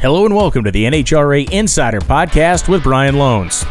Hello 0.00 0.24
and 0.24 0.32
welcome 0.32 0.62
to 0.62 0.70
the 0.70 0.84
NHRA 0.84 1.50
Insider 1.50 1.98
Podcast 1.98 2.68
with 2.68 2.84
Brian 2.84 3.16
Lohnes. 3.16 3.64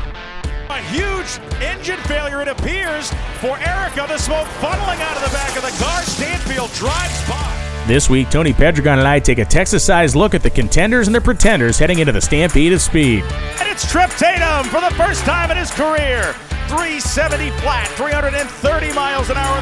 A 0.70 0.82
huge 0.90 1.40
engine 1.62 1.96
failure, 2.00 2.42
it 2.42 2.50
appears, 2.50 3.14
for 3.40 3.58
Erica. 3.60 4.06
The 4.10 4.18
smoke 4.18 4.46
funneling 4.60 5.00
out 5.00 5.16
of 5.16 5.24
the 5.24 5.34
back 5.34 5.56
of 5.56 5.64
the 5.64 5.72
car. 5.82 6.02
Stanfield 6.02 6.74
drives 6.74 7.30
by. 7.30 7.86
This 7.88 8.10
week, 8.10 8.30
Tony 8.30 8.52
Pedregon 8.52 8.98
and 8.98 9.08
I 9.08 9.20
take 9.20 9.38
a 9.38 9.46
Texas 9.46 9.86
sized 9.86 10.18
look 10.18 10.34
at 10.34 10.44
the 10.44 10.50
contenders 10.50 11.08
and 11.08 11.16
the 11.16 11.22
pretenders 11.22 11.80
heading 11.80 12.00
into 12.00 12.12
the 12.12 12.20
Stampede 12.20 12.74
of 12.74 12.82
Speed. 12.82 13.24
And 13.62 13.70
it's 13.70 13.90
Tripp 13.90 14.10
Tatum 14.10 14.66
for 14.66 14.82
the 14.82 14.94
first 14.96 15.24
time 15.24 15.50
in 15.50 15.56
his 15.56 15.72
career. 15.72 16.34
370 16.68 17.52
flat, 17.62 17.88
330 17.96 18.94
miles 18.94 19.30
an 19.30 19.38
hour. 19.38 19.62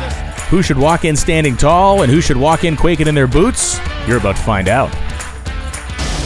Who 0.49 0.63
should 0.63 0.79
walk 0.79 1.05
in 1.05 1.15
standing 1.15 1.57
tall 1.57 2.01
and 2.01 2.11
who 2.11 2.21
should 2.21 2.37
walk 2.37 2.63
in 2.63 2.75
quaking 2.75 3.05
in 3.05 3.13
their 3.13 3.27
boots? 3.27 3.79
You're 4.07 4.17
about 4.17 4.35
to 4.37 4.41
find 4.41 4.67
out. 4.67 4.91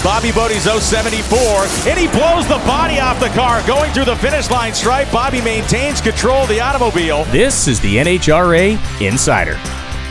Bobby 0.04 0.32
Bode's 0.32 0.64
074, 0.64 1.92
and 1.92 2.00
he 2.00 2.08
blows 2.08 2.48
the 2.48 2.62
body 2.64 3.00
off 3.00 3.20
the 3.20 3.28
car 3.30 3.62
going 3.68 3.92
through 3.92 4.06
the 4.06 4.16
finish 4.16 4.50
line 4.50 4.74
stripe. 4.74 5.12
Bobby 5.12 5.42
maintains 5.42 6.00
control 6.00 6.44
of 6.44 6.50
the 6.50 6.62
automobile. 6.62 7.26
This 7.26 7.68
is 7.68 7.82
the 7.82 7.98
NHRA 7.98 8.80
Insider. 9.02 9.60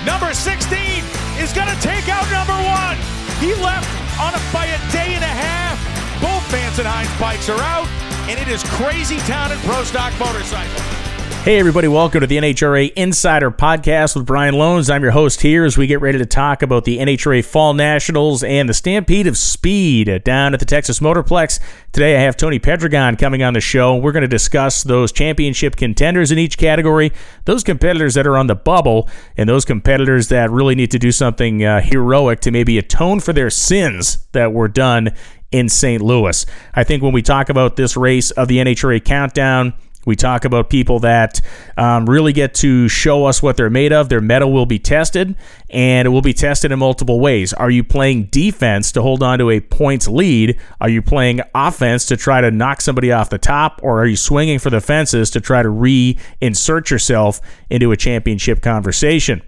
Number 0.05 0.35
16 0.35 1.03
is 1.41 1.55
going 1.55 1.69
to 1.69 1.81
take 1.81 2.07
out 2.09 2.29
number 2.29 2.53
one. 2.53 3.01
He 3.41 3.55
left 3.65 3.89
on 4.21 4.35
a, 4.35 4.53
by 4.53 4.67
a 4.67 4.79
day 4.93 5.17
and 5.17 5.25
a 5.25 5.35
half. 5.41 5.81
Both 6.21 6.45
Vance 6.53 6.79
and 6.79 6.87
Hines 6.87 7.09
bikes 7.19 7.49
are 7.49 7.61
out, 7.61 7.89
and 8.29 8.39
it 8.39 8.49
is 8.49 8.63
crazy 8.65 9.17
town 9.21 9.53
in 9.53 9.59
Pro 9.61 9.85
Stock 9.85 10.13
Motorcycle. 10.21 10.98
Hey, 11.45 11.59
everybody, 11.59 11.89
welcome 11.89 12.21
to 12.21 12.27
the 12.27 12.37
NHRA 12.37 12.93
Insider 12.93 13.51
Podcast 13.51 14.15
with 14.15 14.27
Brian 14.27 14.55
Lohnes. 14.55 14.93
I'm 14.93 15.03
your 15.03 15.13
host 15.13 15.41
here 15.41 15.65
as 15.65 15.79
we 15.79 15.87
get 15.87 16.03
ready 16.03 16.19
to 16.19 16.27
talk 16.27 16.61
about 16.61 16.85
the 16.85 16.99
NHRA 16.99 17.43
Fall 17.43 17.73
Nationals 17.73 18.45
and 18.45 18.69
the 18.69 18.75
Stampede 18.75 19.27
of 19.27 19.39
Speed 19.39 20.25
down 20.25 20.53
at 20.53 20.61
the 20.61 20.67
Texas 20.67 21.01
Motorplex. 21.01 21.59
Today, 21.93 22.17
I 22.17 22.21
have 22.21 22.37
Tony 22.37 22.59
Pedregon 22.59 23.19
coming 23.19 23.43
on 23.43 23.55
the 23.55 23.63
show. 23.63 23.97
We're 23.97 24.13
going 24.13 24.23
to 24.23 24.29
discuss 24.29 24.83
those 24.83 25.11
championship 25.11 25.77
contenders 25.77 26.31
in 26.31 26.39
each 26.39 26.59
category, 26.59 27.13
those 27.47 27.65
competitors 27.65 28.13
that 28.13 28.27
are 28.27 28.37
on 28.37 28.49
the 28.49 28.57
bubble, 28.57 29.09
and 29.39 29.49
those 29.49 29.65
competitors 29.65 30.29
that 30.29 30.51
really 30.51 30.75
need 30.75 30.91
to 30.91 30.99
do 30.99 31.13
something 31.13 31.65
uh, 31.65 31.81
heroic 31.81 32.41
to 32.41 32.51
maybe 32.51 32.77
atone 32.77 33.21
for 33.21 33.33
their 33.33 33.49
sins 33.49 34.27
that 34.33 34.53
were 34.53 34.69
done 34.69 35.15
in 35.51 35.71
St. 35.71 36.03
Louis. 36.03 36.45
I 36.75 36.85
think 36.85 37.03
when 37.03 37.13
we 37.13 37.23
talk 37.23 37.49
about 37.49 37.77
this 37.77 37.97
race 37.97 38.31
of 38.33 38.49
the 38.49 38.59
NHRA 38.59 39.03
Countdown, 39.03 39.73
we 40.09 40.17
talk 40.17 40.45
about 40.45 40.71
people 40.71 40.99
that 41.01 41.41
um, 41.77 42.09
really 42.09 42.33
get 42.33 42.55
to 42.55 42.89
show 42.89 43.27
us 43.27 43.43
what 43.43 43.57
they're 43.57 43.71
made 43.71 43.93
of. 43.93 44.09
Their 44.09 44.23
metal 44.23 44.51
will 44.51 44.67
be 44.67 44.79
tested, 44.79 45.37
and 45.71 46.07
it 46.07 46.09
will 46.09 46.23
be 46.23 46.33
tested 46.33 46.73
in 46.73 46.79
multiple 46.79 47.21
ways. 47.21 47.53
Are 47.53 47.71
you 47.71 47.85
playing 47.85 48.25
defense 48.25 48.91
to 48.93 49.03
hold 49.03 49.23
on 49.23 49.39
to 49.39 49.51
a 49.51 49.61
points 49.61 50.09
lead? 50.09 50.59
Are 50.81 50.89
you 50.89 51.03
playing 51.03 51.43
offense 51.55 52.07
to 52.07 52.17
try 52.17 52.41
to 52.41 52.51
knock 52.51 52.81
somebody 52.81 53.13
off 53.13 53.29
the 53.29 53.39
top? 53.39 53.81
Or 53.85 54.03
are 54.03 54.07
you 54.07 54.17
swinging 54.17 54.59
for 54.59 54.71
the 54.71 54.81
fences 54.81 55.31
to 55.31 55.41
try 55.41 55.63
to 55.63 55.69
reinsert 55.69 56.91
yourself 56.91 57.41
into 57.69 57.93
a 57.93 57.97
championship 57.97 58.63
conversation? 58.63 59.43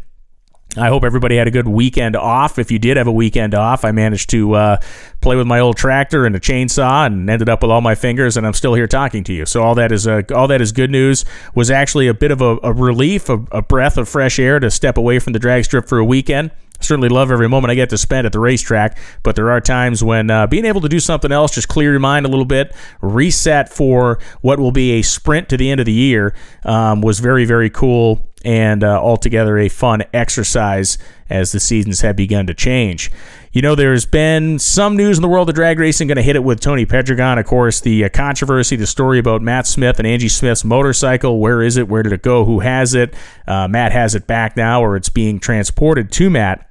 I 0.76 0.88
hope 0.88 1.02
everybody 1.02 1.36
had 1.36 1.48
a 1.48 1.50
good 1.50 1.66
weekend 1.66 2.14
off. 2.14 2.58
If 2.58 2.70
you 2.70 2.78
did 2.78 2.96
have 2.96 3.08
a 3.08 3.12
weekend 3.12 3.54
off, 3.54 3.84
I 3.84 3.90
managed 3.90 4.30
to 4.30 4.54
uh, 4.54 4.76
play 5.20 5.34
with 5.34 5.46
my 5.46 5.58
old 5.58 5.76
tractor 5.76 6.26
and 6.26 6.36
a 6.36 6.40
chainsaw, 6.40 7.06
and 7.06 7.28
ended 7.28 7.48
up 7.48 7.62
with 7.62 7.72
all 7.72 7.80
my 7.80 7.96
fingers, 7.96 8.36
and 8.36 8.46
I'm 8.46 8.52
still 8.52 8.74
here 8.74 8.86
talking 8.86 9.24
to 9.24 9.32
you. 9.32 9.46
So 9.46 9.62
all 9.62 9.74
that 9.74 9.90
is 9.90 10.06
uh, 10.06 10.22
all 10.32 10.46
that 10.48 10.60
is 10.60 10.70
good 10.70 10.90
news. 10.90 11.24
Was 11.54 11.70
actually 11.70 12.06
a 12.06 12.14
bit 12.14 12.30
of 12.30 12.40
a, 12.40 12.58
a 12.62 12.72
relief, 12.72 13.28
a, 13.28 13.44
a 13.50 13.62
breath 13.62 13.98
of 13.98 14.08
fresh 14.08 14.38
air 14.38 14.60
to 14.60 14.70
step 14.70 14.96
away 14.96 15.18
from 15.18 15.32
the 15.32 15.40
drag 15.40 15.64
strip 15.64 15.88
for 15.88 15.98
a 15.98 16.04
weekend 16.04 16.52
certainly 16.80 17.08
love 17.08 17.30
every 17.30 17.48
moment 17.48 17.70
I 17.70 17.74
get 17.74 17.90
to 17.90 17.98
spend 17.98 18.26
at 18.26 18.32
the 18.32 18.38
racetrack, 18.38 18.98
but 19.22 19.36
there 19.36 19.50
are 19.50 19.60
times 19.60 20.02
when 20.02 20.30
uh, 20.30 20.46
being 20.46 20.64
able 20.64 20.80
to 20.80 20.88
do 20.88 20.98
something 20.98 21.30
else, 21.30 21.54
just 21.54 21.68
clear 21.68 21.90
your 21.90 22.00
mind 22.00 22.26
a 22.26 22.28
little 22.28 22.44
bit, 22.44 22.74
reset 23.00 23.68
for 23.68 24.18
what 24.40 24.58
will 24.58 24.72
be 24.72 24.92
a 24.92 25.02
sprint 25.02 25.48
to 25.50 25.56
the 25.56 25.70
end 25.70 25.80
of 25.80 25.86
the 25.86 25.92
year, 25.92 26.34
um, 26.64 27.00
was 27.00 27.20
very, 27.20 27.44
very 27.44 27.70
cool 27.70 28.29
and 28.44 28.82
uh, 28.82 29.00
altogether 29.00 29.58
a 29.58 29.68
fun 29.68 30.02
exercise 30.12 30.98
as 31.28 31.52
the 31.52 31.60
seasons 31.60 32.00
have 32.00 32.16
begun 32.16 32.46
to 32.46 32.54
change. 32.54 33.10
You 33.52 33.62
know, 33.62 33.74
there's 33.74 34.06
been 34.06 34.58
some 34.58 34.96
news 34.96 35.18
in 35.18 35.22
the 35.22 35.28
world 35.28 35.48
of 35.48 35.54
drag 35.54 35.78
racing. 35.78 36.08
Going 36.08 36.16
to 36.16 36.22
hit 36.22 36.36
it 36.36 36.44
with 36.44 36.60
Tony 36.60 36.86
Pedregon, 36.86 37.38
of 37.38 37.46
course. 37.46 37.80
The 37.80 38.04
uh, 38.04 38.08
controversy, 38.08 38.76
the 38.76 38.86
story 38.86 39.18
about 39.18 39.42
Matt 39.42 39.66
Smith 39.66 39.98
and 39.98 40.06
Angie 40.06 40.28
Smith's 40.28 40.64
motorcycle. 40.64 41.40
Where 41.40 41.62
is 41.62 41.76
it? 41.76 41.88
Where 41.88 42.02
did 42.02 42.12
it 42.12 42.22
go? 42.22 42.44
Who 42.44 42.60
has 42.60 42.94
it? 42.94 43.14
Uh, 43.46 43.66
Matt 43.68 43.92
has 43.92 44.14
it 44.14 44.26
back 44.26 44.56
now, 44.56 44.82
or 44.82 44.96
it's 44.96 45.08
being 45.08 45.40
transported 45.40 46.12
to 46.12 46.30
Matt 46.30 46.69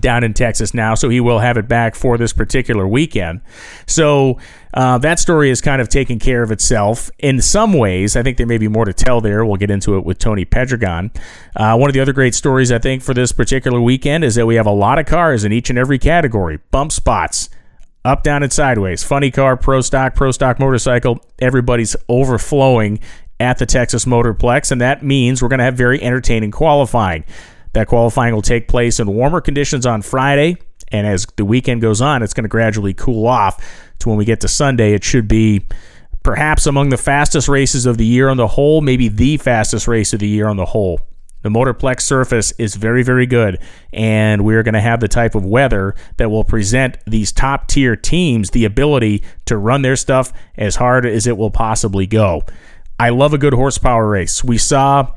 down 0.00 0.24
in 0.24 0.34
Texas 0.34 0.74
now, 0.74 0.94
so 0.94 1.08
he 1.08 1.20
will 1.20 1.38
have 1.38 1.56
it 1.56 1.68
back 1.68 1.94
for 1.94 2.18
this 2.18 2.32
particular 2.32 2.86
weekend. 2.86 3.40
So 3.86 4.38
uh, 4.74 4.98
that 4.98 5.18
story 5.18 5.50
is 5.50 5.60
kind 5.60 5.80
of 5.80 5.88
taking 5.88 6.18
care 6.18 6.42
of 6.42 6.50
itself 6.50 7.10
in 7.18 7.40
some 7.40 7.72
ways. 7.72 8.16
I 8.16 8.22
think 8.22 8.36
there 8.36 8.46
may 8.46 8.58
be 8.58 8.68
more 8.68 8.84
to 8.84 8.92
tell 8.92 9.20
there. 9.20 9.44
We'll 9.44 9.56
get 9.56 9.70
into 9.70 9.96
it 9.96 10.04
with 10.04 10.18
Tony 10.18 10.44
Pedregon. 10.44 11.14
Uh, 11.54 11.76
one 11.76 11.88
of 11.88 11.94
the 11.94 12.00
other 12.00 12.12
great 12.12 12.34
stories, 12.34 12.70
I 12.70 12.78
think, 12.78 13.02
for 13.02 13.14
this 13.14 13.32
particular 13.32 13.80
weekend 13.80 14.24
is 14.24 14.34
that 14.34 14.46
we 14.46 14.56
have 14.56 14.66
a 14.66 14.70
lot 14.72 14.98
of 14.98 15.06
cars 15.06 15.44
in 15.44 15.52
each 15.52 15.70
and 15.70 15.78
every 15.78 15.98
category, 15.98 16.58
bump 16.70 16.92
spots. 16.92 17.48
Up, 18.04 18.22
down, 18.22 18.44
and 18.44 18.52
sideways. 18.52 19.02
Funny 19.02 19.32
car, 19.32 19.56
pro 19.56 19.80
stock, 19.80 20.14
pro 20.14 20.30
stock 20.30 20.60
motorcycle. 20.60 21.18
Everybody's 21.40 21.96
overflowing 22.08 23.00
at 23.40 23.58
the 23.58 23.66
Texas 23.66 24.04
Motorplex, 24.04 24.70
and 24.70 24.80
that 24.80 25.02
means 25.02 25.42
we're 25.42 25.48
going 25.48 25.58
to 25.58 25.64
have 25.64 25.74
very 25.74 26.00
entertaining 26.00 26.52
qualifying. 26.52 27.24
That 27.76 27.88
qualifying 27.88 28.34
will 28.34 28.40
take 28.40 28.68
place 28.68 29.00
in 29.00 29.06
warmer 29.06 29.42
conditions 29.42 29.84
on 29.84 30.00
Friday, 30.00 30.56
and 30.88 31.06
as 31.06 31.26
the 31.36 31.44
weekend 31.44 31.82
goes 31.82 32.00
on, 32.00 32.22
it's 32.22 32.32
going 32.32 32.44
to 32.44 32.48
gradually 32.48 32.94
cool 32.94 33.26
off 33.26 33.62
to 33.98 34.08
when 34.08 34.16
we 34.16 34.24
get 34.24 34.40
to 34.40 34.48
Sunday. 34.48 34.94
It 34.94 35.04
should 35.04 35.28
be 35.28 35.66
perhaps 36.22 36.64
among 36.64 36.88
the 36.88 36.96
fastest 36.96 37.48
races 37.48 37.84
of 37.84 37.98
the 37.98 38.06
year 38.06 38.30
on 38.30 38.38
the 38.38 38.46
whole, 38.46 38.80
maybe 38.80 39.08
the 39.08 39.36
fastest 39.36 39.86
race 39.86 40.14
of 40.14 40.20
the 40.20 40.26
year 40.26 40.48
on 40.48 40.56
the 40.56 40.64
whole. 40.64 41.02
The 41.42 41.50
Motorplex 41.50 42.00
surface 42.00 42.50
is 42.52 42.76
very, 42.76 43.02
very 43.02 43.26
good, 43.26 43.58
and 43.92 44.42
we're 44.42 44.62
going 44.62 44.72
to 44.72 44.80
have 44.80 45.00
the 45.00 45.06
type 45.06 45.34
of 45.34 45.44
weather 45.44 45.94
that 46.16 46.30
will 46.30 46.44
present 46.44 46.96
these 47.06 47.30
top 47.30 47.68
tier 47.68 47.94
teams 47.94 48.52
the 48.52 48.64
ability 48.64 49.22
to 49.44 49.58
run 49.58 49.82
their 49.82 49.96
stuff 49.96 50.32
as 50.56 50.76
hard 50.76 51.04
as 51.04 51.26
it 51.26 51.36
will 51.36 51.50
possibly 51.50 52.06
go. 52.06 52.42
I 52.98 53.10
love 53.10 53.34
a 53.34 53.38
good 53.38 53.52
horsepower 53.52 54.08
race. 54.08 54.42
We 54.42 54.56
saw 54.56 55.12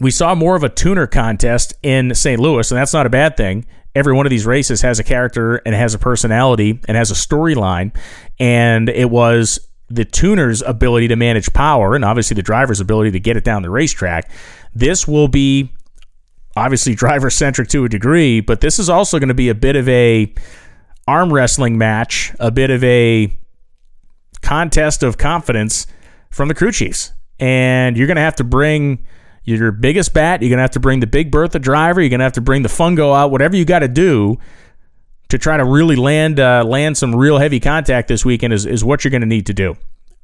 we 0.00 0.10
saw 0.10 0.34
more 0.34 0.56
of 0.56 0.62
a 0.62 0.68
tuner 0.68 1.06
contest 1.06 1.74
in 1.82 2.14
St. 2.14 2.40
Louis, 2.40 2.70
and 2.70 2.78
that's 2.78 2.92
not 2.92 3.06
a 3.06 3.10
bad 3.10 3.36
thing. 3.36 3.66
Every 3.94 4.12
one 4.12 4.26
of 4.26 4.30
these 4.30 4.46
races 4.46 4.82
has 4.82 4.98
a 4.98 5.04
character 5.04 5.56
and 5.56 5.74
has 5.74 5.94
a 5.94 5.98
personality 5.98 6.78
and 6.86 6.96
has 6.96 7.10
a 7.10 7.14
storyline, 7.14 7.96
and 8.38 8.88
it 8.88 9.10
was 9.10 9.58
the 9.90 10.04
tuner's 10.04 10.62
ability 10.62 11.08
to 11.08 11.16
manage 11.16 11.52
power 11.54 11.94
and 11.94 12.04
obviously 12.04 12.34
the 12.34 12.42
driver's 12.42 12.78
ability 12.78 13.10
to 13.10 13.18
get 13.18 13.36
it 13.36 13.44
down 13.44 13.62
the 13.62 13.70
racetrack. 13.70 14.30
This 14.74 15.08
will 15.08 15.28
be 15.28 15.72
obviously 16.56 16.94
driver 16.96 17.30
centric 17.30 17.68
to 17.68 17.84
a 17.84 17.88
degree, 17.88 18.40
but 18.40 18.60
this 18.60 18.78
is 18.78 18.88
also 18.90 19.18
going 19.18 19.28
to 19.28 19.34
be 19.34 19.48
a 19.48 19.54
bit 19.54 19.76
of 19.76 19.88
a 19.88 20.32
arm 21.06 21.32
wrestling 21.32 21.78
match, 21.78 22.34
a 22.38 22.50
bit 22.50 22.70
of 22.70 22.84
a 22.84 23.34
contest 24.42 25.02
of 25.02 25.16
confidence 25.16 25.86
from 26.30 26.48
the 26.48 26.54
crew 26.54 26.70
chiefs. 26.70 27.12
And 27.40 27.96
you're 27.96 28.06
going 28.06 28.16
to 28.16 28.22
have 28.22 28.36
to 28.36 28.44
bring 28.44 29.06
your 29.56 29.72
biggest 29.72 30.12
bat. 30.12 30.42
You're 30.42 30.50
going 30.50 30.58
to 30.58 30.62
have 30.62 30.72
to 30.72 30.80
bring 30.80 31.00
the 31.00 31.06
Big 31.06 31.30
Bertha 31.30 31.58
driver. 31.58 32.00
You're 32.00 32.10
going 32.10 32.20
to 32.20 32.24
have 32.24 32.32
to 32.34 32.40
bring 32.40 32.62
the 32.62 32.68
Fungo 32.68 33.16
out. 33.16 33.30
Whatever 33.30 33.56
you 33.56 33.64
got 33.64 33.80
to 33.80 33.88
do 33.88 34.38
to 35.28 35.38
try 35.38 35.56
to 35.56 35.64
really 35.64 35.96
land 35.96 36.40
uh, 36.40 36.64
land 36.64 36.96
some 36.96 37.14
real 37.14 37.38
heavy 37.38 37.60
contact 37.60 38.08
this 38.08 38.24
weekend 38.24 38.52
is, 38.52 38.66
is 38.66 38.84
what 38.84 39.04
you're 39.04 39.10
going 39.10 39.22
to 39.22 39.26
need 39.26 39.46
to 39.46 39.54
do. 39.54 39.76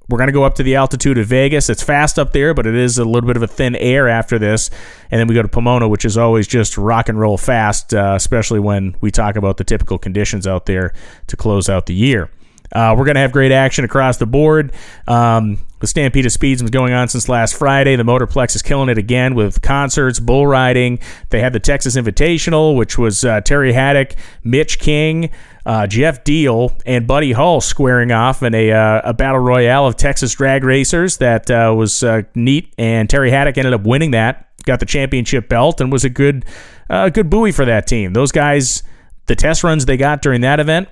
We're 0.09 0.19
going 0.19 0.29
to 0.29 0.33
go 0.33 0.45
up 0.45 0.57
to 0.57 0.63
the 0.63 0.77
altitude 0.77 1.17
of 1.17 1.27
Vegas. 1.27 1.71
It's 1.71 1.83
fast 1.83 2.19
up 2.19 2.33
there, 2.33 2.53
but 2.53 2.67
it 2.67 2.75
is 2.75 2.99
a 2.99 3.05
little 3.07 3.27
bit 3.27 3.37
of 3.37 3.43
a 3.43 3.47
thin 3.47 3.75
air 3.77 4.07
after 4.07 4.39
this. 4.39 4.69
And 5.11 5.19
then 5.19 5.27
we 5.29 5.35
go 5.35 5.41
to 5.41 5.49
Pomona, 5.49 5.89
which 5.89 6.05
is 6.05 6.19
always 6.19 6.47
just 6.47 6.77
rock 6.77 7.09
and 7.09 7.19
roll 7.19 7.39
fast, 7.39 7.95
uh, 7.95 8.13
especially 8.15 8.61
when 8.61 8.97
we 9.01 9.11
talk 9.11 9.37
about 9.37 9.57
the 9.57 9.65
typical 9.65 9.97
conditions 9.97 10.47
out 10.47 10.67
there 10.67 10.93
to 11.29 11.37
close 11.37 11.71
out 11.71 11.87
the 11.87 11.95
year. 11.95 12.31
Uh, 12.71 12.95
we're 12.99 13.07
going 13.07 13.15
to 13.15 13.21
have 13.21 13.33
great 13.33 13.53
action 13.53 13.85
across 13.85 14.19
the 14.19 14.27
board. 14.27 14.73
Um, 15.07 15.59
the 15.85 15.89
Stampede 15.89 16.25
of 16.25 16.33
Speeds 16.33 16.63
was 16.63 16.71
going 16.71 16.95
on 16.95 17.09
since 17.09 17.29
last 17.29 17.57
Friday. 17.57 17.95
The 17.95 18.05
Motorplex 18.05 18.57
is 18.57 18.63
killing 18.63 18.89
it 18.89 18.97
again 18.97 19.35
with 19.35 19.61
concerts, 19.61 20.19
bull 20.19 20.47
riding. 20.47 20.99
They 21.29 21.41
had 21.41 21.53
the 21.53 21.61
Texas 21.61 21.95
Invitational, 21.95 22.75
which 22.75 22.97
was 22.97 23.23
uh, 23.23 23.43
Terry 23.43 23.75
Haddock, 23.75 24.15
Mitch 24.43 24.79
King, 24.79 25.29
uh, 25.67 25.87
Jeff 25.87 26.25
Diehl, 26.25 26.81
and 26.87 27.07
Buddy 27.07 27.33
Hull 27.33 27.61
squaring 27.61 28.13
off 28.13 28.43
in 28.43 28.55
a, 28.55 28.73
uh, 28.73 29.03
a 29.05 29.13
battle 29.13 29.41
royale 29.41 29.87
of 29.87 29.97
Texas 29.97 30.33
drag 30.33 30.65
racers. 30.65 31.19
That 31.19 31.51
uh, 31.51 31.75
was 31.77 32.03
uh, 32.03 32.23
neat, 32.35 32.73
and 32.79 33.11
Terry 33.11 33.31
Haddock 33.31 33.59
ended 33.59 33.75
up 33.75 33.83
winning 33.83 34.13
that. 34.13 34.49
Got 34.65 34.81
the 34.81 34.87
championship 34.87 35.51
belt 35.51 35.83
and 35.83 35.93
was 35.93 36.07
a 36.07 36.09
good, 36.09 36.47
uh, 36.89 37.11
good 37.11 37.29
buoy 37.29 37.53
for 37.53 37.67
that 37.67 37.87
team. 37.87 38.15
Those 38.15 38.33
guys, 38.33 38.83
the 39.27 39.37
test 39.37 39.63
runs 39.63 39.85
they 39.85 39.99
got 39.99 40.23
during 40.23 40.41
that 40.41 40.61
event 40.61 40.89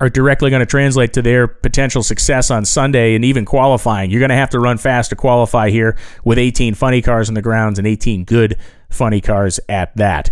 are 0.00 0.08
directly 0.08 0.50
going 0.50 0.60
to 0.60 0.66
translate 0.66 1.12
to 1.14 1.22
their 1.22 1.46
potential 1.46 2.02
success 2.02 2.50
on 2.50 2.64
Sunday 2.64 3.14
and 3.14 3.24
even 3.24 3.44
qualifying. 3.44 4.10
You're 4.10 4.20
going 4.20 4.30
to 4.30 4.36
have 4.36 4.50
to 4.50 4.60
run 4.60 4.78
fast 4.78 5.10
to 5.10 5.16
qualify 5.16 5.70
here 5.70 5.96
with 6.24 6.38
18 6.38 6.74
funny 6.74 7.02
cars 7.02 7.28
in 7.28 7.34
the 7.34 7.42
grounds 7.42 7.78
and 7.78 7.86
18 7.86 8.24
good 8.24 8.56
funny 8.88 9.20
cars 9.20 9.58
at 9.68 9.96
that. 9.96 10.30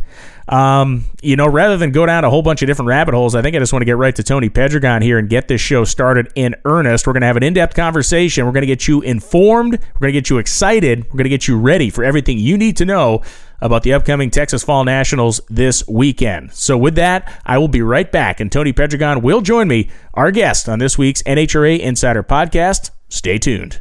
Um, 0.50 1.04
you 1.22 1.36
know, 1.36 1.46
rather 1.46 1.76
than 1.76 1.92
go 1.92 2.04
down 2.04 2.24
a 2.24 2.30
whole 2.30 2.42
bunch 2.42 2.60
of 2.60 2.66
different 2.66 2.88
rabbit 2.88 3.14
holes, 3.14 3.36
I 3.36 3.42
think 3.42 3.54
I 3.54 3.60
just 3.60 3.72
want 3.72 3.82
to 3.82 3.86
get 3.86 3.96
right 3.96 4.14
to 4.16 4.22
Tony 4.24 4.50
Pedregon 4.50 5.00
here 5.00 5.16
and 5.16 5.28
get 5.28 5.46
this 5.46 5.60
show 5.60 5.84
started 5.84 6.32
in 6.34 6.56
earnest. 6.64 7.06
We're 7.06 7.12
going 7.12 7.20
to 7.20 7.28
have 7.28 7.36
an 7.36 7.44
in 7.44 7.54
depth 7.54 7.76
conversation. 7.76 8.44
We're 8.44 8.52
going 8.52 8.62
to 8.62 8.66
get 8.66 8.88
you 8.88 9.00
informed. 9.00 9.74
We're 9.74 10.00
going 10.00 10.12
to 10.12 10.20
get 10.20 10.28
you 10.28 10.38
excited. 10.38 11.04
We're 11.04 11.18
going 11.18 11.24
to 11.24 11.30
get 11.30 11.46
you 11.46 11.56
ready 11.56 11.88
for 11.88 12.02
everything 12.02 12.38
you 12.38 12.58
need 12.58 12.76
to 12.78 12.84
know 12.84 13.22
about 13.60 13.84
the 13.84 13.92
upcoming 13.92 14.30
Texas 14.30 14.64
Fall 14.64 14.84
Nationals 14.84 15.40
this 15.48 15.86
weekend. 15.86 16.52
So, 16.52 16.76
with 16.76 16.96
that, 16.96 17.32
I 17.46 17.58
will 17.58 17.68
be 17.68 17.82
right 17.82 18.10
back, 18.10 18.40
and 18.40 18.50
Tony 18.50 18.72
Pedregon 18.72 19.22
will 19.22 19.42
join 19.42 19.68
me, 19.68 19.88
our 20.14 20.32
guest 20.32 20.68
on 20.68 20.80
this 20.80 20.98
week's 20.98 21.22
NHRA 21.22 21.78
Insider 21.78 22.24
Podcast. 22.24 22.90
Stay 23.08 23.38
tuned. 23.38 23.80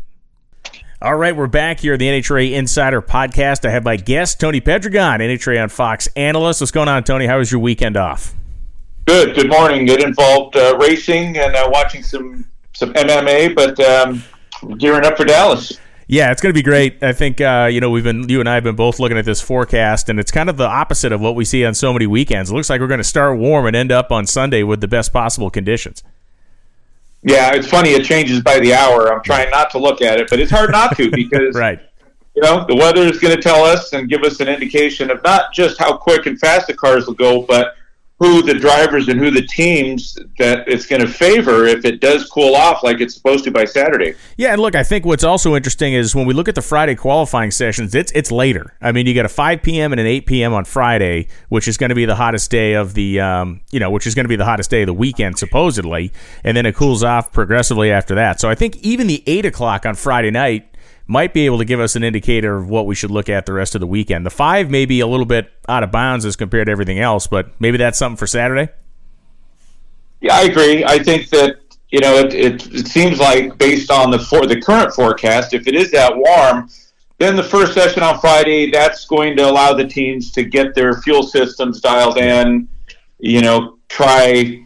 All 1.01 1.15
right, 1.15 1.33
we're 1.33 1.47
back 1.47 1.79
here 1.79 1.93
at 1.93 1.99
the 1.99 2.07
NHRA 2.07 2.51
Insider 2.51 3.01
Podcast. 3.01 3.65
I 3.65 3.71
have 3.71 3.85
my 3.85 3.95
guest, 3.95 4.37
Tony 4.37 4.59
Pedregon, 4.59 5.21
NHRA 5.21 5.63
on 5.63 5.69
Fox 5.69 6.09
analyst. 6.17 6.59
What's 6.59 6.71
going 6.71 6.89
on, 6.89 7.05
Tony? 7.05 7.25
How 7.25 7.37
was 7.37 7.49
your 7.49 7.61
weekend 7.61 7.95
off? 7.95 8.35
Good. 9.05 9.33
Good 9.33 9.47
morning. 9.47 9.87
It 9.87 10.03
involved 10.03 10.57
uh, 10.57 10.77
racing 10.77 11.37
and 11.37 11.55
uh, 11.55 11.69
watching 11.71 12.03
some 12.03 12.45
some 12.73 12.91
MMA, 12.95 13.55
but 13.55 13.79
um, 13.79 14.21
gearing 14.77 15.05
up 15.05 15.15
for 15.15 15.23
Dallas. 15.23 15.79
Yeah, 16.09 16.33
it's 16.33 16.41
going 16.41 16.53
to 16.53 16.57
be 16.57 16.63
great. 16.63 17.01
I 17.01 17.13
think 17.13 17.39
uh, 17.39 17.69
you 17.71 17.79
know 17.79 17.91
we've 17.91 18.03
been 18.03 18.27
you 18.27 18.41
and 18.41 18.49
I 18.49 18.55
have 18.55 18.65
been 18.65 18.75
both 18.75 18.99
looking 18.99 19.17
at 19.17 19.23
this 19.23 19.39
forecast, 19.39 20.09
and 20.09 20.19
it's 20.19 20.31
kind 20.31 20.49
of 20.49 20.57
the 20.57 20.67
opposite 20.67 21.13
of 21.13 21.21
what 21.21 21.33
we 21.33 21.45
see 21.45 21.63
on 21.63 21.75
so 21.75 21.93
many 21.93 22.07
weekends. 22.07 22.51
It 22.51 22.55
looks 22.55 22.69
like 22.69 22.81
we're 22.81 22.87
going 22.87 22.97
to 22.97 23.05
start 23.05 23.39
warm 23.39 23.67
and 23.67 23.75
end 23.75 23.93
up 23.93 24.11
on 24.11 24.25
Sunday 24.27 24.63
with 24.63 24.81
the 24.81 24.89
best 24.89 25.13
possible 25.13 25.49
conditions. 25.49 26.03
Yeah, 27.24 27.54
it's 27.54 27.68
funny. 27.68 27.92
It 27.92 28.06
changes 28.06 28.42
by 28.42 28.60
the 28.60 28.74
hour. 28.74 29.13
I'm 29.13 29.21
trying 29.21 29.50
not 29.50 29.69
to 29.71 29.77
look 29.77 30.01
at 30.01 30.19
it, 30.19 30.30
but 30.30 30.39
it's 30.39 30.51
hard 30.51 30.71
not 30.71 30.95
to 30.98 31.12
because 31.16 31.56
right. 31.56 31.80
You 32.36 32.44
know, 32.44 32.66
the 32.66 32.75
weather 32.75 33.01
is 33.01 33.19
going 33.19 33.36
to 33.36 33.42
tell 33.42 33.66
us 33.66 33.92
and 33.92 34.07
give 34.07 34.24
us 34.24 34.39
an 34.39 34.48
indication 34.48 35.12
of 35.12 35.21
not 35.24 35.51
just 35.51 35.77
how 35.77 35.98
quick 35.98 36.25
and 36.25 36.39
fast 36.39 36.68
the 36.68 36.74
cars 36.74 37.06
will 37.06 37.16
go, 37.16 37.42
but 37.42 37.75
who 38.19 38.42
the 38.42 38.54
drivers 38.54 39.07
and 39.07 39.18
who 39.18 39.31
the 39.31 39.42
teams 39.42 40.18
that 40.38 40.68
it's 40.68 40.86
going 40.86 41.01
to 41.01 41.07
favor 41.07 41.66
if 41.66 41.86
it 41.86 42.01
does 42.01 42.30
cool 42.30 42.54
off 42.54 42.83
like 42.83 43.00
it's 43.00 43.13
supposed 43.13 43.45
to 43.45 43.51
by 43.51 43.63
Saturday. 43.63 44.13
Yeah, 44.36 44.51
and 44.51 44.62
look, 44.62 44.75
I 44.75 44.83
think 44.83 45.06
what's 45.06 45.24
also 45.24 45.56
interesting 45.56 45.94
is 45.94 46.13
when 46.13 46.25
we 46.25 46.33
look 46.33 46.50
at 46.50 46.56
the 46.56 46.62
Friday 46.62 46.95
qualifying 46.95 47.51
sessions, 47.51 47.95
it's 47.95 48.12
it's 48.12 48.31
later. 48.31 48.75
I 48.81 48.92
mean, 48.92 49.07
you 49.07 49.13
got 49.13 49.25
a 49.25 49.30
5 49.30 49.63
p.m. 49.63 49.94
and 49.94 50.01
an 50.01 50.06
8 50.06 50.25
p.m. 50.25 50.54
on 50.54 50.66
Friday, 50.66 51.27
which 51.48 51.68
is 51.68 51.77
going 51.77 51.89
to 51.89 51.95
be 51.95 52.06
the 52.06 52.16
hottest 52.16 52.51
day 52.51 52.74
of 52.74 52.94
the 52.94 53.21
um, 53.21 53.62
you 53.71 53.80
know, 53.80 53.89
which 53.89 54.06
is 54.06 54.16
going 54.16 54.25
to 54.25 54.30
be 54.30 54.36
the 54.36 54.45
hottest 54.45 54.69
day 54.69 54.81
of 54.81 54.88
the 54.88 54.94
weekend 54.94 55.39
supposedly, 55.39 56.12
and 56.44 56.57
then 56.57 56.66
it 56.66 56.75
cools 56.75 57.04
off 57.04 57.31
progressively 57.31 57.89
after 57.89 58.16
that. 58.16 58.42
So 58.42 58.50
I 58.50 58.56
think 58.56 58.75
even 58.77 59.07
the 59.07 59.24
eight 59.27 59.45
o'clock 59.45 59.86
on 59.86 59.95
Friday 59.95 60.31
night 60.31 60.69
might 61.09 61.33
be 61.33 61.47
able 61.47 61.57
to 61.57 61.65
give 61.65 61.79
us 61.79 61.95
an 61.95 62.03
indicator 62.03 62.56
of 62.56 62.69
what 62.69 62.85
we 62.85 62.94
should 62.94 63.09
look 63.09 63.29
at 63.29 63.47
the 63.47 63.51
rest 63.51 63.73
of 63.73 63.81
the 63.81 63.88
weekend. 63.88 64.23
The 64.27 64.29
five 64.29 64.69
may 64.69 64.85
be 64.85 65.00
a 65.00 65.07
little 65.07 65.25
bit 65.25 65.51
out 65.67 65.81
of 65.81 65.91
bounds 65.91 66.23
as 66.23 66.35
compared 66.35 66.67
to 66.67 66.71
everything 66.71 67.00
else, 67.00 67.25
but 67.25 67.50
maybe 67.59 67.77
that's 67.79 67.97
something 67.97 68.15
for 68.15 68.27
Saturday. 68.27 68.71
Yeah, 70.21 70.35
I 70.35 70.44
agree. 70.44 70.85
I 70.85 71.00
think 71.00 71.29
that 71.29 71.57
you 71.89 72.00
know 72.00 72.13
it, 72.17 72.35
it, 72.35 72.73
it 72.73 72.88
seems 72.88 73.19
like 73.19 73.57
based 73.57 73.89
on 73.89 74.11
the 74.11 74.19
for 74.19 74.45
the 74.45 74.61
current 74.61 74.94
forecast, 74.94 75.56
if 75.56 75.65
it 75.65 75.73
is 75.73 75.89
that 75.91 76.15
warm, 76.15 76.69
then 77.17 77.35
the 77.35 77.44
first 77.44 77.73
session 77.73 78.03
on 78.03 78.19
Friday 78.19 78.69
that's 78.69 79.06
going 79.06 79.35
to 79.38 79.50
allow 79.50 79.73
the 79.73 79.88
teams 79.88 80.31
to 80.33 80.44
get 80.44 80.75
their 80.75 81.01
fuel 81.01 81.23
systems 81.23 81.81
dialed 81.81 82.19
in. 82.19 82.67
You 83.17 83.41
know, 83.41 83.79
try 83.88 84.63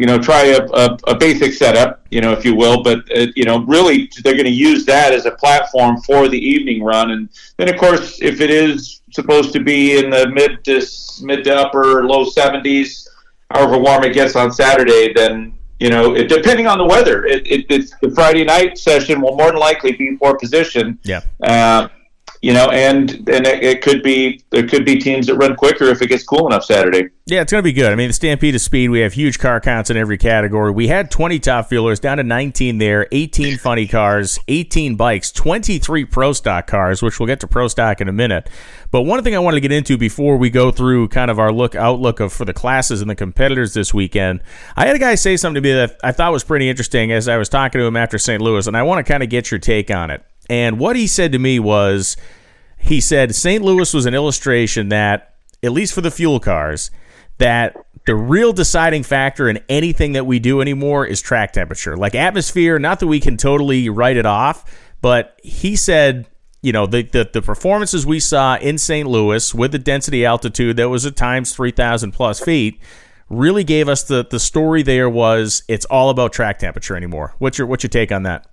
you 0.00 0.06
know, 0.06 0.18
try 0.18 0.46
a, 0.46 0.64
a, 0.72 0.98
a, 1.08 1.14
basic 1.14 1.52
setup, 1.52 2.06
you 2.10 2.22
know, 2.22 2.32
if 2.32 2.42
you 2.42 2.54
will. 2.54 2.82
But 2.82 3.00
uh, 3.14 3.26
you 3.36 3.44
know, 3.44 3.60
really, 3.66 4.10
they're 4.24 4.32
going 4.32 4.46
to 4.46 4.50
use 4.50 4.86
that 4.86 5.12
as 5.12 5.26
a 5.26 5.32
platform 5.32 6.00
for 6.00 6.26
the 6.26 6.38
evening 6.38 6.82
run. 6.82 7.10
And 7.10 7.28
then, 7.58 7.68
of 7.68 7.78
course, 7.78 8.18
if 8.22 8.40
it 8.40 8.48
is 8.48 9.02
supposed 9.10 9.52
to 9.52 9.60
be 9.60 9.98
in 9.98 10.08
the 10.08 10.30
mid 10.30 10.64
to 10.64 10.80
mid 11.22 11.44
to 11.44 11.54
upper 11.54 12.06
low 12.06 12.24
70s, 12.24 13.08
however 13.50 13.76
warm 13.76 14.02
it 14.04 14.14
gets 14.14 14.36
on 14.36 14.50
Saturday, 14.50 15.12
then 15.12 15.52
you 15.80 15.90
know, 15.90 16.16
it, 16.16 16.30
depending 16.30 16.66
on 16.66 16.78
the 16.78 16.86
weather, 16.86 17.26
it, 17.26 17.46
it, 17.46 17.66
it's 17.68 17.92
the 18.00 18.10
Friday 18.12 18.44
night 18.44 18.78
session 18.78 19.20
will 19.20 19.36
more 19.36 19.48
than 19.48 19.60
likely 19.60 19.92
be 19.92 20.16
for 20.16 20.38
position. 20.38 20.98
Yeah. 21.04 21.20
Uh, 21.42 21.88
you 22.42 22.54
know, 22.54 22.70
and 22.70 23.10
and 23.28 23.46
it, 23.46 23.62
it, 23.62 23.82
could 23.82 24.02
be 24.02 24.42
there 24.48 24.66
could 24.66 24.86
be 24.86 24.98
teams 24.98 25.26
that 25.26 25.34
run 25.34 25.54
quicker 25.56 25.84
if 25.84 26.00
it 26.00 26.06
gets 26.06 26.24
cool 26.24 26.46
enough 26.46 26.64
Saturday. 26.64 27.10
Yeah, 27.26 27.42
it's 27.42 27.52
going 27.52 27.62
to 27.62 27.64
be 27.64 27.74
good. 27.74 27.92
I 27.92 27.94
mean, 27.94 28.08
the 28.08 28.14
Stampede 28.14 28.54
of 28.54 28.62
Speed, 28.62 28.88
we 28.88 29.00
have 29.00 29.12
huge 29.12 29.38
car 29.38 29.60
counts 29.60 29.90
in 29.90 29.96
every 29.96 30.16
category. 30.16 30.72
We 30.72 30.88
had 30.88 31.10
20 31.10 31.38
top 31.38 31.68
fuelers 31.68 32.00
down 32.00 32.16
to 32.16 32.22
19 32.22 32.78
there, 32.78 33.06
18 33.12 33.58
funny 33.58 33.86
cars, 33.86 34.38
18 34.48 34.96
bikes, 34.96 35.30
23 35.30 36.06
pro 36.06 36.32
stock 36.32 36.66
cars, 36.66 37.02
which 37.02 37.20
we'll 37.20 37.26
get 37.26 37.40
to 37.40 37.46
pro 37.46 37.68
stock 37.68 38.00
in 38.00 38.08
a 38.08 38.12
minute. 38.12 38.48
But 38.90 39.02
one 39.02 39.22
thing 39.22 39.36
I 39.36 39.38
wanted 39.38 39.56
to 39.56 39.60
get 39.60 39.70
into 39.70 39.98
before 39.98 40.38
we 40.38 40.48
go 40.48 40.70
through 40.70 41.08
kind 41.08 41.30
of 41.30 41.38
our 41.38 41.52
look 41.52 41.74
outlook 41.74 42.20
of 42.20 42.32
for 42.32 42.46
the 42.46 42.54
classes 42.54 43.02
and 43.02 43.10
the 43.10 43.14
competitors 43.14 43.74
this 43.74 43.92
weekend, 43.92 44.40
I 44.76 44.86
had 44.86 44.96
a 44.96 44.98
guy 44.98 45.14
say 45.14 45.36
something 45.36 45.62
to 45.62 45.68
me 45.68 45.74
that 45.74 46.00
I 46.02 46.12
thought 46.12 46.32
was 46.32 46.42
pretty 46.42 46.70
interesting 46.70 47.12
as 47.12 47.28
I 47.28 47.36
was 47.36 47.50
talking 47.50 47.80
to 47.80 47.84
him 47.84 47.96
after 47.96 48.18
St. 48.18 48.40
Louis, 48.40 48.66
and 48.66 48.76
I 48.76 48.82
want 48.82 49.04
to 49.04 49.12
kind 49.12 49.22
of 49.22 49.28
get 49.28 49.50
your 49.50 49.60
take 49.60 49.90
on 49.90 50.10
it. 50.10 50.24
And 50.50 50.80
what 50.80 50.96
he 50.96 51.06
said 51.06 51.30
to 51.32 51.38
me 51.38 51.60
was 51.60 52.16
he 52.76 53.00
said 53.00 53.36
St. 53.36 53.62
Louis 53.62 53.94
was 53.94 54.04
an 54.04 54.14
illustration 54.14 54.88
that, 54.88 55.34
at 55.62 55.70
least 55.70 55.94
for 55.94 56.00
the 56.00 56.10
fuel 56.10 56.40
cars, 56.40 56.90
that 57.38 57.76
the 58.04 58.16
real 58.16 58.52
deciding 58.52 59.04
factor 59.04 59.48
in 59.48 59.60
anything 59.68 60.12
that 60.12 60.26
we 60.26 60.40
do 60.40 60.60
anymore 60.60 61.06
is 61.06 61.22
track 61.22 61.52
temperature. 61.52 61.96
Like 61.96 62.16
atmosphere, 62.16 62.80
not 62.80 62.98
that 62.98 63.06
we 63.06 63.20
can 63.20 63.36
totally 63.36 63.88
write 63.88 64.16
it 64.16 64.26
off, 64.26 64.64
but 65.00 65.38
he 65.40 65.76
said, 65.76 66.26
you 66.62 66.72
know, 66.72 66.84
the, 66.84 67.02
the, 67.02 67.30
the 67.32 67.42
performances 67.42 68.04
we 68.04 68.18
saw 68.18 68.56
in 68.56 68.76
St. 68.76 69.08
Louis 69.08 69.54
with 69.54 69.70
the 69.70 69.78
density 69.78 70.26
altitude 70.26 70.76
that 70.78 70.88
was 70.88 71.06
at 71.06 71.14
times 71.14 71.54
3,000 71.54 72.10
plus 72.10 72.40
feet 72.40 72.80
really 73.28 73.62
gave 73.62 73.88
us 73.88 74.02
the, 74.02 74.26
the 74.28 74.40
story 74.40 74.82
there 74.82 75.08
was 75.08 75.62
it's 75.68 75.84
all 75.84 76.10
about 76.10 76.32
track 76.32 76.58
temperature 76.58 76.96
anymore. 76.96 77.34
What's 77.38 77.56
your, 77.56 77.68
what's 77.68 77.84
your 77.84 77.90
take 77.90 78.10
on 78.10 78.24
that? 78.24 78.49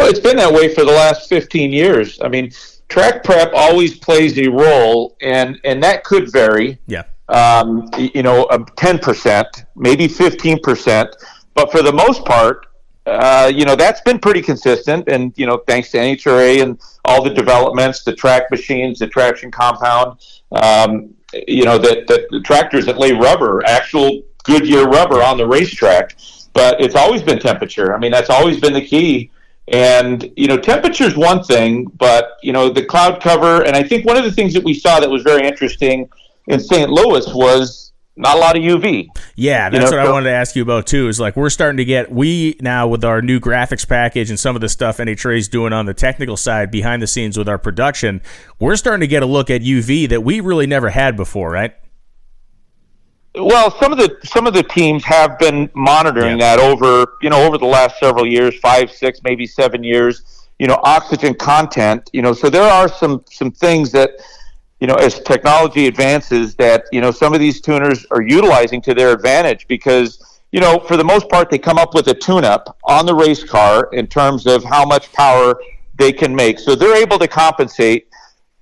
Well, 0.00 0.08
it's 0.08 0.18
been 0.18 0.38
that 0.38 0.50
way 0.50 0.74
for 0.74 0.82
the 0.82 0.92
last 0.92 1.28
15 1.28 1.74
years. 1.74 2.18
I 2.22 2.28
mean, 2.28 2.50
track 2.88 3.22
prep 3.22 3.52
always 3.54 3.98
plays 3.98 4.38
a 4.38 4.48
role, 4.48 5.14
and 5.20 5.60
and 5.62 5.82
that 5.82 6.04
could 6.04 6.32
vary. 6.32 6.78
Yeah. 6.86 7.02
Um, 7.28 7.90
you 7.98 8.22
know, 8.22 8.48
ten 8.76 8.98
percent, 8.98 9.66
maybe 9.76 10.08
fifteen 10.08 10.58
percent, 10.62 11.14
but 11.52 11.70
for 11.70 11.82
the 11.82 11.92
most 11.92 12.24
part, 12.24 12.66
uh, 13.04 13.52
you 13.54 13.66
know, 13.66 13.76
that's 13.76 14.00
been 14.00 14.18
pretty 14.18 14.40
consistent. 14.40 15.06
And 15.06 15.34
you 15.36 15.44
know, 15.44 15.58
thanks 15.66 15.90
to 15.90 15.98
NHRA 15.98 16.62
and 16.62 16.80
all 17.04 17.22
the 17.22 17.34
developments, 17.34 18.02
the 18.02 18.14
track 18.14 18.50
machines, 18.50 19.00
the 19.00 19.06
traction 19.06 19.50
compound, 19.50 20.18
um, 20.52 21.14
you 21.46 21.66
know, 21.66 21.76
that 21.76 22.06
the 22.06 22.40
tractors 22.40 22.86
that 22.86 22.96
lay 22.96 23.12
rubber, 23.12 23.62
actual 23.66 24.22
Goodyear 24.44 24.86
rubber 24.86 25.22
on 25.22 25.36
the 25.36 25.46
racetrack. 25.46 26.16
But 26.54 26.80
it's 26.80 26.94
always 26.94 27.22
been 27.22 27.38
temperature. 27.38 27.94
I 27.94 27.98
mean, 27.98 28.10
that's 28.10 28.30
always 28.30 28.58
been 28.58 28.72
the 28.72 28.84
key 28.84 29.30
and 29.70 30.30
you 30.36 30.48
know, 30.48 30.58
temperature 30.58 31.04
is 31.04 31.16
one 31.16 31.42
thing, 31.44 31.84
but 31.96 32.36
you 32.42 32.52
know, 32.52 32.68
the 32.68 32.84
cloud 32.84 33.22
cover, 33.22 33.64
and 33.64 33.76
I 33.76 33.84
think 33.84 34.04
one 34.04 34.16
of 34.16 34.24
the 34.24 34.32
things 34.32 34.52
that 34.54 34.64
we 34.64 34.74
saw 34.74 35.00
that 35.00 35.08
was 35.08 35.22
very 35.22 35.46
interesting 35.46 36.10
in 36.48 36.58
St. 36.58 36.90
Louis 36.90 37.24
was 37.32 37.92
not 38.16 38.36
a 38.36 38.40
lot 38.40 38.56
of 38.56 38.62
UV. 38.62 39.06
Yeah, 39.36 39.70
that's 39.70 39.74
you 39.74 39.78
know, 39.78 39.96
what 39.96 40.06
so, 40.06 40.10
I 40.10 40.12
wanted 40.12 40.30
to 40.30 40.34
ask 40.34 40.56
you 40.56 40.62
about 40.62 40.88
too. 40.88 41.06
Is 41.06 41.20
like 41.20 41.36
we're 41.36 41.50
starting 41.50 41.76
to 41.76 41.84
get 41.84 42.10
we 42.10 42.56
now 42.60 42.88
with 42.88 43.04
our 43.04 43.22
new 43.22 43.38
graphics 43.38 43.88
package 43.88 44.28
and 44.28 44.38
some 44.38 44.56
of 44.56 44.60
the 44.60 44.68
stuff 44.68 44.98
NHRA 44.98 45.38
is 45.38 45.48
doing 45.48 45.72
on 45.72 45.86
the 45.86 45.94
technical 45.94 46.36
side 46.36 46.72
behind 46.72 47.00
the 47.00 47.06
scenes 47.06 47.38
with 47.38 47.48
our 47.48 47.58
production. 47.58 48.22
We're 48.58 48.76
starting 48.76 49.00
to 49.00 49.06
get 49.06 49.22
a 49.22 49.26
look 49.26 49.50
at 49.50 49.62
UV 49.62 50.08
that 50.08 50.22
we 50.22 50.40
really 50.40 50.66
never 50.66 50.90
had 50.90 51.16
before, 51.16 51.50
right? 51.50 51.74
Well, 53.34 53.70
some 53.78 53.92
of 53.92 53.98
the 53.98 54.16
some 54.24 54.46
of 54.46 54.54
the 54.54 54.62
teams 54.62 55.04
have 55.04 55.38
been 55.38 55.70
monitoring 55.74 56.38
yeah. 56.38 56.56
that 56.56 56.58
over 56.58 57.16
you 57.22 57.30
know 57.30 57.46
over 57.46 57.58
the 57.58 57.66
last 57.66 57.98
several 58.00 58.26
years, 58.26 58.58
five, 58.58 58.90
six, 58.90 59.20
maybe 59.22 59.46
seven 59.46 59.84
years. 59.84 60.48
You 60.58 60.66
know, 60.66 60.78
oxygen 60.82 61.34
content. 61.34 62.10
You 62.12 62.22
know, 62.22 62.32
so 62.32 62.50
there 62.50 62.68
are 62.68 62.88
some 62.88 63.24
some 63.30 63.52
things 63.52 63.92
that 63.92 64.10
you 64.80 64.88
know 64.88 64.94
as 64.94 65.20
technology 65.20 65.86
advances 65.86 66.56
that 66.56 66.84
you 66.90 67.00
know 67.00 67.12
some 67.12 67.32
of 67.32 67.38
these 67.38 67.60
tuners 67.60 68.04
are 68.10 68.22
utilizing 68.22 68.82
to 68.82 68.94
their 68.94 69.12
advantage 69.12 69.68
because 69.68 70.40
you 70.50 70.60
know 70.60 70.80
for 70.80 70.96
the 70.96 71.04
most 71.04 71.28
part 71.28 71.50
they 71.50 71.58
come 71.58 71.78
up 71.78 71.94
with 71.94 72.08
a 72.08 72.14
tune-up 72.14 72.78
on 72.84 73.06
the 73.06 73.14
race 73.14 73.44
car 73.44 73.88
in 73.92 74.08
terms 74.08 74.46
of 74.46 74.64
how 74.64 74.84
much 74.84 75.12
power 75.12 75.54
they 75.98 76.12
can 76.12 76.34
make. 76.34 76.58
So 76.58 76.74
they're 76.74 76.96
able 76.96 77.18
to 77.20 77.28
compensate 77.28 78.08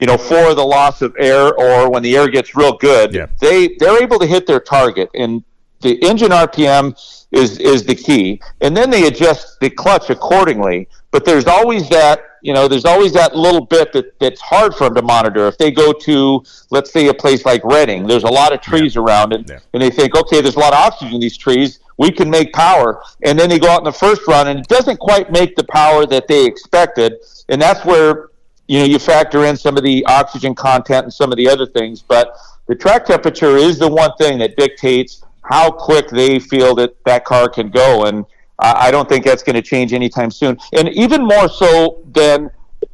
you 0.00 0.06
know, 0.06 0.16
for 0.16 0.54
the 0.54 0.64
loss 0.64 1.02
of 1.02 1.14
air 1.18 1.52
or 1.54 1.90
when 1.90 2.02
the 2.02 2.16
air 2.16 2.28
gets 2.28 2.54
real 2.54 2.76
good, 2.76 3.14
yeah. 3.14 3.26
they 3.40 3.76
they're 3.78 4.02
able 4.02 4.18
to 4.18 4.26
hit 4.26 4.46
their 4.46 4.60
target. 4.60 5.10
And 5.14 5.42
the 5.80 6.02
engine 6.02 6.30
RPM 6.30 6.96
is 7.32 7.58
is 7.58 7.84
the 7.84 7.94
key, 7.94 8.40
and 8.60 8.76
then 8.76 8.90
they 8.90 9.06
adjust 9.06 9.60
the 9.60 9.70
clutch 9.70 10.10
accordingly. 10.10 10.88
But 11.10 11.24
there's 11.24 11.46
always 11.46 11.88
that 11.88 12.20
you 12.42 12.52
know, 12.52 12.68
there's 12.68 12.84
always 12.84 13.12
that 13.12 13.36
little 13.36 13.64
bit 13.64 13.92
that, 13.92 14.18
that's 14.18 14.40
hard 14.40 14.74
for 14.74 14.84
them 14.84 14.94
to 14.94 15.02
monitor. 15.02 15.46
If 15.48 15.58
they 15.58 15.70
go 15.70 15.92
to, 15.92 16.42
let's 16.70 16.92
say, 16.92 17.08
a 17.08 17.14
place 17.14 17.44
like 17.44 17.64
Reading, 17.64 18.06
there's 18.06 18.24
a 18.24 18.28
lot 18.28 18.52
of 18.52 18.60
trees 18.60 18.94
yeah. 18.94 19.02
around 19.02 19.32
it, 19.32 19.48
yeah. 19.48 19.58
and 19.72 19.82
they 19.82 19.90
think, 19.90 20.14
okay, 20.14 20.40
there's 20.40 20.56
a 20.56 20.60
lot 20.60 20.72
of 20.72 20.78
oxygen 20.78 21.14
in 21.14 21.20
these 21.20 21.36
trees, 21.36 21.80
we 21.96 22.10
can 22.10 22.30
make 22.30 22.52
power. 22.52 23.02
And 23.24 23.38
then 23.38 23.48
they 23.48 23.58
go 23.58 23.68
out 23.68 23.78
in 23.78 23.84
the 23.84 23.92
first 23.92 24.26
run, 24.26 24.48
and 24.48 24.60
it 24.60 24.68
doesn't 24.68 24.98
quite 24.98 25.30
make 25.30 25.56
the 25.56 25.64
power 25.64 26.06
that 26.06 26.28
they 26.28 26.46
expected. 26.46 27.14
And 27.48 27.60
that's 27.60 27.84
where 27.84 28.27
you 28.68 28.78
know 28.78 28.84
you 28.84 28.98
factor 28.98 29.44
in 29.44 29.56
some 29.56 29.76
of 29.76 29.82
the 29.82 30.04
oxygen 30.06 30.54
content 30.54 31.04
and 31.04 31.12
some 31.12 31.32
of 31.32 31.36
the 31.36 31.48
other 31.48 31.66
things 31.66 32.00
but 32.00 32.36
the 32.68 32.74
track 32.74 33.06
temperature 33.06 33.56
is 33.56 33.78
the 33.78 33.88
one 33.88 34.10
thing 34.18 34.38
that 34.38 34.56
dictates 34.56 35.22
how 35.48 35.70
quick 35.70 36.08
they 36.08 36.38
feel 36.38 36.74
that 36.74 36.94
that 37.06 37.24
car 37.24 37.48
can 37.48 37.70
go. 37.70 38.04
And 38.04 38.24
I 38.58 38.90
don't 38.90 39.08
think 39.08 39.24
that's 39.24 39.42
going 39.42 39.56
to 39.56 39.62
change 39.62 39.92
anytime 39.92 40.30
soon. 40.30 40.58
And 40.76 40.88
even 40.90 41.24
more 41.24 41.48
so 41.48 42.02
than 42.12 42.50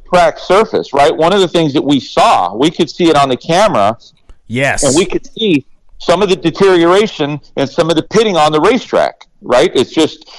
track 0.07 0.39
surface, 0.39 0.93
right? 0.93 1.15
One 1.15 1.33
of 1.33 1.41
the 1.41 1.47
things 1.47 1.73
that 1.73 1.81
we 1.81 1.99
saw, 1.99 2.55
we 2.55 2.71
could 2.71 2.89
see 2.89 3.09
it 3.09 3.17
on 3.17 3.27
the 3.27 3.37
camera. 3.37 3.97
Yes. 4.47 4.83
And 4.83 4.95
we 4.95 5.05
could 5.05 5.25
see 5.25 5.65
some 5.97 6.21
of 6.21 6.29
the 6.29 6.35
deterioration 6.35 7.41
and 7.57 7.69
some 7.69 7.89
of 7.89 7.97
the 7.97 8.03
pitting 8.03 8.37
on 8.37 8.53
the 8.53 8.61
racetrack, 8.61 9.25
right? 9.41 9.71
It's 9.75 9.91
just 9.91 10.29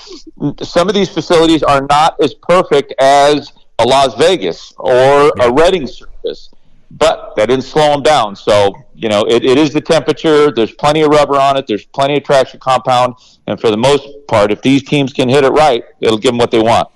some 0.63 0.89
of 0.89 0.95
these 0.95 1.11
facilities 1.11 1.63
are 1.63 1.87
not 1.91 2.19
as 2.23 2.33
perfect 2.33 2.95
as 2.99 3.53
a 3.79 3.85
Las 3.85 4.15
Vegas 4.15 4.73
or 4.79 5.33
a 5.41 5.53
Reading 5.53 5.87
surface, 5.87 6.51
but 6.91 7.35
that 7.37 7.47
didn't 7.49 7.65
slow 7.65 7.93
them 7.93 8.03
down. 8.03 8.37
So, 8.37 8.75
you 8.95 9.09
know, 9.09 9.25
it, 9.25 9.45
it 9.45 9.59
is 9.59 9.73
the 9.73 9.81
temperature. 9.81 10.51
There's 10.51 10.73
plenty 10.73 11.03
of 11.03 11.11
rubber 11.11 11.37
on 11.37 11.57
it. 11.57 11.67
There's 11.67 11.85
plenty 11.85 12.17
of 12.17 12.25
traction 12.25 12.61
compound. 12.61 13.15
And 13.47 13.61
for 13.61 13.71
the 13.71 13.77
most 13.77 14.09
part, 14.29 14.51
if 14.51 14.63
these 14.63 14.83
teams 14.83 15.13
can 15.13 15.29
hit 15.29 15.45
it 15.45 15.51
right, 15.51 15.85
it'll 16.01 16.19
give 16.19 16.31
them 16.31 16.39
what 16.39 16.51
they 16.51 16.61
want. 16.61 16.89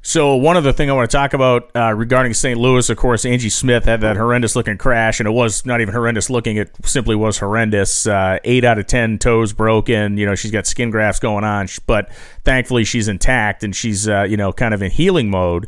So 0.00 0.36
one 0.36 0.56
other 0.56 0.72
thing 0.72 0.88
I 0.88 0.92
want 0.92 1.10
to 1.10 1.16
talk 1.16 1.34
about 1.34 1.70
uh, 1.74 1.92
regarding 1.92 2.32
St. 2.32 2.58
Louis, 2.58 2.88
of 2.88 2.96
course, 2.96 3.24
Angie 3.24 3.50
Smith 3.50 3.84
had 3.84 4.00
that 4.02 4.16
horrendous 4.16 4.54
looking 4.54 4.78
crash, 4.78 5.18
and 5.18 5.26
it 5.26 5.32
was 5.32 5.66
not 5.66 5.80
even 5.80 5.92
horrendous 5.92 6.30
looking; 6.30 6.56
it 6.56 6.70
simply 6.84 7.16
was 7.16 7.38
horrendous. 7.38 8.06
Uh, 8.06 8.38
eight 8.44 8.64
out 8.64 8.78
of 8.78 8.86
ten 8.86 9.18
toes 9.18 9.52
broken. 9.52 10.16
You 10.16 10.24
know, 10.24 10.36
she's 10.36 10.52
got 10.52 10.66
skin 10.66 10.90
grafts 10.90 11.18
going 11.18 11.42
on, 11.42 11.66
but 11.86 12.10
thankfully 12.44 12.84
she's 12.84 13.08
intact 13.08 13.64
and 13.64 13.74
she's 13.74 14.08
uh, 14.08 14.22
you 14.22 14.36
know 14.36 14.52
kind 14.52 14.72
of 14.72 14.82
in 14.82 14.92
healing 14.92 15.30
mode 15.30 15.66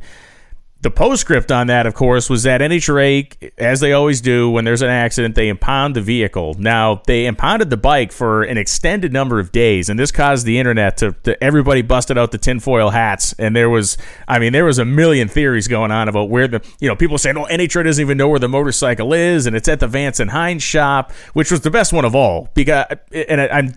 the 0.82 0.90
postscript 0.90 1.52
on 1.52 1.66
that, 1.66 1.86
of 1.86 1.94
course, 1.94 2.30
was 2.30 2.44
that 2.44 2.62
NHRA, 2.62 3.52
as 3.58 3.80
they 3.80 3.92
always 3.92 4.22
do 4.22 4.50
when 4.50 4.64
there's 4.64 4.80
an 4.80 4.88
accident, 4.88 5.34
they 5.34 5.48
impound 5.48 5.94
the 5.94 6.00
vehicle. 6.00 6.54
Now, 6.58 7.02
they 7.06 7.26
impounded 7.26 7.68
the 7.68 7.76
bike 7.76 8.12
for 8.12 8.42
an 8.44 8.56
extended 8.56 9.12
number 9.12 9.38
of 9.38 9.52
days, 9.52 9.90
and 9.90 9.98
this 9.98 10.10
caused 10.10 10.46
the 10.46 10.58
internet 10.58 10.96
to, 10.98 11.12
to 11.24 11.42
everybody 11.44 11.82
busted 11.82 12.16
out 12.16 12.32
the 12.32 12.38
tinfoil 12.38 12.90
hats. 12.90 13.34
And 13.34 13.54
there 13.54 13.68
was, 13.68 13.98
I 14.26 14.38
mean, 14.38 14.54
there 14.54 14.64
was 14.64 14.78
a 14.78 14.86
million 14.86 15.28
theories 15.28 15.68
going 15.68 15.90
on 15.90 16.08
about 16.08 16.30
where 16.30 16.48
the, 16.48 16.66
you 16.80 16.88
know, 16.88 16.96
people 16.96 17.18
saying, 17.18 17.36
oh, 17.36 17.44
NHRA 17.44 17.84
doesn't 17.84 18.00
even 18.00 18.16
know 18.16 18.28
where 18.28 18.38
the 18.38 18.48
motorcycle 18.48 19.12
is, 19.12 19.46
and 19.46 19.54
it's 19.54 19.68
at 19.68 19.80
the 19.80 19.88
Vance 19.88 20.18
and 20.18 20.30
Hines 20.30 20.62
shop, 20.62 21.12
which 21.34 21.50
was 21.50 21.60
the 21.60 21.70
best 21.70 21.92
one 21.92 22.06
of 22.06 22.14
all. 22.14 22.48
Because, 22.54 22.86
and 23.12 23.38
I'm, 23.40 23.74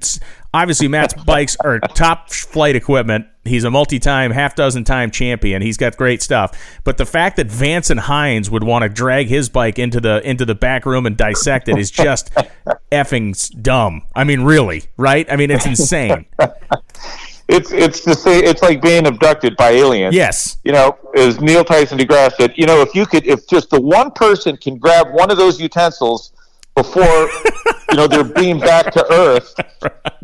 obviously 0.54 0.88
Matt's 0.88 1.14
bikes 1.14 1.58
are 1.60 1.80
top 1.80 2.30
flight 2.30 2.78
equipment. 2.78 3.28
He's 3.46 3.64
a 3.64 3.72
multi-time, 3.72 4.32
half 4.32 4.56
dozen 4.56 4.84
time 4.84 5.12
champion. 5.12 5.62
He's 5.62 5.78
got 5.78 5.98
great 5.98 6.22
stuff. 6.22 6.58
But 6.84 6.98
the 6.98 7.06
fact 7.06 7.36
that 7.38 7.48
Vance 7.48 7.90
and 7.90 8.00
Hines 8.00 8.50
would 8.50 8.64
want 8.64 8.84
to 8.84 8.90
drag 8.90 9.28
his 9.28 9.50
bike 9.50 9.78
into 9.78 10.00
the 10.00 10.28
into 10.28 10.46
the 10.46 10.56
back 10.56 10.86
room 10.86 11.06
and 11.06 11.18
dissect 11.18 11.68
it 11.68 11.78
is 11.78 11.92
just 11.92 12.34
effing 12.92 13.62
dumb. 13.62 14.04
I 14.16 14.24
mean, 14.24 14.42
really, 14.42 14.84
right? 14.98 15.30
I 15.32 15.36
mean, 15.36 15.52
it's 15.52 15.66
insane. 15.66 16.26
It's 17.50 17.74
it's 17.74 18.00
to 18.06 18.16
say 18.16 18.40
it's 18.40 18.62
like 18.62 18.82
being 18.82 19.06
abducted 19.06 19.58
by 19.58 19.72
aliens. 19.72 20.16
Yes. 20.16 20.58
You 20.64 20.72
know, 20.72 20.98
as 21.14 21.42
Neil 21.42 21.66
Tyson 21.66 21.98
deGrasse 21.98 22.36
said, 22.38 22.54
you 22.56 22.66
know, 22.66 22.82
if 22.82 22.96
you 22.96 23.06
could, 23.06 23.28
if 23.28 23.48
just 23.48 23.70
the 23.70 23.82
one 23.82 24.12
person 24.12 24.56
can 24.56 24.78
grab 24.78 25.08
one 25.12 25.30
of 25.30 25.38
those 25.38 25.60
utensils 25.60 26.32
before 26.76 27.30
you 27.90 27.96
know 27.96 28.08
they're 28.08 28.24
beamed 28.24 28.62
back 28.62 28.92
to 28.94 29.06
Earth. 29.12 29.56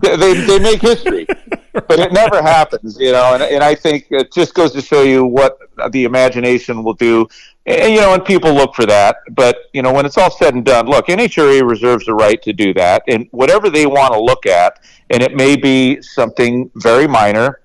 They, 0.01 0.33
they 0.33 0.59
make 0.59 0.81
history, 0.81 1.27
but 1.73 1.99
it 1.99 2.13
never 2.13 2.41
happens. 2.41 2.97
You 2.99 3.11
know, 3.11 3.33
and, 3.33 3.43
and 3.43 3.63
I 3.63 3.75
think 3.75 4.07
it 4.09 4.31
just 4.31 4.53
goes 4.53 4.71
to 4.73 4.81
show 4.81 5.03
you 5.03 5.25
what 5.25 5.59
the 5.91 6.05
imagination 6.05 6.83
will 6.83 6.93
do. 6.93 7.27
And, 7.65 7.93
you 7.93 7.99
know, 7.99 8.13
and 8.13 8.25
people 8.25 8.53
look 8.53 8.73
for 8.73 8.85
that. 8.85 9.17
But 9.31 9.57
you 9.73 9.81
know, 9.81 9.93
when 9.93 10.05
it's 10.05 10.17
all 10.17 10.31
said 10.31 10.55
and 10.55 10.65
done, 10.65 10.87
look, 10.87 11.07
NHRA 11.07 11.67
reserves 11.67 12.05
the 12.05 12.13
right 12.13 12.41
to 12.41 12.53
do 12.53 12.73
that, 12.75 13.03
and 13.07 13.27
whatever 13.31 13.69
they 13.69 13.85
want 13.85 14.13
to 14.13 14.19
look 14.19 14.45
at, 14.45 14.79
and 15.09 15.21
it 15.21 15.35
may 15.35 15.55
be 15.55 16.01
something 16.01 16.71
very 16.75 17.07
minor. 17.07 17.61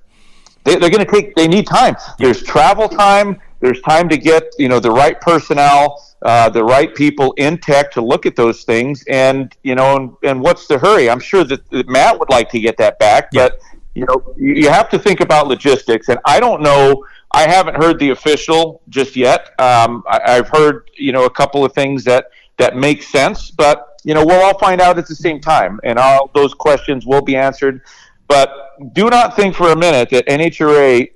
They, 0.64 0.76
they're 0.76 0.90
going 0.90 1.04
to 1.04 1.10
take. 1.10 1.34
They 1.34 1.48
need 1.48 1.66
time. 1.66 1.96
There's 2.18 2.42
travel 2.42 2.88
time. 2.88 3.40
There's 3.60 3.80
time 3.82 4.08
to 4.10 4.18
get 4.18 4.44
you 4.58 4.68
know 4.68 4.80
the 4.80 4.90
right 4.90 5.18
personnel 5.20 6.02
uh, 6.24 6.48
the 6.48 6.64
right 6.64 6.94
people 6.94 7.34
in 7.36 7.58
tech 7.58 7.90
to 7.92 8.00
look 8.00 8.24
at 8.24 8.34
those 8.34 8.64
things. 8.64 9.04
And 9.08 9.54
you 9.62 9.74
know, 9.74 9.96
and, 9.96 10.16
and 10.22 10.40
what's 10.40 10.66
the 10.66 10.78
hurry? 10.78 11.10
I'm 11.10 11.20
sure 11.20 11.44
that, 11.44 11.68
that, 11.70 11.86
Matt 11.86 12.18
would 12.18 12.30
like 12.30 12.50
to 12.50 12.60
get 12.60 12.78
that 12.78 12.98
back, 12.98 13.28
yeah. 13.32 13.48
but 13.48 13.60
you 13.94 14.06
know, 14.06 14.34
you, 14.36 14.68
have 14.70 14.88
to 14.90 14.98
think 14.98 15.20
about 15.20 15.46
logistics. 15.46 16.08
And 16.08 16.18
I 16.24 16.40
don't 16.40 16.62
know. 16.62 17.04
I 17.30 17.46
haven't 17.46 17.76
heard 17.76 18.00
the 18.00 18.10
official 18.10 18.80
just 18.88 19.14
yet. 19.14 19.48
Um, 19.60 20.02
I, 20.08 20.32
have 20.32 20.48
heard 20.48 20.90
you 20.96 21.12
know 21.12 21.26
a 21.26 21.30
couple 21.30 21.64
of 21.64 21.72
things 21.74 22.04
that 22.04 22.26
that 22.56 22.76
make 22.76 23.02
sense, 23.02 23.50
but 23.50 24.00
you 24.02 24.14
know 24.14 24.24
we'll 24.24 24.42
all 24.42 24.58
find 24.58 24.80
out 24.80 24.98
at 24.98 25.06
the 25.06 25.14
same 25.14 25.40
time, 25.40 25.78
and 25.84 25.98
all 25.98 26.30
those 26.34 26.54
questions 26.54 27.06
will 27.06 27.22
be 27.22 27.36
answered. 27.36 27.82
But 28.28 28.72
do 28.94 29.10
not 29.10 29.36
think 29.36 29.54
for 29.54 29.70
a 29.72 29.76
minute 29.76 30.08
that 30.10 30.26
NHRA 30.26 31.10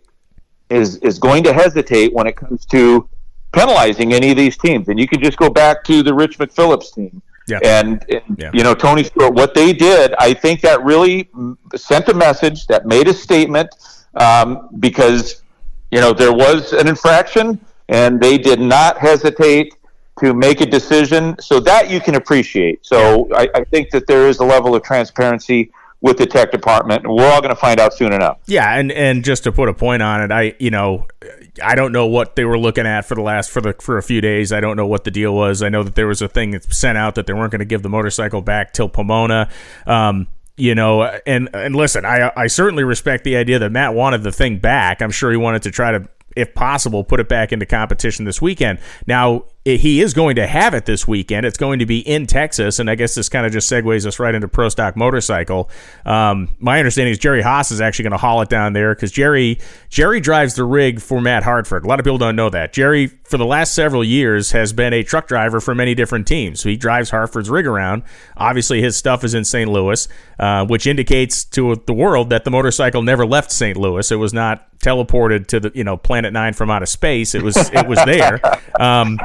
is 0.69 0.97
is 0.99 1.19
going 1.19 1.43
to 1.45 1.53
hesitate 1.53 2.13
when 2.13 2.27
it 2.27 2.37
comes 2.37 2.67
to 2.67 3.09
penalizing 3.53 4.13
any 4.13 4.31
of 4.31 4.37
these 4.37 4.57
teams. 4.57 4.89
And 4.89 4.99
you 4.99 5.09
can 5.09 5.23
just 5.23 5.39
go 5.39 5.51
back 5.51 5.85
to 5.85 6.03
the 6.03 6.13
Rich 6.15 6.39
McPhillips 6.39 6.95
team. 6.95 7.23
Yeah. 7.47 7.61
And, 7.65 8.05
and 8.11 8.23
yeah. 8.39 8.51
you 8.53 8.63
know, 8.63 8.75
Tony 8.75 9.05
Stewart, 9.05 9.33
what 9.35 9.55
they 9.55 9.73
did, 9.73 10.15
I 10.19 10.35
think 10.35 10.61
that 10.61 10.83
really 10.85 11.29
sent 11.75 12.09
a 12.09 12.15
message 12.15 12.67
that 12.67 12.87
made 12.87 13.09
a 13.09 13.15
statement 13.15 13.75
um, 14.15 14.69
because, 14.79 15.43
you 15.91 16.01
know, 16.01 16.13
there 16.13 16.33
was 16.33 16.73
an 16.73 16.89
infraction 16.89 17.59
and 17.89 18.21
they 18.21 18.37
did 18.37 18.61
not 18.61 18.99
hesitate 18.99 19.75
to 20.21 20.35
make 20.35 20.61
a 20.61 20.67
decision. 20.67 21.37
So 21.41 21.61
that 21.61 21.89
you 21.89 22.01
can 22.01 22.17
appreciate. 22.17 22.85
So 22.85 23.33
I, 23.35 23.49
I 23.55 23.65
think 23.65 23.91
that 23.91 24.07
there 24.07 24.29
is 24.29 24.41
a 24.41 24.45
level 24.45 24.75
of 24.75 24.83
transparency 24.83 25.73
with 26.01 26.19
the 26.19 26.27
tech 26.27 26.51
department. 26.51 27.05
and 27.05 27.15
We're 27.15 27.31
all 27.31 27.41
going 27.41 27.55
to 27.55 27.61
find 27.61 27.81
out 27.81 27.95
soon 27.95 28.13
enough. 28.13 28.39
Yeah, 28.47 28.75
and 28.75 28.93
and 28.93 29.25
just 29.25 29.45
to 29.45 29.53
put 29.53 29.69
a 29.69 29.75
point 29.75 30.03
on 30.03 30.23
it, 30.23 30.31
I 30.31 30.55
you 30.59 30.71
know 30.71 31.07
I 31.63 31.75
don't 31.75 31.93
know 31.93 32.07
what 32.07 32.37
they 32.37 32.45
were 32.45 32.59
looking 32.59 32.87
at 32.87 33.05
for 33.05 33.15
the 33.15 33.23
last 33.23 33.51
for 33.51 33.61
the 33.61 33.75
for 33.81 33.99
a 33.99 34.03
few 34.03 34.21
days. 34.21 34.53
I 34.53 34.61
don't 34.61 34.77
know 34.77 34.87
what 34.87 35.05
the 35.05 35.11
deal 35.11 35.35
was. 35.35 35.63
I 35.63 35.69
know 35.69 35.83
that 35.83 35.95
there 35.95 36.07
was 36.07 36.23
a 36.23 36.29
thing 36.29 36.53
that 36.53 36.65
sent 36.73 36.99
out 36.99 37.15
that 37.17 37.27
they 37.27 37.33
weren't 37.33 37.51
going 37.51 37.61
to 37.61 37.65
give 37.65 37.83
the 37.83 37.89
motorcycle 37.89 38.43
back 38.43 38.73
till 38.73 38.89
Pomona. 38.89 39.49
Um, 39.87 40.29
you 40.57 40.75
know, 40.75 41.03
and 41.27 41.49
and 41.55 41.75
listen, 41.77 42.05
I 42.05 42.33
I 42.37 42.47
certainly 42.49 42.85
respect 42.85 43.25
the 43.25 43.37
idea 43.37 43.59
that 43.59 43.71
Matt 43.71 43.95
wanted 43.95 44.23
the 44.23 44.33
thing 44.33 44.59
back. 44.59 45.01
I'm 45.03 45.11
sure 45.11 45.31
he 45.31 45.37
wanted 45.37 45.63
to 45.63 45.71
try 45.71 45.93
to 45.93 46.09
if 46.37 46.55
possible, 46.55 47.03
put 47.03 47.19
it 47.19 47.29
back 47.29 47.53
into 47.53 47.67
competition 47.67 48.25
this 48.25 48.41
weekend. 48.41 48.79
Now, 49.09 49.45
he 49.77 50.01
is 50.01 50.15
going 50.15 50.37
to 50.37 50.47
have 50.47 50.75
it 50.75 50.87
this 50.87 51.07
weekend. 51.07 51.45
It's 51.45 51.59
going 51.59 51.81
to 51.81 51.87
be 51.87 51.99
in 51.99 52.27
Texas, 52.27 52.79
and 52.79 52.89
I 52.89 52.95
guess 52.95 53.15
this 53.15 53.29
kind 53.29 53.45
of 53.45 53.53
just 53.53 53.71
segues 53.71 54.07
us 54.07 54.19
right 54.19 54.35
into 54.35 54.49
Pro 54.49 54.69
Stock 54.69 54.97
Motorcycle. 54.97 55.69
Um, 56.07 56.49
my 56.59 56.79
understanding 56.79 57.13
is 57.13 57.19
Jerry 57.19 57.43
Haas 57.43 57.71
is 57.71 57.81
actually 57.81 58.05
going 58.05 58.13
to 58.13 58.19
haul 58.19 58.41
it 58.41 58.49
down 58.49 58.73
there 58.73 58.95
because 58.95 59.13
Jerry 59.13 59.59
Jerry 59.89 60.21
drives 60.21 60.55
the 60.55 60.65
rig 60.65 61.01
for 61.01 61.21
Matt 61.21 61.43
Hartford. 61.43 61.85
A 61.85 61.89
lot 61.89 62.01
of 62.01 62.05
people 62.05 62.19
don't 62.19 62.37
know 62.37 62.51
that 62.51 62.73
Jerry, 62.73 63.09
for 63.09 63.37
the 63.37 63.45
last 63.45 63.75
several 63.75 64.05
years, 64.05 64.53
has 64.53 64.73
been 64.73 64.93
a 64.93 65.03
truck 65.03 65.27
driver 65.27 65.61
for 65.61 65.75
many 65.75 65.95
different 65.95 66.27
teams. 66.27 66.61
So 66.61 66.69
he 66.69 66.77
drives 66.77 67.11
Hartford's 67.11 67.51
rig 67.51 67.67
around. 67.67 68.03
Obviously, 68.37 68.81
his 68.81 68.97
stuff 68.97 69.25
is 69.25 69.35
in 69.35 69.45
St. 69.45 69.71
Louis, 69.71 70.09
uh, 70.39 70.67
which 70.67 70.87
indicates 70.87 71.45
to 71.45 71.77
the 71.87 71.93
world 71.93 72.31
that 72.31 72.45
the 72.45 72.51
motorcycle 72.51 73.03
never 73.03 73.27
left 73.27 73.51
St. 73.51 73.77
Louis. 73.77 74.11
It 74.11 74.17
was 74.17 74.33
not 74.33 74.65
teleported 74.79 75.47
to 75.49 75.61
the 75.61 75.73
you 75.75 75.85
know 75.85 75.97
Planet 75.97 76.33
Nine 76.33 76.55
from 76.55 76.71
outer 76.71 76.87
space. 76.87 77.35
It 77.35 77.43
was 77.43 77.57
it 77.71 77.87
was 77.87 77.99
there. 78.05 78.41
Um, 78.79 79.19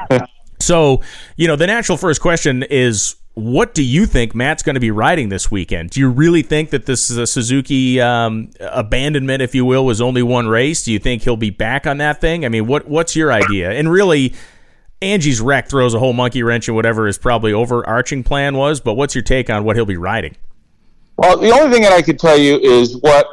so, 0.64 1.02
you 1.36 1.48
know, 1.48 1.56
the 1.56 1.68
natural 1.68 1.98
first 1.98 2.22
question 2.22 2.64
is 2.64 3.16
what 3.36 3.74
do 3.74 3.84
you 3.84 4.06
think 4.06 4.36
Matt's 4.36 4.62
going 4.62 4.76
to 4.76 4.80
be 4.80 4.92
riding 4.92 5.30
this 5.30 5.50
weekend? 5.50 5.90
Do 5.90 6.00
you 6.00 6.10
really 6.10 6.44
think 6.44 6.70
that 6.70 6.86
this 6.86 7.10
is 7.10 7.18
a 7.18 7.26
Suzuki 7.26 8.00
um, 8.00 8.52
abandonment, 8.60 9.42
if 9.42 9.56
you 9.56 9.66
will, 9.66 9.86
was 9.86 10.02
only 10.02 10.22
one 10.22 10.48
race? 10.48 10.84
Do 10.84 10.92
you 10.92 11.00
think 11.00 11.24
he'll 11.24 11.36
be 11.36 11.50
back 11.50 11.88
on 11.88 11.98
that 11.98 12.22
thing? 12.22 12.46
I 12.46 12.50
mean, 12.50 12.68
what 12.68 12.88
what's 12.88 13.16
your 13.16 13.32
idea? 13.32 13.72
And 13.72 13.92
really, 13.92 14.36
Angie's 15.02 15.42
wreck 15.42 15.68
throws 15.68 15.96
a 15.96 16.00
whole 16.00 16.14
monkey 16.14 16.44
wrench 16.44 16.68
in 16.68 16.76
whatever 16.76 17.08
his 17.08 17.18
probably 17.18 17.54
overarching 17.54 18.24
plan 18.24 18.56
was. 18.56 18.80
But 18.80 18.94
what's 18.94 19.16
your 19.16 19.24
take 19.24 19.50
on 19.50 19.64
what 19.64 19.76
he'll 19.76 19.86
be 19.86 19.98
riding? 19.98 20.36
Well, 21.18 21.38
the 21.38 21.52
only 21.52 21.72
thing 21.72 21.82
that 21.84 21.94
I 21.94 22.04
can 22.04 22.18
tell 22.18 22.38
you 22.38 22.60
is 22.60 22.98
what 22.98 23.28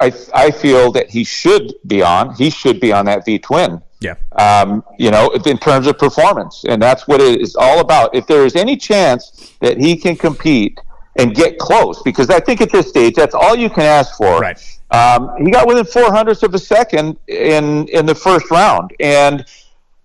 I 0.00 0.12
I 0.34 0.50
feel 0.50 0.90
that 0.92 1.10
he 1.10 1.22
should 1.22 1.74
be 1.86 2.02
on. 2.02 2.34
He 2.34 2.50
should 2.50 2.80
be 2.80 2.92
on 2.92 3.04
that 3.06 3.24
V 3.24 3.38
twin. 3.38 3.82
Yeah. 4.00 4.14
Um, 4.32 4.84
you 4.98 5.10
know, 5.10 5.30
in 5.30 5.58
terms 5.58 5.86
of 5.86 5.98
performance, 5.98 6.64
and 6.68 6.80
that's 6.80 7.08
what 7.08 7.20
it 7.20 7.40
is 7.40 7.56
all 7.56 7.80
about. 7.80 8.14
If 8.14 8.26
there 8.26 8.44
is 8.46 8.54
any 8.54 8.76
chance 8.76 9.52
that 9.60 9.78
he 9.78 9.96
can 9.96 10.16
compete 10.16 10.78
and 11.16 11.34
get 11.34 11.58
close, 11.58 12.00
because 12.02 12.30
I 12.30 12.38
think 12.38 12.60
at 12.60 12.70
this 12.70 12.88
stage 12.88 13.14
that's 13.14 13.34
all 13.34 13.56
you 13.56 13.68
can 13.68 13.82
ask 13.82 14.16
for. 14.16 14.38
Right. 14.38 14.78
Um, 14.90 15.30
he 15.44 15.50
got 15.50 15.66
within 15.66 15.84
four 15.84 16.12
hundredths 16.12 16.42
of 16.42 16.54
a 16.54 16.58
second 16.58 17.18
in 17.26 17.88
in 17.88 18.06
the 18.06 18.14
first 18.14 18.50
round, 18.50 18.92
and 19.00 19.44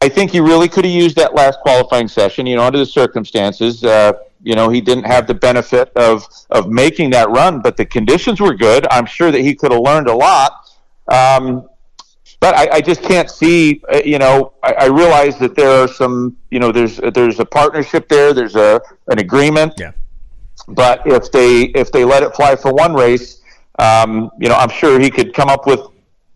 I 0.02 0.10
think 0.10 0.32
he 0.32 0.40
really 0.40 0.68
could 0.68 0.86
have 0.86 0.94
used 0.94 1.16
that 1.18 1.36
last 1.36 1.60
qualifying 1.60 2.08
session. 2.08 2.48
You 2.48 2.56
know, 2.56 2.64
under 2.64 2.80
the 2.80 2.86
circumstances. 2.86 3.84
Uh, 3.84 4.14
you 4.46 4.56
know, 4.56 4.68
he 4.68 4.82
didn't 4.82 5.06
have 5.06 5.26
the 5.26 5.34
benefit 5.34 5.90
of 5.96 6.28
of 6.50 6.70
making 6.70 7.12
that 7.12 7.30
run, 7.30 7.62
but 7.62 7.78
the 7.78 7.86
conditions 7.86 8.42
were 8.42 8.54
good. 8.54 8.86
I'm 8.92 9.06
sure 9.06 9.32
that 9.32 9.40
he 9.40 9.56
could 9.56 9.72
have 9.72 9.82
learned 9.82 10.08
a 10.08 10.16
lot. 10.16 10.52
Um, 11.08 11.70
but 12.44 12.58
I, 12.58 12.68
I, 12.74 12.82
just 12.82 13.02
can't 13.02 13.32
see. 13.32 13.82
Uh, 13.90 14.02
you 14.04 14.20
know, 14.20 14.52
I, 14.64 14.74
I, 14.74 14.86
realize 14.88 15.40
that 15.40 15.56
there 15.56 15.70
are 15.82 15.88
some. 15.88 16.36
You 16.52 16.60
know, 16.60 16.74
there's 16.74 16.98
there's 17.14 17.40
a 17.40 17.46
partnership 17.46 18.10
there. 18.10 18.34
There's 18.34 18.58
a 18.58 18.82
an 19.08 19.20
agreement. 19.20 19.76
Yeah. 19.78 19.94
but 20.68 21.08
if 21.08 21.32
they 21.32 21.62
if 21.84 21.90
they 21.94 22.04
let 22.04 22.22
it 22.22 22.36
fly 22.36 22.58
for 22.58 22.74
one 22.74 22.94
race, 22.94 23.40
um, 23.80 24.30
you 24.42 24.50
know, 24.50 24.56
I'm 24.56 24.70
sure 24.70 25.00
he 25.00 25.10
could 25.10 25.34
come 25.34 25.48
up 25.48 25.66
with 25.66 25.88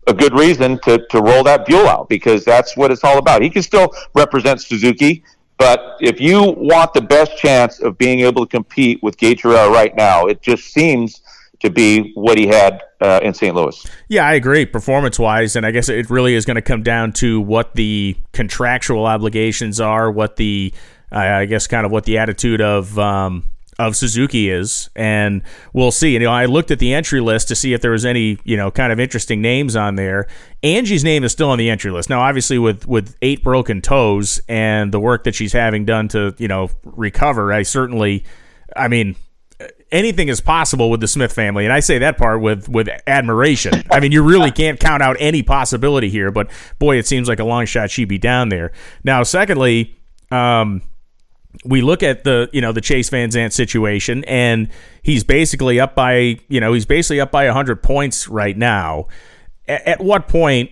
a 0.06 0.14
good 0.14 0.32
reason 0.32 0.78
to, 0.84 1.06
to 1.10 1.20
roll 1.20 1.44
that 1.44 1.66
Buell 1.66 1.86
out 1.86 2.08
because 2.08 2.42
that's 2.42 2.74
what 2.74 2.90
it's 2.90 3.04
all 3.04 3.18
about. 3.18 3.42
He 3.42 3.50
can 3.50 3.62
still 3.62 3.92
represent 4.14 4.62
Suzuki, 4.62 5.22
but 5.58 5.98
if 6.00 6.22
you 6.22 6.54
want 6.56 6.94
the 6.94 7.02
best 7.02 7.36
chance 7.36 7.80
of 7.80 7.98
being 7.98 8.20
able 8.20 8.46
to 8.46 8.50
compete 8.50 9.02
with 9.02 9.20
Herrera 9.20 9.68
right 9.68 9.94
now, 9.94 10.24
it 10.24 10.40
just 10.40 10.72
seems 10.72 11.20
to 11.60 11.70
be 11.70 12.12
what 12.14 12.38
he 12.38 12.46
had 12.46 12.82
uh, 13.00 13.20
in 13.22 13.34
St. 13.34 13.54
Louis. 13.54 13.86
Yeah, 14.08 14.26
I 14.26 14.34
agree. 14.34 14.66
Performance 14.66 15.18
wise, 15.18 15.56
and 15.56 15.66
I 15.66 15.70
guess 15.70 15.88
it 15.88 16.10
really 16.10 16.34
is 16.34 16.44
going 16.44 16.56
to 16.56 16.62
come 16.62 16.82
down 16.82 17.12
to 17.14 17.40
what 17.40 17.74
the 17.74 18.16
contractual 18.32 19.06
obligations 19.06 19.80
are, 19.80 20.10
what 20.10 20.36
the 20.36 20.72
uh, 21.10 21.18
I 21.18 21.44
guess 21.46 21.66
kind 21.66 21.86
of 21.86 21.92
what 21.92 22.04
the 22.04 22.18
attitude 22.18 22.60
of 22.60 22.98
um, 22.98 23.44
of 23.78 23.94
Suzuki 23.94 24.50
is, 24.50 24.90
and 24.96 25.42
we'll 25.72 25.92
see. 25.92 26.12
You 26.12 26.18
know, 26.18 26.32
I 26.32 26.46
looked 26.46 26.70
at 26.70 26.80
the 26.80 26.92
entry 26.92 27.20
list 27.20 27.48
to 27.48 27.54
see 27.54 27.72
if 27.72 27.80
there 27.80 27.92
was 27.92 28.04
any, 28.04 28.38
you 28.44 28.56
know, 28.56 28.70
kind 28.70 28.92
of 28.92 28.98
interesting 28.98 29.40
names 29.40 29.76
on 29.76 29.94
there. 29.94 30.26
Angie's 30.62 31.04
name 31.04 31.22
is 31.22 31.30
still 31.30 31.50
on 31.50 31.58
the 31.58 31.70
entry 31.70 31.92
list 31.92 32.10
now. 32.10 32.20
Obviously, 32.20 32.58
with 32.58 32.86
with 32.86 33.16
eight 33.22 33.42
broken 33.42 33.80
toes 33.80 34.40
and 34.48 34.92
the 34.92 35.00
work 35.00 35.24
that 35.24 35.34
she's 35.34 35.52
having 35.52 35.84
done 35.84 36.08
to, 36.08 36.34
you 36.38 36.48
know, 36.48 36.70
recover, 36.84 37.52
I 37.52 37.62
certainly, 37.62 38.24
I 38.76 38.88
mean, 38.88 39.14
anything 39.90 40.28
is 40.28 40.40
possible 40.40 40.90
with 40.90 41.00
the 41.00 41.08
Smith 41.08 41.32
family, 41.32 41.64
and 41.64 41.72
I 41.72 41.80
say 41.80 41.98
that 41.98 42.18
part 42.18 42.40
with 42.40 42.68
with 42.68 42.88
admiration. 43.06 43.84
I 43.90 44.00
mean, 44.00 44.12
you 44.12 44.22
really 44.22 44.50
can't 44.50 44.78
count 44.78 45.02
out 45.02 45.16
any 45.18 45.42
possibility 45.42 46.10
here, 46.10 46.30
but 46.30 46.50
boy, 46.78 46.98
it 46.98 47.06
seems 47.06 47.28
like 47.28 47.38
a 47.38 47.44
long 47.44 47.66
shot 47.66 47.90
she'd 47.90 48.06
be 48.06 48.18
down 48.18 48.48
there. 48.48 48.72
Now, 49.04 49.22
secondly, 49.22 49.96
um, 50.30 50.82
we 51.64 51.82
look 51.82 52.02
at 52.02 52.24
the 52.24 52.48
you 52.52 52.60
know 52.60 52.72
the 52.72 52.80
Chase 52.80 53.08
Van 53.08 53.30
Sant 53.30 53.52
situation, 53.52 54.24
and 54.24 54.68
he's 55.02 55.24
basically 55.24 55.80
up 55.80 55.94
by 55.94 56.38
you 56.48 56.60
know 56.60 56.72
he's 56.72 56.86
basically 56.86 57.20
up 57.20 57.30
by 57.30 57.46
hundred 57.48 57.82
points 57.82 58.28
right 58.28 58.56
now. 58.56 59.06
At, 59.66 59.86
at 59.86 60.00
what 60.00 60.28
point? 60.28 60.70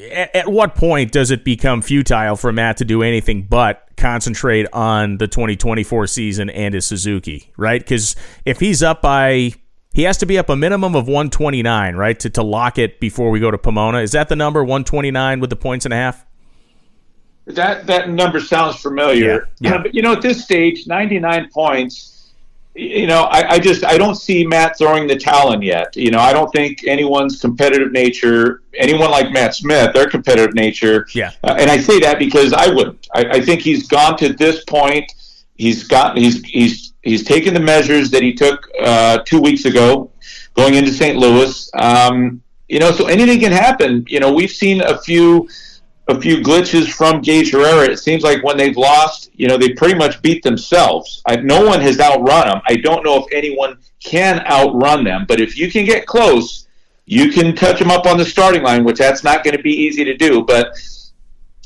At, 0.00 0.36
at 0.36 0.48
what 0.48 0.74
point 0.74 1.12
does 1.12 1.30
it 1.30 1.44
become 1.44 1.82
futile 1.82 2.36
for 2.36 2.52
Matt 2.52 2.76
to 2.78 2.84
do 2.84 3.02
anything 3.02 3.42
but 3.42 3.88
concentrate 3.96 4.66
on 4.72 5.18
the 5.18 5.26
2024 5.26 6.06
season 6.06 6.50
and 6.50 6.74
his 6.74 6.86
Suzuki, 6.86 7.52
right? 7.56 7.80
Because 7.80 8.14
if 8.44 8.60
he's 8.60 8.82
up 8.82 9.00
by 9.02 9.54
he 9.96 10.02
has 10.02 10.18
to 10.18 10.26
be 10.26 10.36
up 10.36 10.50
a 10.50 10.56
minimum 10.56 10.94
of 10.94 11.06
129, 11.06 11.96
right, 11.96 12.20
to, 12.20 12.28
to 12.28 12.42
lock 12.42 12.76
it 12.76 13.00
before 13.00 13.30
we 13.30 13.40
go 13.40 13.50
to 13.50 13.56
Pomona. 13.56 14.00
Is 14.00 14.12
that 14.12 14.28
the 14.28 14.36
number 14.36 14.62
129 14.62 15.40
with 15.40 15.48
the 15.48 15.56
points 15.56 15.86
and 15.86 15.94
a 15.94 15.96
half? 15.96 16.26
That 17.46 17.86
that 17.86 18.10
number 18.10 18.40
sounds 18.40 18.76
familiar. 18.76 19.48
Yeah, 19.58 19.70
yeah. 19.70 19.78
but 19.82 19.94
you 19.94 20.02
know, 20.02 20.12
at 20.12 20.20
this 20.20 20.44
stage, 20.44 20.86
99 20.86 21.48
points. 21.50 22.15
You 22.76 23.06
know, 23.06 23.22
I, 23.22 23.54
I, 23.54 23.58
just 23.58 23.86
I 23.86 23.96
don't 23.96 24.16
see 24.16 24.46
Matt 24.46 24.76
throwing 24.76 25.06
the 25.06 25.16
towel 25.16 25.52
in 25.52 25.62
yet. 25.62 25.96
You 25.96 26.10
know, 26.10 26.18
I 26.18 26.34
don't 26.34 26.52
think 26.52 26.86
anyone's 26.86 27.40
competitive 27.40 27.90
nature, 27.90 28.62
anyone 28.76 29.10
like 29.10 29.32
Matt 29.32 29.54
Smith, 29.54 29.94
their 29.94 30.10
competitive 30.10 30.54
nature. 30.54 31.06
Yeah. 31.14 31.30
Uh, 31.42 31.56
and 31.58 31.70
I 31.70 31.78
say 31.78 31.98
that 32.00 32.18
because 32.18 32.52
I 32.52 32.68
wouldn't. 32.68 33.08
I, 33.14 33.24
I 33.24 33.40
think 33.40 33.62
he's 33.62 33.88
gone 33.88 34.18
to 34.18 34.34
this 34.34 34.62
point. 34.64 35.10
He's 35.54 35.84
got 35.84 36.18
he's 36.18 36.44
he's 36.44 36.92
he's 37.02 37.24
taken 37.24 37.54
the 37.54 37.60
measures 37.60 38.10
that 38.10 38.22
he 38.22 38.34
took 38.34 38.68
uh, 38.82 39.18
two 39.24 39.40
weeks 39.40 39.64
ago, 39.64 40.10
going 40.52 40.74
into 40.74 40.92
St. 40.92 41.16
Louis. 41.16 41.70
Um, 41.78 42.42
you 42.68 42.78
know, 42.78 42.90
so 42.90 43.06
anything 43.06 43.40
can 43.40 43.52
happen. 43.52 44.04
You 44.06 44.20
know, 44.20 44.32
we've 44.32 44.50
seen 44.50 44.82
a 44.82 44.98
few 44.98 45.48
a 46.08 46.20
few 46.20 46.36
glitches 46.38 46.88
from 46.92 47.20
Gaige 47.20 47.50
Herrera. 47.50 47.90
It 47.90 47.98
seems 47.98 48.22
like 48.22 48.42
when 48.44 48.56
they've 48.56 48.76
lost, 48.76 49.30
you 49.34 49.48
know, 49.48 49.58
they 49.58 49.70
pretty 49.70 49.94
much 49.94 50.22
beat 50.22 50.42
themselves. 50.42 51.22
I, 51.26 51.36
no 51.36 51.64
one 51.64 51.80
has 51.80 51.98
outrun 51.98 52.48
them. 52.48 52.60
I 52.68 52.76
don't 52.76 53.04
know 53.04 53.16
if 53.16 53.24
anyone 53.32 53.78
can 54.02 54.40
outrun 54.46 55.02
them, 55.04 55.24
but 55.26 55.40
if 55.40 55.58
you 55.58 55.70
can 55.70 55.84
get 55.84 56.06
close, 56.06 56.68
you 57.06 57.32
can 57.32 57.54
touch 57.54 57.78
them 57.78 57.90
up 57.90 58.06
on 58.06 58.18
the 58.18 58.24
starting 58.24 58.62
line, 58.62 58.84
which 58.84 58.98
that's 58.98 59.24
not 59.24 59.42
going 59.42 59.56
to 59.56 59.62
be 59.62 59.72
easy 59.72 60.04
to 60.04 60.16
do. 60.16 60.44
But 60.44 60.76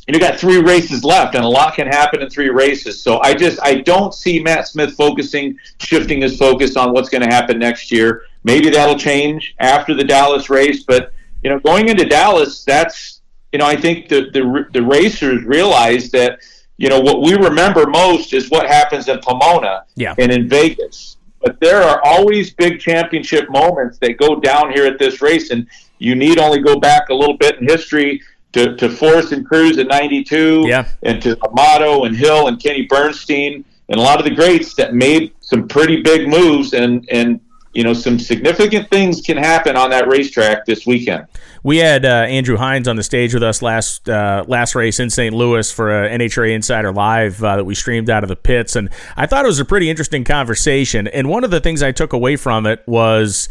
you 0.06 0.18
got 0.18 0.38
three 0.38 0.60
races 0.60 1.04
left, 1.04 1.34
and 1.34 1.44
a 1.44 1.48
lot 1.48 1.74
can 1.74 1.86
happen 1.86 2.20
in 2.20 2.28
three 2.28 2.48
races. 2.48 3.02
So 3.02 3.20
I 3.22 3.34
just 3.34 3.60
I 3.62 3.76
don't 3.76 4.12
see 4.14 4.42
Matt 4.42 4.68
Smith 4.68 4.94
focusing, 4.94 5.58
shifting 5.78 6.22
his 6.22 6.36
focus 6.36 6.76
on 6.76 6.92
what's 6.92 7.08
going 7.08 7.22
to 7.22 7.28
happen 7.28 7.58
next 7.58 7.92
year. 7.92 8.22
Maybe 8.42 8.70
that'll 8.70 8.98
change 8.98 9.54
after 9.58 9.94
the 9.94 10.04
Dallas 10.04 10.50
race, 10.50 10.82
but 10.82 11.12
you 11.42 11.50
know, 11.50 11.58
going 11.58 11.88
into 11.88 12.04
Dallas, 12.04 12.64
that's 12.64 13.19
you 13.52 13.58
know, 13.58 13.66
I 13.66 13.76
think 13.76 14.08
the, 14.08 14.30
the, 14.32 14.66
the 14.72 14.82
racers 14.82 15.44
realize 15.44 16.10
that, 16.10 16.40
you 16.76 16.88
know, 16.88 17.00
what 17.00 17.22
we 17.22 17.34
remember 17.34 17.86
most 17.86 18.32
is 18.32 18.50
what 18.50 18.66
happens 18.66 19.08
in 19.08 19.18
Pomona 19.20 19.84
yeah. 19.96 20.14
and 20.18 20.30
in 20.32 20.48
Vegas. 20.48 21.16
But 21.42 21.58
there 21.60 21.82
are 21.82 22.00
always 22.04 22.52
big 22.52 22.80
championship 22.80 23.48
moments 23.50 23.98
that 23.98 24.18
go 24.18 24.38
down 24.40 24.72
here 24.72 24.86
at 24.86 24.98
this 24.98 25.22
race, 25.22 25.50
and 25.50 25.66
you 25.98 26.14
need 26.14 26.38
only 26.38 26.60
go 26.60 26.78
back 26.78 27.08
a 27.08 27.14
little 27.14 27.36
bit 27.36 27.60
in 27.60 27.66
history 27.66 28.20
to, 28.52 28.76
to 28.76 28.88
Forrest 28.88 29.32
and 29.32 29.46
Cruz 29.46 29.78
in 29.78 29.86
92 29.88 30.64
yeah. 30.66 30.86
and 31.02 31.22
to 31.22 31.36
Amato 31.44 32.04
and 32.04 32.16
Hill 32.16 32.48
and 32.48 32.60
Kenny 32.62 32.86
Bernstein 32.86 33.64
and 33.88 33.98
a 33.98 34.02
lot 34.02 34.18
of 34.18 34.24
the 34.24 34.34
greats 34.34 34.74
that 34.74 34.94
made 34.94 35.32
some 35.40 35.66
pretty 35.66 36.02
big 36.02 36.28
moves 36.28 36.74
and, 36.74 37.06
and 37.10 37.40
you 37.72 37.84
know, 37.84 37.92
some 37.92 38.18
significant 38.18 38.90
things 38.90 39.20
can 39.20 39.36
happen 39.36 39.76
on 39.76 39.90
that 39.90 40.08
racetrack 40.08 40.66
this 40.66 40.86
weekend. 40.86 41.26
We 41.62 41.78
had 41.78 42.04
uh, 42.04 42.08
Andrew 42.08 42.56
Hines 42.56 42.88
on 42.88 42.96
the 42.96 43.02
stage 43.02 43.32
with 43.32 43.42
us 43.42 43.62
last 43.62 44.08
uh, 44.08 44.44
last 44.48 44.74
race 44.74 44.98
in 44.98 45.08
St. 45.08 45.34
Louis 45.34 45.70
for 45.70 46.04
a 46.04 46.10
NHRA 46.10 46.54
Insider 46.54 46.92
Live 46.92 47.42
uh, 47.44 47.56
that 47.56 47.64
we 47.64 47.74
streamed 47.74 48.10
out 48.10 48.24
of 48.24 48.28
the 48.28 48.36
pits, 48.36 48.74
and 48.74 48.90
I 49.16 49.26
thought 49.26 49.44
it 49.44 49.48
was 49.48 49.60
a 49.60 49.64
pretty 49.64 49.88
interesting 49.88 50.24
conversation. 50.24 51.06
And 51.06 51.28
one 51.28 51.44
of 51.44 51.50
the 51.50 51.60
things 51.60 51.82
I 51.82 51.92
took 51.92 52.12
away 52.12 52.36
from 52.36 52.66
it 52.66 52.82
was, 52.86 53.48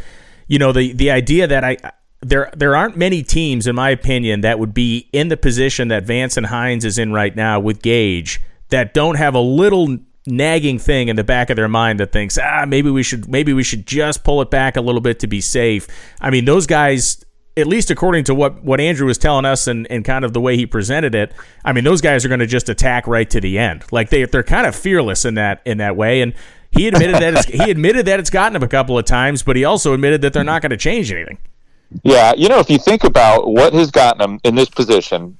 you 0.47 0.59
know, 0.59 0.71
the 0.73 0.91
the 0.91 1.11
idea 1.11 1.47
that 1.47 1.63
I 1.63 1.77
there 2.21 2.51
there 2.55 2.75
aren't 2.75 2.97
many 2.97 3.23
teams, 3.23 3.67
in 3.67 3.75
my 3.75 3.89
opinion, 3.89 4.41
that 4.41 4.59
would 4.59 4.73
be 4.73 5.07
in 5.13 5.29
the 5.29 5.37
position 5.37 5.87
that 5.87 6.03
Vance 6.03 6.35
and 6.35 6.47
Hines 6.47 6.83
is 6.83 6.97
in 6.97 7.13
right 7.13 7.35
now 7.35 7.59
with 7.59 7.81
Gaige 7.81 8.39
that 8.69 8.93
don't 8.93 9.15
have 9.15 9.33
a 9.33 9.39
little 9.39 9.97
nagging 10.25 10.79
thing 10.79 11.07
in 11.07 11.15
the 11.15 11.23
back 11.23 11.49
of 11.49 11.55
their 11.55 11.67
mind 11.67 11.99
that 11.99 12.11
thinks, 12.11 12.37
ah, 12.37 12.65
maybe 12.67 12.89
we 12.89 13.03
should 13.03 13.27
maybe 13.27 13.53
we 13.53 13.63
should 13.63 13.85
just 13.85 14.23
pull 14.23 14.41
it 14.41 14.49
back 14.49 14.75
a 14.75 14.81
little 14.81 15.01
bit 15.01 15.19
to 15.19 15.27
be 15.27 15.41
safe. 15.41 15.87
I 16.19 16.29
mean, 16.29 16.45
those 16.45 16.67
guys 16.67 17.23
at 17.57 17.67
least 17.67 17.91
according 17.91 18.23
to 18.23 18.33
what, 18.33 18.63
what 18.63 18.79
Andrew 18.79 19.07
was 19.07 19.17
telling 19.17 19.45
us 19.45 19.67
and, 19.67 19.85
and 19.91 20.05
kind 20.05 20.23
of 20.23 20.33
the 20.33 20.39
way 20.39 20.55
he 20.55 20.65
presented 20.65 21.13
it, 21.13 21.33
I 21.65 21.73
mean, 21.73 21.83
those 21.83 21.99
guys 21.99 22.23
are 22.23 22.29
going 22.29 22.39
to 22.39 22.47
just 22.47 22.69
attack 22.69 23.05
right 23.05 23.29
to 23.29 23.41
the 23.41 23.57
end. 23.57 23.83
Like 23.91 24.09
they 24.09 24.25
they're 24.25 24.43
kind 24.43 24.65
of 24.65 24.75
fearless 24.75 25.25
in 25.25 25.35
that 25.35 25.61
in 25.65 25.77
that 25.79 25.95
way. 25.95 26.21
And 26.21 26.33
he 26.71 26.87
admitted 26.87 27.15
that 27.15 27.45
he 27.45 27.69
admitted 27.69 28.05
that 28.05 28.19
it's 28.19 28.29
gotten 28.29 28.55
him 28.55 28.63
a 28.63 28.67
couple 28.67 28.97
of 28.97 29.05
times, 29.05 29.43
but 29.43 29.55
he 29.55 29.65
also 29.65 29.93
admitted 29.93 30.21
that 30.21 30.33
they're 30.33 30.43
not 30.43 30.61
going 30.61 30.71
to 30.71 30.77
change 30.77 31.11
anything. 31.11 31.37
Yeah, 32.03 32.33
you 32.37 32.47
know, 32.49 32.59
if 32.59 32.69
you 32.69 32.77
think 32.77 33.03
about 33.03 33.47
what 33.47 33.73
has 33.73 33.89
gotten 33.89 34.19
them 34.19 34.39
in 34.43 34.53
this 34.55 34.69
position, 34.69 35.37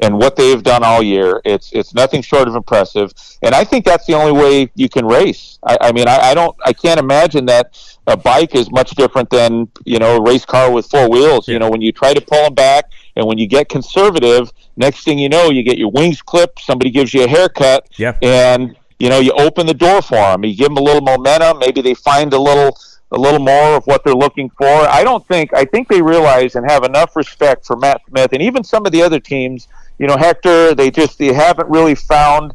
and 0.00 0.18
what 0.18 0.36
they've 0.36 0.62
done 0.62 0.84
all 0.84 1.02
year. 1.02 1.40
It's 1.44 1.72
it's 1.72 1.94
nothing 1.94 2.22
short 2.22 2.48
of 2.48 2.54
impressive, 2.54 3.12
and 3.42 3.54
I 3.54 3.64
think 3.64 3.84
that's 3.84 4.06
the 4.06 4.14
only 4.14 4.32
way 4.32 4.70
you 4.74 4.88
can 4.88 5.06
race. 5.06 5.58
I, 5.64 5.78
I 5.80 5.92
mean, 5.92 6.08
I, 6.08 6.30
I, 6.30 6.34
don't, 6.34 6.56
I 6.64 6.72
can't 6.72 7.00
imagine 7.00 7.46
that 7.46 7.78
a 8.06 8.16
bike 8.16 8.54
is 8.54 8.70
much 8.70 8.90
different 8.90 9.30
than 9.30 9.68
you 9.84 9.98
know 9.98 10.16
a 10.16 10.22
race 10.22 10.44
car 10.44 10.70
with 10.70 10.86
four 10.86 11.08
wheels. 11.08 11.48
You 11.48 11.58
know, 11.58 11.70
when 11.70 11.80
you 11.80 11.92
try 11.92 12.14
to 12.14 12.20
pull 12.20 12.42
them 12.42 12.54
back, 12.54 12.90
and 13.16 13.26
when 13.26 13.38
you 13.38 13.46
get 13.46 13.68
conservative, 13.68 14.52
next 14.76 15.04
thing 15.04 15.18
you 15.18 15.28
know, 15.28 15.50
you 15.50 15.62
get 15.62 15.78
your 15.78 15.90
wings 15.90 16.22
clipped. 16.22 16.60
Somebody 16.60 16.90
gives 16.90 17.14
you 17.14 17.24
a 17.24 17.28
haircut, 17.28 17.88
yeah. 17.96 18.16
and 18.22 18.76
you 18.98 19.08
know 19.08 19.18
you 19.18 19.32
open 19.32 19.66
the 19.66 19.74
door 19.74 20.02
for 20.02 20.16
them. 20.16 20.44
You 20.44 20.54
give 20.54 20.68
them 20.68 20.76
a 20.76 20.82
little 20.82 21.02
momentum. 21.02 21.58
Maybe 21.58 21.80
they 21.80 21.94
find 21.94 22.32
a 22.32 22.38
little 22.38 22.76
a 23.12 23.18
little 23.18 23.40
more 23.40 23.76
of 23.76 23.84
what 23.86 24.02
they're 24.04 24.14
looking 24.14 24.50
for. 24.50 24.66
I 24.66 25.04
don't 25.04 25.26
think 25.26 25.54
I 25.54 25.64
think 25.64 25.88
they 25.88 26.02
realize 26.02 26.54
and 26.54 26.68
have 26.70 26.84
enough 26.84 27.16
respect 27.16 27.64
for 27.64 27.76
Matt 27.76 28.02
Smith 28.08 28.32
and 28.32 28.42
even 28.42 28.64
some 28.64 28.84
of 28.84 28.92
the 28.92 29.02
other 29.02 29.20
teams 29.20 29.68
you 29.98 30.06
know, 30.06 30.16
Hector, 30.16 30.74
they 30.74 30.90
just 30.90 31.18
they 31.18 31.32
haven't 31.32 31.68
really 31.68 31.94
found 31.94 32.54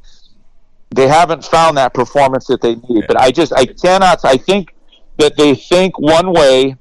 they 0.94 1.08
haven't 1.08 1.46
found 1.46 1.78
that 1.78 1.94
performance 1.94 2.48
that 2.48 2.62
they 2.62 2.76
need. 2.76 3.06
But 3.08 3.18
I 3.18 3.32
just 3.32 3.54
I 3.54 3.66
cannot 3.66 4.24
I 4.26 4.38
think 4.38 4.76
that 5.18 5.38
they 5.38 5.56
think 5.56 6.00
one 6.00 6.34
way 6.34 6.76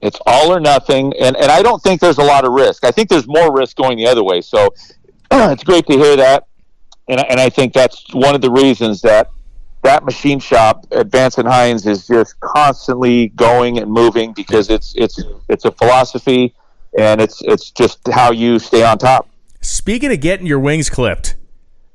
it's 0.00 0.18
all 0.26 0.52
or 0.52 0.60
nothing 0.60 1.12
and, 1.20 1.36
and 1.36 1.50
I 1.50 1.62
don't 1.62 1.82
think 1.82 2.00
there's 2.00 2.18
a 2.18 2.24
lot 2.24 2.44
of 2.44 2.52
risk. 2.52 2.84
I 2.84 2.90
think 2.90 3.08
there's 3.08 3.28
more 3.28 3.54
risk 3.54 3.76
going 3.76 3.98
the 3.98 4.06
other 4.06 4.24
way. 4.24 4.40
So 4.40 4.74
it's 5.30 5.64
great 5.64 5.86
to 5.86 5.92
hear 5.92 6.16
that. 6.16 6.46
And, 7.08 7.20
and 7.28 7.40
I 7.40 7.48
think 7.48 7.72
that's 7.72 8.04
one 8.14 8.34
of 8.34 8.40
the 8.40 8.50
reasons 8.50 9.02
that 9.02 9.30
that 9.82 10.04
machine 10.04 10.38
shop 10.38 10.86
at 10.92 11.14
and 11.38 11.48
Hines 11.48 11.86
is 11.86 12.06
just 12.06 12.38
constantly 12.40 13.28
going 13.28 13.78
and 13.78 13.90
moving 13.90 14.32
because 14.32 14.68
it's 14.68 14.94
it's 14.94 15.22
it's 15.48 15.64
a 15.64 15.72
philosophy 15.72 16.54
and 16.98 17.20
it's 17.20 17.40
it's 17.42 17.70
just 17.70 18.06
how 18.08 18.30
you 18.30 18.58
stay 18.58 18.84
on 18.84 18.98
top. 18.98 19.29
Speaking 19.60 20.10
of 20.10 20.20
getting 20.20 20.46
your 20.46 20.58
wings 20.58 20.88
clipped, 20.88 21.36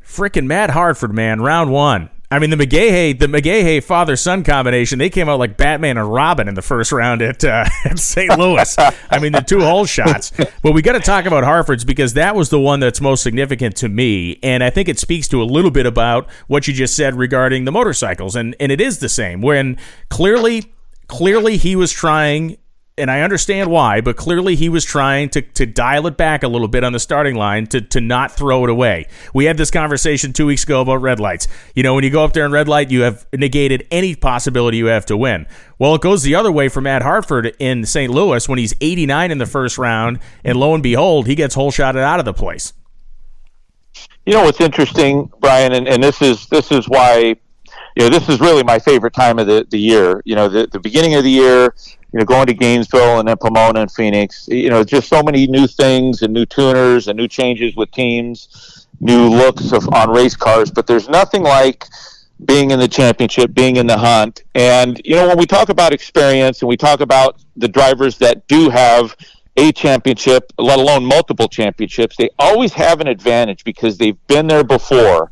freaking 0.03 0.45
Matt 0.45 0.69
Hartford, 0.69 1.13
man, 1.13 1.41
round 1.41 1.71
one. 1.71 2.09
I 2.29 2.39
mean, 2.39 2.49
the 2.49 2.57
McGaha, 2.57 3.17
the 3.17 3.27
McGaha 3.27 3.83
father 3.83 4.15
son 4.15 4.43
combination, 4.43 4.99
they 4.99 5.09
came 5.09 5.29
out 5.29 5.39
like 5.39 5.57
Batman 5.57 5.97
and 5.97 6.11
Robin 6.11 6.47
in 6.47 6.55
the 6.55 6.61
first 6.61 6.91
round 6.91 7.21
at, 7.21 7.43
uh, 7.43 7.65
at 7.85 7.97
St. 7.97 8.37
Louis. 8.37 8.75
I 8.77 9.19
mean, 9.19 9.31
the 9.31 9.41
two 9.41 9.61
hole 9.61 9.85
shots. 9.85 10.31
But 10.61 10.73
we 10.73 10.81
got 10.81 10.93
to 10.93 10.99
talk 10.99 11.25
about 11.25 11.43
Hartford's 11.43 11.85
because 11.85 12.13
that 12.13 12.35
was 12.35 12.49
the 12.49 12.59
one 12.59 12.79
that's 12.79 12.99
most 12.99 13.23
significant 13.23 13.75
to 13.77 13.89
me. 13.89 14.39
And 14.43 14.63
I 14.63 14.69
think 14.69 14.89
it 14.89 14.99
speaks 14.99 15.27
to 15.29 15.41
a 15.41 15.45
little 15.45 15.71
bit 15.71 15.85
about 15.85 16.29
what 16.47 16.67
you 16.67 16.73
just 16.73 16.95
said 16.95 17.15
regarding 17.15 17.65
the 17.65 17.71
motorcycles. 17.71 18.35
And, 18.35 18.55
and 18.59 18.71
it 18.71 18.81
is 18.81 18.99
the 18.99 19.09
same 19.09 19.41
when 19.41 19.77
clearly, 20.09 20.73
clearly 21.07 21.57
he 21.57 21.75
was 21.75 21.91
trying 21.91 22.57
and 22.97 23.11
I 23.11 23.21
understand 23.21 23.69
why, 23.69 23.99
but 23.99 24.15
clearly 24.15 24.55
he 24.55 24.69
was 24.69 24.85
trying 24.85 25.29
to, 25.29 25.41
to 25.41 25.65
dial 25.65 26.07
it 26.07 26.15
back 26.15 26.43
a 26.43 26.47
little 26.47 26.69
bit 26.69 26.83
on 26.83 26.93
the 26.93 26.99
starting 26.99 27.35
line 27.35 27.67
to, 27.67 27.81
to 27.81 27.99
not 27.99 28.31
throw 28.31 28.63
it 28.63 28.69
away. 28.69 29.07
We 29.33 29.45
had 29.45 29.57
this 29.57 29.69
conversation 29.69 30.31
two 30.31 30.45
weeks 30.45 30.63
ago 30.63 30.81
about 30.81 31.01
red 31.01 31.19
lights. 31.19 31.49
You 31.75 31.83
know, 31.83 31.93
when 31.93 32.05
you 32.05 32.09
go 32.09 32.23
up 32.23 32.31
there 32.31 32.45
in 32.45 32.53
red 32.53 32.69
light, 32.69 32.91
you 32.91 33.01
have 33.01 33.27
negated 33.33 33.85
any 33.91 34.15
possibility 34.15 34.77
you 34.77 34.85
have 34.85 35.05
to 35.07 35.17
win. 35.17 35.45
Well, 35.77 35.95
it 35.95 36.01
goes 36.01 36.23
the 36.23 36.35
other 36.35 36.51
way 36.51 36.69
for 36.69 36.79
Matt 36.79 37.01
Hartford 37.01 37.53
in 37.59 37.85
St. 37.85 38.11
Louis 38.11 38.47
when 38.47 38.59
he's 38.59 38.73
89 38.79 39.29
in 39.29 39.37
the 39.39 39.45
first 39.45 39.77
round, 39.77 40.19
and 40.45 40.57
lo 40.57 40.73
and 40.73 40.81
behold, 40.81 41.27
he 41.27 41.35
gets 41.35 41.55
whole 41.55 41.71
shotted 41.71 42.01
out 42.01 42.19
of 42.19 42.25
the 42.25 42.33
place. 42.33 42.71
You 44.25 44.33
know 44.33 44.43
what's 44.43 44.61
interesting, 44.61 45.29
Brian, 45.39 45.73
and, 45.73 45.87
and 45.87 46.01
this 46.01 46.21
is 46.21 46.47
this 46.47 46.71
is 46.71 46.89
why 46.89 47.35
you 47.95 48.03
know 48.03 48.09
this 48.09 48.27
is 48.29 48.39
really 48.39 48.63
my 48.63 48.79
favorite 48.79 49.13
time 49.13 49.39
of 49.39 49.47
the, 49.47 49.65
the 49.69 49.79
year. 49.79 50.21
You 50.25 50.35
know, 50.35 50.49
the, 50.49 50.67
the 50.67 50.79
beginning 50.79 51.15
of 51.15 51.23
the 51.23 51.31
year, 51.31 51.73
you 52.11 52.19
know, 52.19 52.25
going 52.25 52.47
to 52.47 52.53
Gainesville 52.53 53.19
and 53.19 53.27
then 53.27 53.37
Pomona 53.37 53.81
and 53.81 53.91
Phoenix, 53.91 54.47
you 54.49 54.69
know, 54.69 54.83
just 54.83 55.07
so 55.07 55.23
many 55.23 55.47
new 55.47 55.67
things 55.67 56.21
and 56.21 56.33
new 56.33 56.45
tuners 56.45 57.07
and 57.07 57.17
new 57.17 57.27
changes 57.27 57.75
with 57.75 57.91
teams, 57.91 58.87
new 58.99 59.29
looks 59.29 59.71
of 59.71 59.87
on 59.93 60.09
race 60.09 60.35
cars. 60.35 60.71
But 60.71 60.87
there's 60.87 61.09
nothing 61.09 61.43
like 61.43 61.85
being 62.43 62.71
in 62.71 62.79
the 62.79 62.87
championship, 62.87 63.53
being 63.53 63.77
in 63.77 63.87
the 63.87 63.97
hunt. 63.97 64.43
And, 64.55 65.01
you 65.05 65.15
know, 65.15 65.27
when 65.27 65.37
we 65.37 65.45
talk 65.45 65.69
about 65.69 65.93
experience 65.93 66.61
and 66.61 66.69
we 66.69 66.77
talk 66.77 66.99
about 66.99 67.41
the 67.55 67.67
drivers 67.67 68.17
that 68.17 68.47
do 68.47 68.69
have 68.69 69.15
a 69.57 69.71
championship, 69.71 70.51
let 70.57 70.79
alone 70.79 71.05
multiple 71.05 71.47
championships, 71.47 72.17
they 72.17 72.29
always 72.37 72.73
have 72.73 72.99
an 72.99 73.07
advantage 73.07 73.63
because 73.63 73.97
they've 73.97 74.27
been 74.27 74.47
there 74.47 74.63
before. 74.63 75.31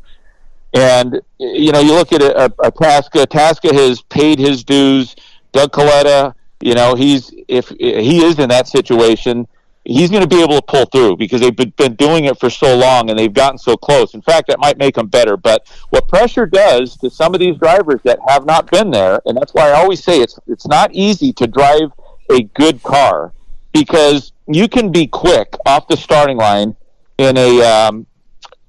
And, 0.74 1.20
you 1.38 1.70
know, 1.70 1.80
you 1.80 1.92
look 1.92 2.12
at 2.12 2.20
a, 2.20 2.46
a, 2.46 2.72
Tasca, 2.72 3.26
Tasca 3.26 3.72
has 3.72 4.02
paid 4.02 4.40
his 4.40 4.64
dues. 4.64 5.14
Doug 5.52 5.70
Kalitta, 5.70 6.34
you 6.60 6.74
know, 6.74 6.94
he's 6.96 7.32
if 7.46 7.68
he 7.68 8.24
is 8.24 8.38
in 8.40 8.48
that 8.48 8.66
situation, 8.66 9.46
he's 9.84 10.10
going 10.10 10.22
to 10.22 10.28
be 10.28 10.42
able 10.42 10.56
to 10.56 10.62
pull 10.62 10.86
through 10.86 11.16
because 11.16 11.40
they've 11.40 11.76
been 11.76 11.94
doing 11.94 12.24
it 12.24 12.40
for 12.40 12.50
so 12.50 12.76
long 12.76 13.10
and 13.10 13.18
they've 13.18 13.32
gotten 13.32 13.58
so 13.58 13.76
close. 13.76 14.14
In 14.14 14.22
fact, 14.22 14.48
that 14.48 14.58
might 14.58 14.78
make 14.78 14.96
them 14.96 15.06
better. 15.06 15.36
But 15.36 15.70
what 15.90 16.08
pressure 16.08 16.46
does 16.46 16.96
to 16.98 17.10
some 17.10 17.34
of 17.34 17.40
these 17.40 17.56
drivers 17.56 18.00
that 18.02 18.18
have 18.26 18.44
not 18.44 18.70
been 18.70 18.90
there, 18.90 19.20
and 19.26 19.36
that's 19.36 19.54
why 19.54 19.70
I 19.70 19.74
always 19.74 20.02
say 20.02 20.20
it's 20.20 20.38
it's 20.48 20.66
not 20.66 20.90
easy 20.92 21.32
to 21.34 21.46
drive 21.46 21.92
a 22.30 22.42
good 22.42 22.82
car 22.82 23.32
because 23.72 24.32
you 24.48 24.68
can 24.68 24.90
be 24.90 25.06
quick 25.06 25.54
off 25.66 25.86
the 25.86 25.96
starting 25.96 26.36
line 26.36 26.74
in 27.18 27.36
a 27.36 27.62
um, 27.62 28.06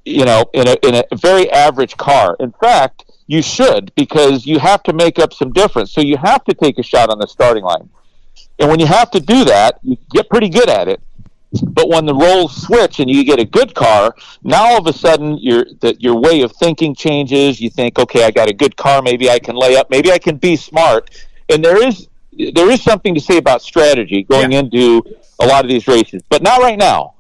you 0.06 0.26
know 0.26 0.46
in 0.54 0.68
a 0.68 0.78
in 0.84 0.96
a 0.96 1.04
very 1.16 1.52
average 1.52 1.98
car. 1.98 2.36
In 2.40 2.52
fact, 2.54 3.06
you 3.28 3.42
should 3.42 3.94
because 3.96 4.46
you 4.46 4.60
have 4.60 4.84
to 4.84 4.94
make 4.94 5.20
up 5.20 5.34
some 5.34 5.52
difference. 5.52 5.92
So 5.92 6.02
you 6.02 6.18
have 6.18 6.44
to 6.46 6.54
take 6.54 6.78
a 6.80 6.84
shot 6.84 7.10
on 7.10 7.20
the 7.20 7.28
starting 7.28 7.64
line. 7.64 7.90
And 8.60 8.70
when 8.70 8.80
you 8.80 8.86
have 8.86 9.12
to 9.12 9.20
do 9.20 9.44
that, 9.46 9.80
you 9.82 9.98
get 10.12 10.30
pretty 10.30 10.50
good 10.50 10.70
at 10.70 10.88
it. 10.88 11.02
But 11.64 11.90
when 11.90 12.06
the 12.06 12.14
roles 12.14 12.62
switch 12.62 13.00
and 13.00 13.10
you 13.10 13.24
get 13.24 13.40
a 13.40 13.46
good 13.46 13.74
car, 13.74 14.14
now 14.44 14.66
all 14.66 14.78
of 14.78 14.88
a 14.88 14.94
sudden 14.94 15.38
your 15.38 15.66
that 15.82 16.02
your 16.02 16.20
way 16.20 16.42
of 16.42 16.52
thinking 16.54 16.94
changes. 16.96 17.60
You 17.62 17.70
think, 17.70 17.98
okay, 17.98 18.24
I 18.26 18.32
got 18.32 18.50
a 18.50 18.54
good 18.54 18.76
car, 18.76 19.02
maybe 19.02 19.30
I 19.30 19.40
can 19.40 19.56
lay 19.56 19.76
up, 19.76 19.90
maybe 19.90 20.12
I 20.12 20.20
can 20.20 20.38
be 20.38 20.56
smart. 20.56 21.10
And 21.50 21.64
there 21.64 21.86
is 21.86 22.08
there 22.54 22.70
is 22.70 22.84
something 22.84 23.16
to 23.16 23.22
say 23.22 23.38
about 23.38 23.62
strategy 23.62 24.24
going 24.24 24.52
yeah. 24.52 24.60
into 24.60 25.02
a 25.40 25.46
lot 25.46 25.64
of 25.64 25.72
these 25.72 25.88
races, 25.88 26.22
but 26.30 26.42
not 26.42 26.62
right 26.62 26.78
now. 26.78 27.15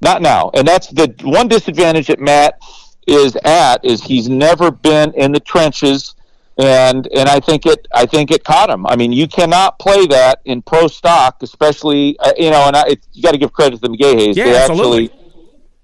Not 0.00 0.22
now. 0.22 0.50
And 0.54 0.66
that's 0.66 0.88
the 0.88 1.14
one 1.22 1.48
disadvantage 1.48 2.06
that 2.06 2.20
Matt 2.20 2.60
is 3.06 3.36
at 3.44 3.84
is 3.84 4.02
he's 4.02 4.28
never 4.28 4.70
been 4.70 5.12
in 5.14 5.32
the 5.32 5.40
trenches 5.40 6.14
and 6.58 7.08
and 7.14 7.28
I 7.28 7.40
think 7.40 7.66
it 7.66 7.86
I 7.94 8.04
think 8.04 8.30
it 8.30 8.42
caught 8.42 8.68
him. 8.68 8.86
I 8.86 8.96
mean, 8.96 9.12
you 9.12 9.28
cannot 9.28 9.78
play 9.78 10.06
that 10.06 10.40
in 10.44 10.60
pro 10.60 10.88
stock, 10.88 11.42
especially 11.42 12.18
uh, 12.18 12.32
you 12.36 12.50
know, 12.50 12.66
and 12.66 12.76
I, 12.76 12.82
it, 12.88 13.06
you 13.12 13.22
got 13.22 13.32
to 13.32 13.38
give 13.38 13.52
credit 13.52 13.80
to 13.80 13.88
the 13.88 13.96
McGahas. 13.96 14.36
Yeah, 14.36 14.44
they 14.44 14.56
absolutely. 14.56 15.04
Actually, 15.04 15.17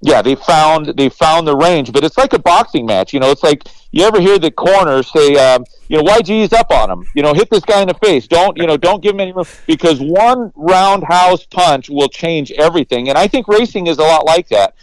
yeah, 0.04 0.22
they 0.22 0.34
found 0.34 0.86
they 0.96 1.08
found 1.08 1.46
the 1.46 1.56
range, 1.56 1.92
but 1.92 2.04
it's 2.04 2.18
like 2.18 2.32
a 2.32 2.38
boxing 2.38 2.86
match. 2.86 3.12
You 3.12 3.20
know, 3.20 3.30
it's 3.30 3.42
like 3.42 3.62
you 3.90 4.04
ever 4.04 4.20
hear 4.20 4.38
the 4.38 4.50
corner 4.50 5.02
say, 5.02 5.34
um, 5.36 5.64
you 5.88 5.96
know, 5.96 6.04
YG's 6.04 6.52
up 6.52 6.70
on 6.70 6.90
him. 6.90 7.06
You 7.14 7.22
know, 7.22 7.32
hit 7.32 7.48
this 7.50 7.64
guy 7.64 7.80
in 7.80 7.88
the 7.88 7.94
face. 7.94 8.26
Don't 8.28 8.56
you 8.56 8.66
know? 8.66 8.76
Don't 8.76 9.02
give 9.02 9.14
him 9.14 9.20
any 9.20 9.32
room 9.32 9.46
because 9.66 10.00
one 10.00 10.52
roundhouse 10.54 11.46
punch 11.46 11.88
will 11.88 12.08
change 12.08 12.52
everything. 12.52 13.08
And 13.08 13.16
I 13.16 13.26
think 13.26 13.48
racing 13.48 13.86
is 13.86 13.98
a 13.98 14.02
lot 14.02 14.26
like 14.26 14.48
that 14.48 14.74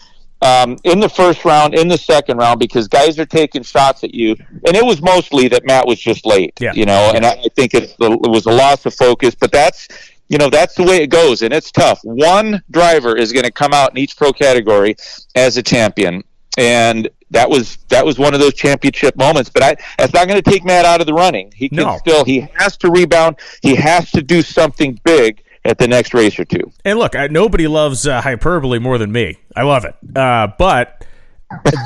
um, 0.42 0.78
in 0.84 1.00
the 1.00 1.10
first 1.10 1.46
round, 1.46 1.76
in 1.76 1.88
the 1.88 1.98
second 1.98 2.38
round, 2.38 2.60
because 2.60 2.88
guys 2.88 3.20
are 3.20 3.26
taking 3.26 3.64
shots 3.64 4.04
at 4.04 4.14
you. 4.14 4.36
And 4.66 4.76
it 4.76 4.84
was 4.84 5.02
mostly 5.02 5.48
that 5.50 5.66
Matt 5.66 5.86
was 5.86 6.00
just 6.00 6.26
late, 6.26 6.58
yeah. 6.60 6.74
you 6.74 6.86
know, 6.86 7.12
and 7.14 7.26
I, 7.26 7.32
I 7.32 7.48
think 7.56 7.74
it, 7.74 7.96
it 8.00 8.30
was 8.30 8.46
a 8.48 8.52
loss 8.52 8.86
of 8.86 8.94
focus. 8.94 9.36
But 9.36 9.52
that's, 9.52 9.88
you 10.32 10.38
know, 10.38 10.50
that's 10.50 10.76
the 10.76 10.84
way 10.84 11.04
it 11.04 11.08
goes, 11.08 11.42
and 11.42 11.54
it's 11.54 11.74
tough. 11.74 12.00
One 12.06 12.64
driver 12.72 13.18
is 13.18 13.34
going 13.34 13.44
to 13.44 13.52
come 13.52 13.74
out 13.74 13.92
in 13.92 13.98
each 13.98 14.16
pro 14.16 14.32
category 14.32 14.96
as 15.36 15.58
a 15.58 15.62
champion, 15.62 16.24
and 16.58 17.10
that 17.32 17.50
was 17.50 17.76
that 17.90 18.06
was 18.06 18.18
one 18.18 18.34
of 18.34 18.40
those 18.40 18.54
championship 18.54 19.18
moments. 19.18 19.50
But 19.50 19.62
I, 19.62 19.76
that's 19.98 20.14
not 20.14 20.30
going 20.30 20.42
to 20.42 20.50
take 20.50 20.64
Matt 20.64 20.86
out 20.86 21.02
of 21.02 21.06
the 21.06 21.14
running. 21.14 21.52
He 21.54 21.68
can 21.68 21.80
no. 21.80 21.98
still 21.98 22.24
he 22.24 22.48
has 22.56 22.78
to 22.78 22.90
rebound. 22.90 23.40
He 23.62 23.76
has 23.76 24.10
to 24.12 24.22
do 24.22 24.42
something 24.42 24.98
big 25.04 25.44
at 25.66 25.78
the 25.78 25.88
next 25.90 26.14
race 26.14 26.40
or 26.40 26.46
two. 26.46 26.72
And 26.86 26.98
look, 26.98 27.14
I, 27.14 27.28
nobody 27.28 27.68
loves 27.68 28.08
uh, 28.08 28.22
hyperbole 28.22 28.80
more 28.80 28.98
than 28.98 29.12
me. 29.12 29.38
I 29.54 29.64
love 29.64 29.84
it. 29.84 29.96
Uh, 30.16 30.48
but 30.58 31.06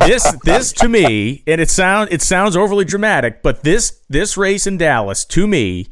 this 0.02 0.32
this 0.44 0.72
to 0.74 0.88
me, 0.88 1.42
and 1.48 1.60
it 1.60 1.72
sound 1.72 2.10
it 2.12 2.22
sounds 2.22 2.56
overly 2.56 2.86
dramatic, 2.86 3.42
but 3.42 3.64
this 3.64 4.02
this 4.08 4.38
race 4.38 4.68
in 4.68 4.78
Dallas 4.78 5.26
to 5.26 5.48
me 5.48 5.88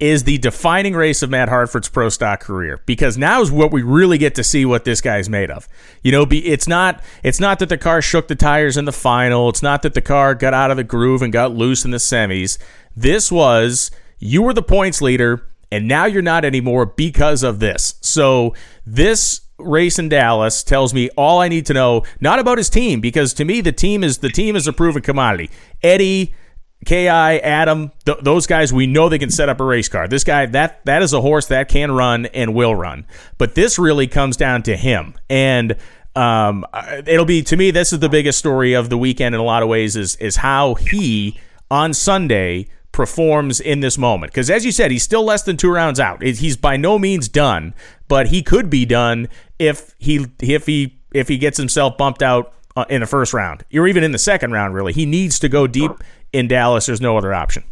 is 0.00 0.24
the 0.24 0.38
defining 0.38 0.94
race 0.94 1.22
of 1.22 1.30
Matt 1.30 1.48
Hartford's 1.48 1.88
pro 1.88 2.08
stock 2.08 2.40
career 2.40 2.80
because 2.84 3.16
now 3.16 3.40
is 3.40 3.50
what 3.50 3.72
we 3.72 3.82
really 3.82 4.18
get 4.18 4.34
to 4.34 4.44
see 4.44 4.64
what 4.64 4.84
this 4.84 5.00
guy's 5.00 5.28
made 5.28 5.50
of. 5.50 5.68
You 6.02 6.12
know, 6.12 6.26
be, 6.26 6.44
it's 6.46 6.66
not 6.66 7.02
it's 7.22 7.40
not 7.40 7.58
that 7.60 7.68
the 7.68 7.78
car 7.78 8.02
shook 8.02 8.28
the 8.28 8.34
tires 8.34 8.76
in 8.76 8.84
the 8.84 8.92
final. 8.92 9.48
It's 9.48 9.62
not 9.62 9.82
that 9.82 9.94
the 9.94 10.00
car 10.00 10.34
got 10.34 10.52
out 10.54 10.70
of 10.70 10.76
the 10.76 10.84
groove 10.84 11.22
and 11.22 11.32
got 11.32 11.54
loose 11.54 11.84
in 11.84 11.92
the 11.92 11.98
semis. 11.98 12.58
This 12.96 13.30
was 13.30 13.90
you 14.18 14.42
were 14.42 14.52
the 14.52 14.62
points 14.62 15.00
leader 15.00 15.46
and 15.70 15.88
now 15.88 16.06
you're 16.06 16.22
not 16.22 16.44
anymore 16.44 16.86
because 16.86 17.42
of 17.42 17.60
this. 17.60 17.94
So 18.00 18.54
this 18.86 19.40
race 19.58 19.98
in 19.98 20.08
Dallas 20.08 20.62
tells 20.62 20.92
me 20.92 21.08
all 21.16 21.40
I 21.40 21.48
need 21.48 21.66
to 21.66 21.74
know, 21.74 22.02
not 22.20 22.38
about 22.38 22.58
his 22.58 22.68
team, 22.68 23.00
because 23.00 23.34
to 23.34 23.44
me 23.44 23.60
the 23.60 23.72
team 23.72 24.02
is 24.04 24.18
the 24.18 24.28
team 24.28 24.56
is 24.56 24.66
a 24.66 24.72
proven 24.72 25.02
commodity. 25.02 25.50
Eddie, 25.82 26.34
Ki, 26.84 27.08
Adam, 27.08 27.92
th- 28.04 28.18
those 28.22 28.46
guys 28.46 28.72
we 28.72 28.86
know 28.86 29.08
they 29.08 29.18
can 29.18 29.30
set 29.30 29.48
up 29.48 29.60
a 29.60 29.64
race 29.64 29.88
car. 29.88 30.08
This 30.08 30.24
guy 30.24 30.46
that 30.46 30.84
that 30.84 31.02
is 31.02 31.12
a 31.12 31.20
horse 31.20 31.46
that 31.46 31.68
can 31.68 31.92
run 31.92 32.26
and 32.26 32.54
will 32.54 32.74
run. 32.74 33.06
But 33.38 33.54
this 33.54 33.78
really 33.78 34.06
comes 34.06 34.36
down 34.36 34.62
to 34.64 34.76
him 34.76 35.14
and. 35.28 35.76
Um, 36.16 36.64
it'll 37.08 37.24
be 37.24 37.42
to 37.42 37.56
me. 37.56 37.72
This 37.72 37.92
is 37.92 37.98
the 37.98 38.08
biggest 38.08 38.38
story 38.38 38.72
of 38.72 38.88
the 38.88 38.96
weekend 38.96 39.34
in 39.34 39.40
a 39.40 39.44
lot 39.44 39.64
of 39.64 39.68
ways. 39.68 39.96
Is 39.96 40.14
is 40.14 40.36
how 40.36 40.74
he 40.74 41.40
on 41.72 41.92
Sunday 41.92 42.68
performs 42.94 43.60
in 43.60 43.80
this 43.80 43.98
moment. 43.98 44.32
Because 44.32 44.48
as 44.48 44.64
you 44.64 44.72
said, 44.72 44.90
he's 44.90 45.02
still 45.02 45.24
less 45.24 45.42
than 45.42 45.56
two 45.56 45.70
rounds 45.70 46.00
out. 46.00 46.22
He's 46.22 46.56
by 46.56 46.76
no 46.76 46.98
means 46.98 47.28
done, 47.28 47.74
but 48.08 48.28
he 48.28 48.42
could 48.42 48.70
be 48.70 48.86
done 48.86 49.28
if 49.58 49.94
he 49.98 50.26
if 50.40 50.66
he 50.66 51.00
if 51.12 51.28
he 51.28 51.36
gets 51.36 51.58
himself 51.58 51.98
bumped 51.98 52.22
out 52.22 52.54
uh, 52.76 52.84
in 52.88 53.00
the 53.00 53.06
first 53.06 53.34
round 53.34 53.64
or 53.74 53.86
even 53.86 54.04
in 54.04 54.12
the 54.12 54.18
second 54.18 54.52
round. 54.52 54.74
Really, 54.74 54.92
he 54.92 55.04
needs 55.04 55.38
to 55.40 55.48
go 55.48 55.66
deep 55.66 55.90
in 56.34 56.48
Dallas. 56.48 56.86
There's 56.86 57.00
no 57.00 57.16
other 57.16 57.32
option. 57.32 57.64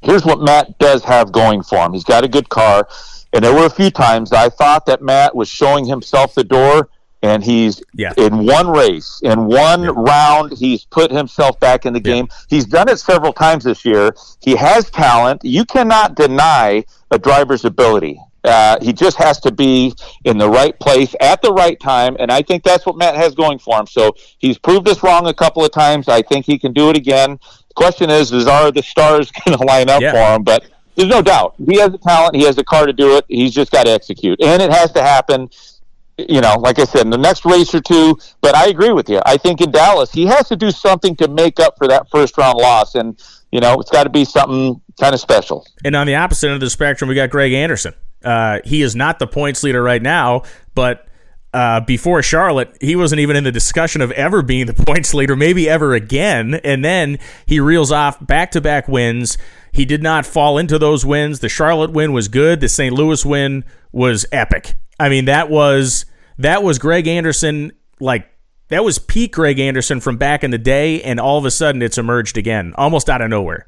Here's 0.00 0.24
what 0.24 0.40
Matt 0.40 0.78
does 0.78 1.02
have 1.04 1.32
going 1.32 1.62
for 1.62 1.78
him. 1.78 1.92
He's 1.92 2.04
got 2.04 2.22
a 2.22 2.28
good 2.28 2.48
car, 2.48 2.86
and 3.32 3.44
there 3.44 3.52
were 3.54 3.66
a 3.66 3.70
few 3.70 3.90
times 3.90 4.32
I 4.32 4.48
thought 4.48 4.86
that 4.86 5.02
Matt 5.02 5.34
was 5.34 5.48
showing 5.48 5.84
himself 5.84 6.34
the 6.34 6.44
door 6.44 6.88
and 7.22 7.42
he's 7.42 7.82
yeah. 7.94 8.12
in 8.16 8.46
one 8.46 8.68
race, 8.68 9.20
in 9.22 9.46
one 9.46 9.82
yeah. 9.82 9.90
round, 9.96 10.56
he's 10.56 10.84
put 10.84 11.10
himself 11.10 11.58
back 11.58 11.84
in 11.84 11.92
the 11.92 12.00
game. 12.00 12.28
He's 12.48 12.64
done 12.64 12.88
it 12.88 12.98
several 12.98 13.32
times 13.32 13.64
this 13.64 13.84
year. 13.84 14.14
He 14.40 14.54
has 14.54 14.88
talent. 14.90 15.42
You 15.44 15.64
cannot 15.64 16.14
deny 16.14 16.84
a 17.10 17.18
driver's 17.18 17.64
ability. 17.64 18.20
Uh, 18.44 18.78
he 18.80 18.92
just 18.92 19.16
has 19.16 19.40
to 19.40 19.50
be 19.50 19.92
in 20.24 20.38
the 20.38 20.48
right 20.48 20.78
place 20.78 21.14
at 21.20 21.42
the 21.42 21.52
right 21.52 21.78
time, 21.80 22.16
and 22.20 22.30
I 22.30 22.40
think 22.40 22.62
that's 22.62 22.86
what 22.86 22.96
Matt 22.96 23.16
has 23.16 23.34
going 23.34 23.58
for 23.58 23.78
him. 23.78 23.86
So 23.86 24.14
he's 24.38 24.56
proved 24.56 24.88
us 24.88 25.02
wrong 25.02 25.26
a 25.26 25.34
couple 25.34 25.64
of 25.64 25.72
times. 25.72 26.08
I 26.08 26.22
think 26.22 26.46
he 26.46 26.58
can 26.58 26.72
do 26.72 26.88
it 26.88 26.96
again. 26.96 27.40
Question 27.78 28.10
is, 28.10 28.32
is 28.32 28.48
are 28.48 28.72
the 28.72 28.82
stars 28.82 29.30
going 29.44 29.56
to 29.56 29.64
line 29.64 29.88
up 29.88 30.02
for 30.02 30.34
him? 30.34 30.42
But 30.42 30.64
there's 30.96 31.08
no 31.08 31.22
doubt 31.22 31.54
he 31.64 31.78
has 31.78 31.92
the 31.92 31.98
talent. 31.98 32.34
He 32.34 32.42
has 32.42 32.56
the 32.56 32.64
car 32.64 32.86
to 32.86 32.92
do 32.92 33.16
it. 33.16 33.24
He's 33.28 33.54
just 33.54 33.70
got 33.70 33.86
to 33.86 33.92
execute, 33.92 34.42
and 34.42 34.60
it 34.60 34.72
has 34.72 34.90
to 34.92 35.02
happen 35.02 35.48
you 36.18 36.40
know, 36.40 36.56
like 36.58 36.80
I 36.80 36.84
said, 36.84 37.02
in 37.02 37.10
the 37.10 37.16
next 37.18 37.44
race 37.44 37.72
or 37.72 37.80
two. 37.80 38.18
But 38.40 38.56
I 38.56 38.66
agree 38.66 38.90
with 38.90 39.08
you. 39.08 39.20
I 39.24 39.36
think 39.36 39.60
in 39.60 39.70
Dallas, 39.70 40.10
he 40.10 40.26
has 40.26 40.48
to 40.48 40.56
do 40.56 40.72
something 40.72 41.14
to 41.16 41.28
make 41.28 41.60
up 41.60 41.78
for 41.78 41.86
that 41.86 42.10
first 42.10 42.36
round 42.36 42.58
loss, 42.58 42.96
and 42.96 43.16
you 43.52 43.60
know, 43.60 43.74
it's 43.74 43.90
got 43.90 44.04
to 44.04 44.10
be 44.10 44.24
something 44.24 44.80
kind 45.00 45.14
of 45.14 45.20
special. 45.20 45.64
And 45.84 45.94
on 45.94 46.06
the 46.06 46.16
opposite 46.16 46.48
end 46.48 46.54
of 46.54 46.60
the 46.60 46.70
spectrum, 46.70 47.08
we 47.08 47.14
got 47.14 47.30
Greg 47.30 47.52
Anderson. 47.52 47.94
Uh, 48.24 48.58
he 48.64 48.82
is 48.82 48.96
not 48.96 49.20
the 49.20 49.28
points 49.28 49.62
leader 49.62 49.82
right 49.82 50.02
now, 50.02 50.42
but 50.74 51.07
uh, 51.52 51.80
before 51.80 52.22
Charlotte, 52.22 52.76
he 52.80 52.94
wasn't 52.94 53.20
even 53.20 53.36
in 53.36 53.44
the 53.44 53.52
discussion 53.52 54.00
of 54.00 54.10
ever 54.12 54.42
being 54.42 54.66
the 54.66 54.74
points 54.86 55.14
leader, 55.14 55.36
maybe 55.36 55.68
ever 55.68 55.94
again. 55.94 56.54
And 56.64 56.84
then 56.84 57.18
he 57.46 57.60
reels 57.60 57.90
off 57.90 58.24
back 58.24 58.50
to 58.52 58.60
back 58.60 58.88
wins. 58.88 59.38
He 59.72 59.84
did 59.84 60.02
not 60.02 60.26
fall 60.26 60.58
into 60.58 60.78
those 60.78 61.04
wins. 61.04 61.40
The 61.40 61.48
Charlotte 61.48 61.92
win 61.92 62.12
was 62.12 62.28
good. 62.28 62.60
The 62.60 62.68
St. 62.68 62.94
Louis 62.94 63.24
win 63.24 63.64
was 63.92 64.26
epic. 64.32 64.74
I 65.00 65.08
mean, 65.08 65.26
that 65.26 65.48
was 65.48 66.04
that 66.38 66.62
was 66.62 66.78
Greg 66.78 67.06
Anderson 67.06 67.72
like 68.00 68.28
that 68.68 68.84
was 68.84 68.98
peak 68.98 69.32
Greg 69.32 69.58
Anderson 69.58 70.00
from 70.00 70.16
back 70.16 70.44
in 70.44 70.50
the 70.50 70.58
day, 70.58 71.02
and 71.02 71.18
all 71.18 71.38
of 71.38 71.44
a 71.44 71.50
sudden 71.50 71.80
it's 71.82 71.98
emerged 71.98 72.36
again, 72.36 72.74
almost 72.76 73.08
out 73.08 73.22
of 73.22 73.30
nowhere. 73.30 73.66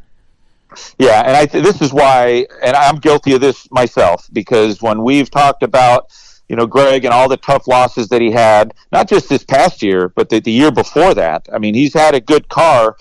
Yeah, 0.98 1.22
and 1.22 1.36
I 1.36 1.46
th- 1.46 1.64
this 1.64 1.80
is 1.80 1.92
why, 1.92 2.46
and 2.62 2.76
I'm 2.76 2.96
guilty 2.96 3.34
of 3.34 3.40
this 3.40 3.70
myself 3.70 4.28
because 4.32 4.80
when 4.82 5.02
we've 5.02 5.30
talked 5.30 5.62
about 5.62 6.12
you 6.50 6.56
know 6.56 6.66
Greg 6.66 7.04
and 7.04 7.14
all 7.14 7.28
the 7.28 7.36
tough 7.36 7.68
losses 7.68 8.08
that 8.08 8.20
he 8.20 8.32
had, 8.32 8.74
not 8.90 9.08
just 9.08 9.28
this 9.28 9.44
past 9.44 9.84
year, 9.84 10.08
but 10.08 10.28
the, 10.28 10.40
the 10.40 10.50
year 10.50 10.72
before 10.72 11.14
that. 11.14 11.48
I 11.52 11.58
mean, 11.58 11.74
he's 11.74 11.94
had 11.94 12.16
a 12.16 12.20
good 12.20 12.48
car, 12.48 12.96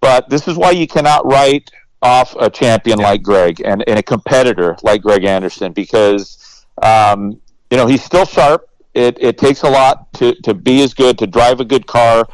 but 0.00 0.28
this 0.28 0.48
is 0.48 0.56
why 0.56 0.72
you 0.72 0.88
cannot 0.88 1.24
write 1.24 1.70
off 2.02 2.34
a 2.40 2.50
champion 2.50 2.98
yeah. 2.98 3.06
like 3.06 3.22
Greg 3.22 3.62
and, 3.64 3.84
and 3.86 3.98
a 3.98 4.02
competitor 4.02 4.76
like 4.82 5.02
Greg 5.02 5.24
Anderson 5.24 5.72
because 5.72 6.64
um, 6.82 7.40
you 7.70 7.76
know 7.76 7.86
he's 7.86 8.02
still 8.02 8.26
sharp. 8.26 8.68
It, 8.92 9.16
it 9.20 9.38
takes 9.38 9.62
a 9.62 9.70
lot 9.70 10.12
to, 10.14 10.34
to 10.42 10.52
be 10.52 10.82
as 10.82 10.92
good 10.92 11.16
to 11.18 11.28
drive 11.28 11.60
a 11.60 11.64
good 11.64 11.86
car 11.86 12.26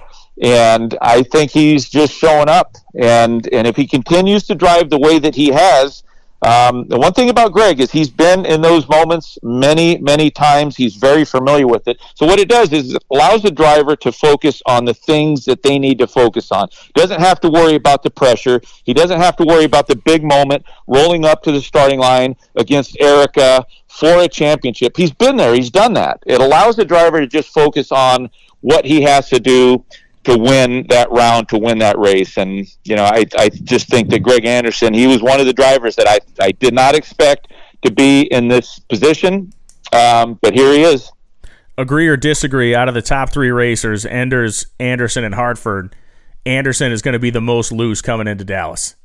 and 0.43 0.97
I 1.03 1.23
think 1.23 1.51
he's 1.51 1.89
just 1.89 2.15
showing 2.15 2.49
up. 2.49 2.77
And 2.95 3.47
and 3.53 3.67
if 3.67 3.77
he 3.77 3.87
continues 3.87 4.45
to 4.45 4.55
drive 4.55 4.89
the 4.89 4.99
way 4.99 5.19
that 5.19 5.35
he 5.35 5.49
has, 5.49 6.03
um, 6.43 6.87
the 6.89 6.99
one 6.99 7.13
thing 7.13 7.31
about 7.31 7.53
Greg 7.53 7.81
is 7.81 7.91
he's 7.91 8.11
been 8.11 8.45
in 8.45 8.61
those 8.61 8.89
moments 8.89 9.39
many, 9.43 9.99
many 9.99 10.31
times. 10.31 10.77
He's 10.77 10.97
very 10.97 11.25
familiar 11.25 11.67
with 11.67 11.89
it. 11.89 11.99
So 12.15 12.27
what 12.27 12.39
it 12.39 12.49
does 12.49 12.73
is 12.73 12.95
it 12.95 13.03
allows 13.11 13.43
the 13.43 13.51
driver 13.51 13.97
to 13.97 14.13
focus 14.13 14.63
on 14.67 14.85
the 14.85 14.95
things 14.95 15.45
that 15.47 15.63
they 15.63 15.79
need 15.79 15.99
to 15.99 16.07
focus 16.07 16.53
on. 16.53 16.69
Doesn't 16.95 17.21
have 17.21 17.41
to 17.41 17.49
worry 17.49 17.75
about 17.75 18.03
the 18.03 18.11
pressure. 18.11 18.61
He 18.85 18.93
doesn't 18.93 19.21
have 19.21 19.37
to 19.37 19.45
worry 19.45 19.65
about 19.65 19.87
the 19.87 19.97
big 19.97 20.23
moment 20.23 20.65
rolling 20.87 21.25
up 21.25 21.43
to 21.45 21.53
the 21.53 21.61
starting 21.61 21.99
line 21.99 22.37
against 22.55 23.01
Erica 23.01 23.65
for 23.89 24.21
a 24.21 24.29
championship. 24.29 24.97
He's 24.97 25.13
been 25.13 25.37
there. 25.37 25.55
He's 25.55 25.71
done 25.71 25.95
that. 25.95 26.23
It 26.27 26.41
allows 26.41 26.77
the 26.77 26.85
driver 26.85 27.21
to 27.21 27.27
just 27.27 27.49
focus 27.49 27.91
on 27.91 28.29
what 28.61 28.85
he 28.85 29.03
has 29.03 29.29
to 29.31 29.41
do 29.41 29.85
to 30.27 30.37
win 30.37 30.85
that 30.89 31.09
round, 31.13 31.49
to 31.49 31.57
win 31.57 31.79
that 31.79 31.97
race. 31.99 32.37
And, 32.37 32.67
you 32.83 32.97
know, 32.97 33.05
I, 33.05 33.25
I 33.39 33.49
just 33.49 33.89
think 33.89 34.11
that 34.11 34.25
Greg 34.25 34.45
Anderson, 34.45 34.93
he 34.93 35.07
was 35.07 35.23
one 35.23 35.39
of 35.39 35.47
the 35.47 35.53
drivers 35.53 35.95
that 35.95 36.09
I, 36.09 36.19
I 36.43 36.51
did 36.51 36.75
not 36.75 36.97
expect 36.97 37.47
to 37.83 37.93
be 37.93 38.23
in 38.23 38.49
this 38.49 38.81
position, 38.81 39.53
um, 39.93 40.37
but 40.43 40.53
here 40.53 40.73
he 40.73 40.83
is. 40.83 41.13
Agree 41.79 42.09
or 42.09 42.17
disagree, 42.17 42.75
out 42.75 42.89
of 42.89 42.95
the 42.95 43.03
top 43.03 43.31
three 43.31 43.53
racers, 43.53 44.05
Enders, 44.05 44.67
Anderson, 44.81 45.23
and 45.23 45.37
Hartford, 45.37 45.95
Anderson 46.45 46.91
is 46.91 47.03
going 47.03 47.13
to 47.13 47.21
be 47.21 47.31
the 47.31 47.41
most 47.41 47.71
loose 47.71 48.03
coming 48.03 48.27
into 48.27 48.45
Dallas. 48.45 48.97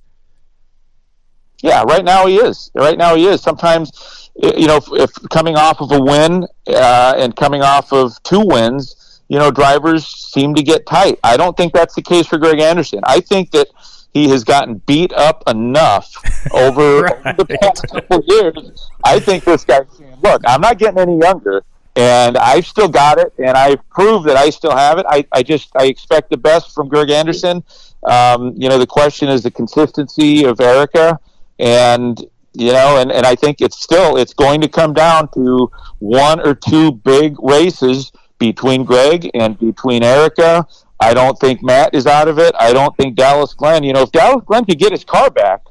Yeah, 1.62 1.84
right 1.84 2.04
now 2.04 2.26
he 2.26 2.38
is. 2.38 2.72
Right 2.74 2.98
now 2.98 3.14
he 3.14 3.28
is. 3.28 3.44
Sometimes, 3.44 4.32
you 4.42 4.66
know, 4.66 4.78
if, 4.78 4.86
if 4.94 5.12
coming 5.30 5.56
off 5.56 5.82
of 5.82 5.92
a 5.92 6.02
win 6.02 6.48
uh, 6.68 7.14
and 7.16 7.36
coming 7.36 7.62
off 7.62 7.94
of 7.94 8.12
two 8.24 8.40
wins, 8.44 8.96
you 9.32 9.40
know, 9.40 9.50
drivers 9.50 10.06
seem 10.06 10.54
to 10.56 10.62
get 10.62 10.86
tight. 10.86 11.18
I 11.24 11.38
don't 11.38 11.56
think 11.56 11.72
that's 11.72 11.96
the 11.96 12.02
case 12.02 12.28
for 12.28 12.38
Greg 12.38 12.60
Anderson. 12.60 13.00
I 13.06 13.22
think 13.22 13.52
that 13.52 13.70
he 14.14 14.28
has 14.28 14.44
gotten 14.44 14.80
beat 14.80 15.14
up 15.14 15.42
enough 15.48 16.14
over, 16.52 17.04
right. 17.04 17.38
the 17.38 17.46
past 17.46 17.88
couple 17.88 18.18
of 18.18 18.24
years. 18.28 18.90
I 19.06 19.22
think 19.22 19.46
this 19.46 19.64
guy's 19.64 19.86
saying, 19.98 20.18
look, 20.22 20.42
I'm 20.46 20.60
not 20.60 20.80
getting 20.80 21.00
any 21.00 21.18
younger 21.18 21.64
and 21.96 22.38
I've 22.38 22.68
still 22.68 22.90
got 22.90 23.20
it, 23.20 23.34
and 23.38 23.52
I've 23.52 23.88
proved 23.90 24.28
that 24.28 24.36
I 24.36 24.50
still 24.50 24.76
have 24.76 24.98
it. 24.98 25.06
I, 25.08 25.26
I 25.32 25.44
just 25.44 25.72
I 25.78 25.86
expect 25.86 26.30
the 26.30 26.38
best 26.38 26.76
from 26.76 26.90
Greg 26.90 27.10
Anderson. 27.10 27.64
Um, 28.04 28.54
you 28.58 28.68
know, 28.68 28.78
the 28.78 28.88
question 28.88 29.30
is 29.30 29.44
the 29.44 29.52
consistency 29.52 30.44
of 30.44 30.60
Erica, 30.60 31.20
and 31.58 32.20
you 32.54 32.74
know, 32.74 32.98
and, 32.98 33.12
and 33.12 33.26
I 33.26 33.36
think 33.36 33.62
it's 33.62 33.82
still 33.82 34.18
it's 34.18 34.34
going 34.34 34.60
to 34.62 34.68
come 34.68 34.94
down 34.94 35.30
to 35.36 35.70
one 36.00 36.40
or 36.40 36.54
two 36.54 36.92
big 36.92 37.36
races 37.42 38.12
between 38.42 38.84
Greg 38.84 39.30
and 39.36 39.58
between 39.60 40.04
Erica. 40.04 40.68
I 41.00 41.14
don't 41.14 41.38
think 41.40 41.62
Matt 41.62 41.94
is 41.94 42.08
out 42.08 42.28
of 42.28 42.40
it. 42.40 42.54
I 42.60 42.74
don't 42.74 42.96
think 42.98 43.16
Dallas 43.16 43.54
Glenn. 43.54 43.84
You 43.84 43.94
know, 43.94 44.02
if 44.02 44.12
Dallas 44.12 44.44
Glenn 44.46 44.66
could 44.66 44.80
get 44.80 44.92
his 44.92 45.04
car 45.04 45.30
back, 45.30 45.62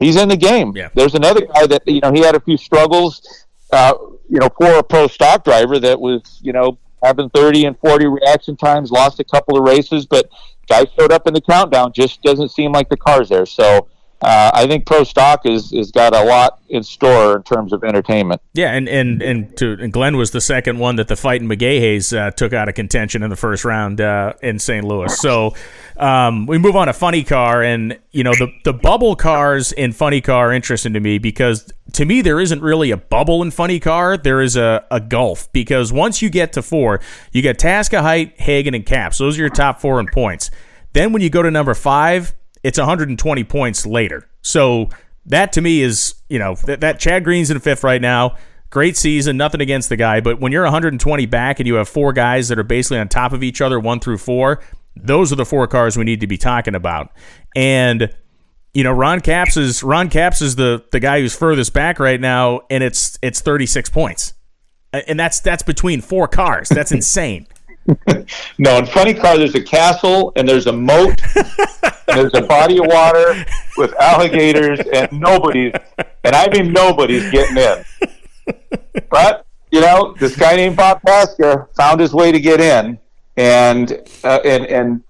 he's 0.00 0.16
in 0.16 0.28
the 0.28 0.36
game. 0.36 0.72
Yeah. 0.76 0.88
There's 0.92 1.14
another 1.14 1.46
guy 1.46 1.66
that 1.68 1.82
you 1.86 2.00
know 2.00 2.12
he 2.12 2.20
had 2.20 2.34
a 2.34 2.40
few 2.40 2.56
struggles. 2.56 3.46
Uh, 3.72 3.94
you 4.28 4.40
know, 4.40 4.48
for 4.58 4.78
a 4.78 4.82
pro 4.82 5.06
stock 5.06 5.44
driver 5.44 5.78
that 5.78 5.98
was 5.98 6.40
you 6.42 6.52
know 6.52 6.78
having 7.02 7.30
30 7.30 7.66
and 7.66 7.78
40 7.78 8.06
reaction 8.06 8.56
times, 8.56 8.90
lost 8.90 9.20
a 9.20 9.24
couple 9.24 9.56
of 9.56 9.64
races, 9.64 10.04
but 10.04 10.28
guy 10.68 10.84
showed 10.98 11.12
up 11.12 11.28
in 11.28 11.34
the 11.34 11.40
countdown. 11.40 11.92
Just 11.92 12.22
doesn't 12.22 12.50
seem 12.50 12.72
like 12.72 12.88
the 12.88 12.96
car's 12.96 13.28
there. 13.28 13.46
So 13.46 13.88
uh, 14.26 14.50
I 14.52 14.66
think 14.66 14.86
pro 14.86 15.04
stock 15.04 15.46
is 15.46 15.72
is 15.72 15.92
got 15.92 16.12
a 16.12 16.24
lot 16.24 16.58
in 16.68 16.82
store 16.82 17.36
in 17.36 17.44
terms 17.44 17.72
of 17.72 17.84
entertainment. 17.84 18.42
Yeah, 18.54 18.72
and 18.72 18.88
and 18.88 19.22
and, 19.22 19.56
to, 19.58 19.76
and 19.80 19.92
Glenn 19.92 20.16
was 20.16 20.32
the 20.32 20.40
second 20.40 20.80
one 20.80 20.96
that 20.96 21.06
the 21.06 21.14
fight 21.14 21.40
in 21.40 21.48
McGaha's 21.48 22.12
uh, 22.12 22.32
took 22.32 22.52
out 22.52 22.68
of 22.68 22.74
contention 22.74 23.22
in 23.22 23.30
the 23.30 23.36
first 23.36 23.64
round 23.64 24.00
uh, 24.00 24.32
in 24.42 24.58
St. 24.58 24.84
Louis. 24.84 25.16
So 25.16 25.54
um, 25.96 26.46
we 26.46 26.58
move 26.58 26.74
on 26.74 26.88
to 26.88 26.92
funny 26.92 27.22
car, 27.22 27.62
and 27.62 28.00
you 28.10 28.24
know 28.24 28.32
the 28.32 28.52
the 28.64 28.72
bubble 28.72 29.14
cars 29.14 29.70
in 29.70 29.92
funny 29.92 30.20
car 30.20 30.50
are 30.50 30.52
interesting 30.52 30.94
to 30.94 31.00
me 31.00 31.18
because 31.18 31.72
to 31.92 32.04
me 32.04 32.20
there 32.20 32.40
isn't 32.40 32.60
really 32.60 32.90
a 32.90 32.96
bubble 32.96 33.42
in 33.42 33.52
funny 33.52 33.78
car. 33.78 34.16
There 34.16 34.40
is 34.40 34.56
a, 34.56 34.84
a 34.90 34.98
gulf 34.98 35.52
because 35.52 35.92
once 35.92 36.20
you 36.20 36.30
get 36.30 36.52
to 36.54 36.62
four, 36.62 37.00
you 37.30 37.42
get 37.42 37.60
Tasca, 37.60 38.00
Hight, 38.00 38.40
Hagan, 38.40 38.74
and 38.74 38.84
Capps. 38.84 39.18
Those 39.18 39.38
are 39.38 39.42
your 39.42 39.50
top 39.50 39.80
four 39.80 40.00
in 40.00 40.08
points. 40.08 40.50
Then 40.94 41.12
when 41.12 41.22
you 41.22 41.30
go 41.30 41.42
to 41.42 41.50
number 41.52 41.74
five 41.74 42.34
it's 42.66 42.78
120 42.78 43.44
points 43.44 43.86
later. 43.86 44.28
So 44.42 44.88
that 45.26 45.52
to 45.52 45.60
me 45.60 45.82
is, 45.82 46.16
you 46.28 46.40
know, 46.40 46.56
that, 46.64 46.80
that 46.80 46.98
Chad 46.98 47.22
Green's 47.22 47.48
in 47.48 47.60
fifth 47.60 47.84
right 47.84 48.02
now. 48.02 48.34
Great 48.70 48.96
season, 48.96 49.36
nothing 49.36 49.60
against 49.60 49.88
the 49.88 49.94
guy, 49.94 50.20
but 50.20 50.40
when 50.40 50.50
you're 50.50 50.64
120 50.64 51.26
back 51.26 51.60
and 51.60 51.68
you 51.68 51.74
have 51.74 51.88
four 51.88 52.12
guys 52.12 52.48
that 52.48 52.58
are 52.58 52.64
basically 52.64 52.98
on 52.98 53.06
top 53.08 53.32
of 53.32 53.44
each 53.44 53.60
other, 53.60 53.78
one 53.78 54.00
through 54.00 54.18
four, 54.18 54.60
those 54.96 55.32
are 55.32 55.36
the 55.36 55.44
four 55.44 55.68
cars 55.68 55.96
we 55.96 56.02
need 56.02 56.18
to 56.20 56.26
be 56.26 56.36
talking 56.36 56.74
about. 56.74 57.12
And 57.54 58.12
you 58.74 58.82
know, 58.82 58.90
Ron 58.90 59.20
Capps 59.20 59.56
is 59.56 59.84
Ron 59.84 60.10
Capps 60.10 60.42
is 60.42 60.56
the 60.56 60.84
the 60.90 60.98
guy 60.98 61.20
who's 61.20 61.36
furthest 61.36 61.72
back 61.72 62.00
right 62.00 62.20
now, 62.20 62.62
and 62.68 62.82
it's 62.82 63.16
it's 63.22 63.40
36 63.40 63.90
points, 63.90 64.34
and 64.92 65.18
that's 65.18 65.38
that's 65.38 65.62
between 65.62 66.00
four 66.00 66.26
cars. 66.26 66.68
That's 66.68 66.90
insane. 66.98 67.46
no, 68.58 68.78
in 68.78 68.86
funny 68.86 69.14
car, 69.14 69.38
there's 69.38 69.54
a 69.54 69.62
castle 69.62 70.32
and 70.36 70.48
there's 70.48 70.66
a 70.66 70.72
moat 70.72 71.20
and 71.36 72.18
there's 72.18 72.34
a 72.34 72.42
body 72.42 72.78
of 72.78 72.86
water 72.86 73.44
with 73.76 73.94
alligators 74.00 74.80
and 74.92 75.12
nobody's, 75.12 75.72
and 76.24 76.34
I 76.34 76.48
mean 76.48 76.72
nobody's 76.72 77.30
getting 77.30 77.56
in. 77.56 77.84
But 79.10 79.46
you 79.70 79.80
know, 79.80 80.14
this 80.18 80.36
guy 80.36 80.56
named 80.56 80.76
Bob 80.76 81.02
Tasca 81.02 81.68
found 81.76 82.00
his 82.00 82.14
way 82.14 82.32
to 82.32 82.40
get 82.40 82.60
in, 82.60 82.98
and 83.36 83.92
uh, 84.24 84.40
and 84.44 84.66
and 84.66 85.02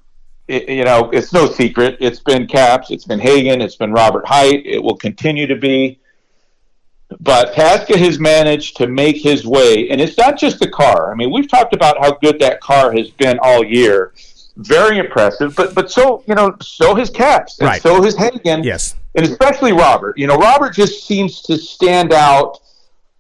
it, 0.49 0.69
you 0.69 0.85
know, 0.85 1.11
it's 1.11 1.33
no 1.33 1.47
secret. 1.47 1.97
It's 2.01 2.21
been 2.21 2.47
Capps, 2.47 2.91
it's 2.91 3.05
been 3.05 3.19
Hagan, 3.19 3.61
it's 3.61 3.77
been 3.77 3.93
Robert 3.93 4.27
Hight. 4.27 4.65
It 4.65 4.83
will 4.83 4.97
continue 4.97 5.47
to 5.47 5.57
be. 5.57 6.01
But 7.21 7.55
Tasca 7.55 7.97
has 7.97 8.19
managed 8.19 8.77
to 8.79 8.89
make 8.89 9.17
his 9.17 9.47
way, 9.47 9.91
and 9.91 10.01
it's 10.01 10.19
not 10.19 10.39
just 10.39 10.59
the 10.59 10.69
car. 10.69 11.13
I 11.13 11.15
mean, 11.15 11.31
we've 11.31 11.49
talked 11.49 11.73
about 11.73 11.99
how 11.99 12.15
good 12.15 12.39
that 12.41 12.61
car 12.61 12.93
has 12.93 13.11
been 13.11 13.39
all 13.43 13.65
year. 13.65 14.13
Very 14.57 14.99
impressive, 14.99 15.55
but 15.55 15.75
but 15.75 15.91
so 15.91 16.25
you 16.27 16.35
know, 16.35 16.57
so 16.61 16.95
his 16.95 17.11
Capps, 17.11 17.59
and 17.61 17.69
right. 17.69 17.83
so 17.83 18.03
his 18.03 18.17
Hagan, 18.17 18.65
yes, 18.65 18.97
and 19.15 19.25
especially 19.25 19.73
Robert. 19.73 20.19
You 20.19 20.27
know, 20.27 20.37
Robert 20.37 20.75
just 20.75 21.07
seems 21.07 21.43
to 21.43 21.57
stand 21.57 22.13
out. 22.13 22.61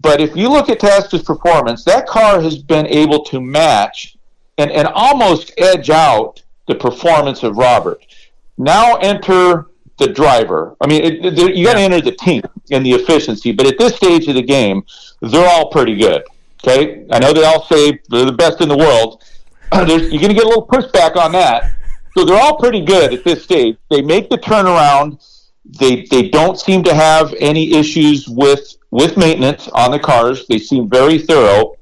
But 0.00 0.20
if 0.20 0.36
you 0.36 0.48
look 0.48 0.68
at 0.68 0.78
Tasca's 0.78 1.22
performance, 1.22 1.84
that 1.84 2.06
car 2.06 2.40
has 2.40 2.58
been 2.58 2.86
able 2.86 3.24
to 3.24 3.40
match 3.40 4.16
and, 4.58 4.70
and 4.70 4.88
almost 4.88 5.52
edge 5.58 5.90
out 5.90 6.42
the 6.68 6.74
performance 6.74 7.42
of 7.42 7.56
Robert. 7.56 8.04
Now 8.58 8.96
enter 8.96 9.66
the 9.98 10.08
driver. 10.08 10.76
I 10.80 10.86
mean, 10.86 11.04
it, 11.04 11.38
it, 11.38 11.56
you 11.56 11.64
got 11.64 11.74
to 11.74 11.80
enter 11.80 12.00
the 12.00 12.12
team 12.12 12.42
and 12.70 12.84
the 12.84 12.92
efficiency, 12.92 13.52
but 13.52 13.66
at 13.66 13.78
this 13.78 13.96
stage 13.96 14.28
of 14.28 14.34
the 14.34 14.42
game, 14.42 14.84
they're 15.22 15.48
all 15.48 15.70
pretty 15.70 15.96
good. 15.96 16.22
Okay, 16.64 17.06
I 17.10 17.18
know 17.18 17.32
they 17.32 17.44
all 17.44 17.64
say 17.64 17.98
they're 18.08 18.24
the 18.24 18.32
best 18.32 18.60
in 18.60 18.68
the 18.68 18.76
world. 18.76 19.22
you're 19.72 19.86
going 19.86 20.10
to 20.10 20.34
get 20.34 20.44
a 20.44 20.48
little 20.48 20.66
pushback 20.66 21.16
on 21.16 21.32
that. 21.32 21.72
So 22.16 22.24
they're 22.24 22.40
all 22.40 22.56
pretty 22.56 22.80
good 22.80 23.12
at 23.12 23.24
this 23.24 23.44
stage. 23.44 23.76
They 23.90 24.00
make 24.00 24.30
the 24.30 24.38
turnaround. 24.38 25.22
They 25.78 26.06
they 26.10 26.28
don't 26.30 26.58
seem 26.58 26.82
to 26.84 26.94
have 26.94 27.34
any 27.40 27.74
issues 27.74 28.26
with 28.28 28.76
with 28.90 29.16
maintenance 29.16 29.68
on 29.68 29.90
the 29.90 29.98
cars. 29.98 30.46
They 30.46 30.58
seem 30.58 30.88
very 30.88 31.18
thorough. 31.18 31.74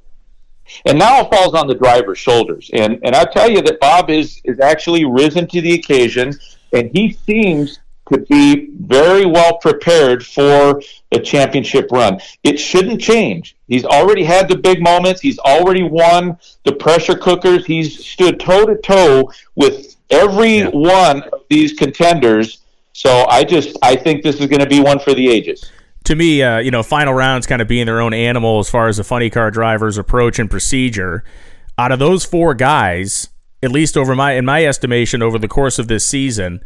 And 0.87 0.99
now 0.99 1.21
it 1.21 1.31
falls 1.31 1.55
on 1.55 1.69
the 1.69 1.75
driver's 1.75 2.19
shoulders. 2.19 2.71
And 2.73 2.99
and 3.05 3.15
I 3.15 3.25
tell 3.25 3.49
you 3.49 3.63
that 3.63 3.79
Bob 3.79 4.11
is 4.11 4.41
is 4.45 4.59
actually 4.59 5.05
risen 5.05 5.47
to 5.49 5.61
the 5.61 5.75
occasion, 5.75 6.33
and 6.73 6.91
he 6.93 7.13
seems 7.13 7.79
to 8.13 8.19
be 8.19 8.69
very 8.81 9.25
well 9.25 9.59
prepared 9.59 10.27
for 10.27 10.81
a 11.13 11.19
championship 11.19 11.91
run. 11.91 12.21
It 12.43 12.59
shouldn't 12.59 13.01
change. 13.01 13.57
He's 13.69 13.85
already 13.85 14.25
had 14.25 14.49
the 14.49 14.57
big 14.57 14.83
moments. 14.83 15.21
He's 15.21 15.39
already 15.39 15.83
won 15.83 16.39
the 16.65 16.73
pressure 16.73 17.17
cookers. 17.17 17.65
He's 17.65 18.05
stood 18.07 18.41
toe 18.41 18.67
to 18.67 18.77
toe 18.77 19.33
with 19.55 19.97
every 20.11 20.59
yeah. 20.59 20.69
one 20.69 21.23
of 21.23 21.43
these 21.49 21.73
contenders. 21.73 22.59
So 22.93 23.27
I 23.29 23.45
just 23.45 23.77
I 23.83 23.97
think 23.97 24.23
this 24.23 24.41
is 24.41 24.47
going 24.47 24.61
to 24.61 24.69
be 24.69 24.81
one 24.81 24.99
for 24.99 25.15
the 25.15 25.29
ages. 25.29 25.71
To 26.05 26.15
me, 26.15 26.43
uh, 26.43 26.59
you 26.59 26.71
know, 26.71 26.83
final 26.83 27.15
rounds 27.15 27.47
kind 27.47 27.63
of 27.63 27.69
being 27.69 27.87
their 27.87 28.01
own 28.01 28.13
animal 28.13 28.59
as 28.59 28.69
far 28.69 28.89
as 28.89 28.99
the 28.99 29.05
funny 29.05 29.31
car 29.31 29.51
drivers' 29.51 29.97
approach 29.97 30.39
and 30.39 30.51
procedure. 30.51 31.25
Out 31.79 31.91
of 31.91 31.99
those 31.99 32.27
four 32.27 32.55
guys, 32.55 33.31
at 33.63 33.73
least 33.73 33.97
over 33.97 34.15
my 34.15 34.33
in 34.33 34.45
my 34.45 34.67
estimation, 34.67 35.23
over 35.23 35.39
the 35.39 35.49
course 35.49 35.79
of 35.79 35.89
this 35.89 36.07
season, 36.07 36.63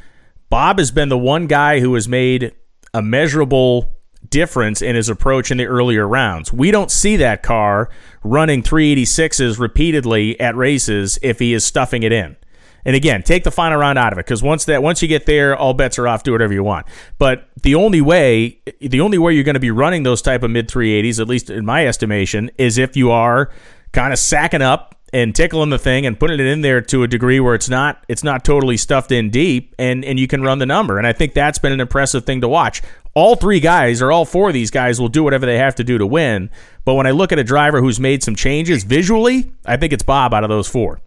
Bob 0.50 0.78
has 0.78 0.90
been 0.90 1.08
the 1.08 1.18
one 1.18 1.46
guy 1.46 1.80
who 1.80 1.94
has 1.94 2.08
made 2.08 2.54
a 2.94 3.02
measurable 3.02 3.98
difference 4.28 4.82
in 4.82 4.96
his 4.96 5.08
approach 5.08 5.50
in 5.50 5.58
the 5.58 5.66
earlier 5.66 6.06
rounds. 6.06 6.52
We 6.52 6.70
don't 6.70 6.90
see 6.90 7.16
that 7.16 7.42
car 7.42 7.90
running 8.22 8.62
386s 8.62 9.58
repeatedly 9.58 10.38
at 10.40 10.56
races 10.56 11.18
if 11.22 11.38
he 11.38 11.54
is 11.54 11.64
stuffing 11.64 12.02
it 12.02 12.12
in. 12.12 12.37
And 12.84 12.96
again, 12.96 13.22
take 13.22 13.44
the 13.44 13.50
final 13.50 13.78
round 13.78 13.98
out 13.98 14.12
of 14.12 14.18
it 14.18 14.24
because 14.24 14.42
once 14.42 14.64
that 14.64 14.82
once 14.82 15.02
you 15.02 15.08
get 15.08 15.26
there, 15.26 15.54
all 15.54 15.74
bets 15.74 15.98
are 15.98 16.08
off. 16.08 16.22
Do 16.22 16.32
whatever 16.32 16.54
you 16.54 16.64
want. 16.64 16.87
But 17.18 17.48
the 17.62 17.74
only 17.74 18.00
way, 18.00 18.61
the 18.80 19.00
only 19.00 19.18
way 19.18 19.34
you're 19.34 19.44
going 19.44 19.54
to 19.54 19.61
be 19.61 19.70
running 19.70 20.04
those 20.04 20.22
type 20.22 20.42
of 20.42 20.50
mid 20.50 20.68
380s, 20.68 21.20
at 21.20 21.28
least 21.28 21.50
in 21.50 21.66
my 21.66 21.87
estimation, 21.87 22.50
is 22.56 22.78
if 22.78 22.96
you 22.96 23.11
are 23.11 23.50
kind 23.92 24.12
of 24.12 24.18
sacking 24.18 24.62
up 24.62 24.97
and 25.12 25.34
tickling 25.34 25.70
the 25.70 25.78
thing 25.78 26.06
and 26.06 26.18
putting 26.18 26.38
it 26.40 26.46
in 26.46 26.60
there 26.60 26.80
to 26.80 27.02
a 27.02 27.08
degree 27.08 27.40
where 27.40 27.54
it's 27.54 27.68
not 27.68 28.04
it's 28.08 28.24
not 28.24 28.44
totally 28.44 28.76
stuffed 28.76 29.12
in 29.12 29.30
deep 29.30 29.74
and 29.78 30.04
and 30.04 30.18
you 30.18 30.26
can 30.26 30.42
run 30.42 30.58
the 30.58 30.66
number 30.66 30.98
and 30.98 31.06
I 31.06 31.12
think 31.12 31.34
that's 31.34 31.58
been 31.58 31.72
an 31.72 31.80
impressive 31.80 32.24
thing 32.24 32.40
to 32.40 32.48
watch. 32.48 32.82
All 33.14 33.34
three 33.34 33.60
guys 33.60 34.00
or 34.00 34.12
all 34.12 34.24
four 34.24 34.48
of 34.48 34.54
these 34.54 34.70
guys 34.70 35.00
will 35.00 35.08
do 35.08 35.24
whatever 35.24 35.46
they 35.46 35.58
have 35.58 35.74
to 35.76 35.84
do 35.84 35.98
to 35.98 36.06
win, 36.06 36.50
but 36.84 36.94
when 36.94 37.06
I 37.06 37.10
look 37.10 37.32
at 37.32 37.38
a 37.38 37.44
driver 37.44 37.80
who's 37.80 37.98
made 37.98 38.22
some 38.22 38.36
changes 38.36 38.84
visually, 38.84 39.52
I 39.64 39.76
think 39.76 39.92
it's 39.92 40.04
Bob 40.04 40.32
out 40.34 40.44
of 40.44 40.50
those 40.50 40.68
four. 40.68 41.00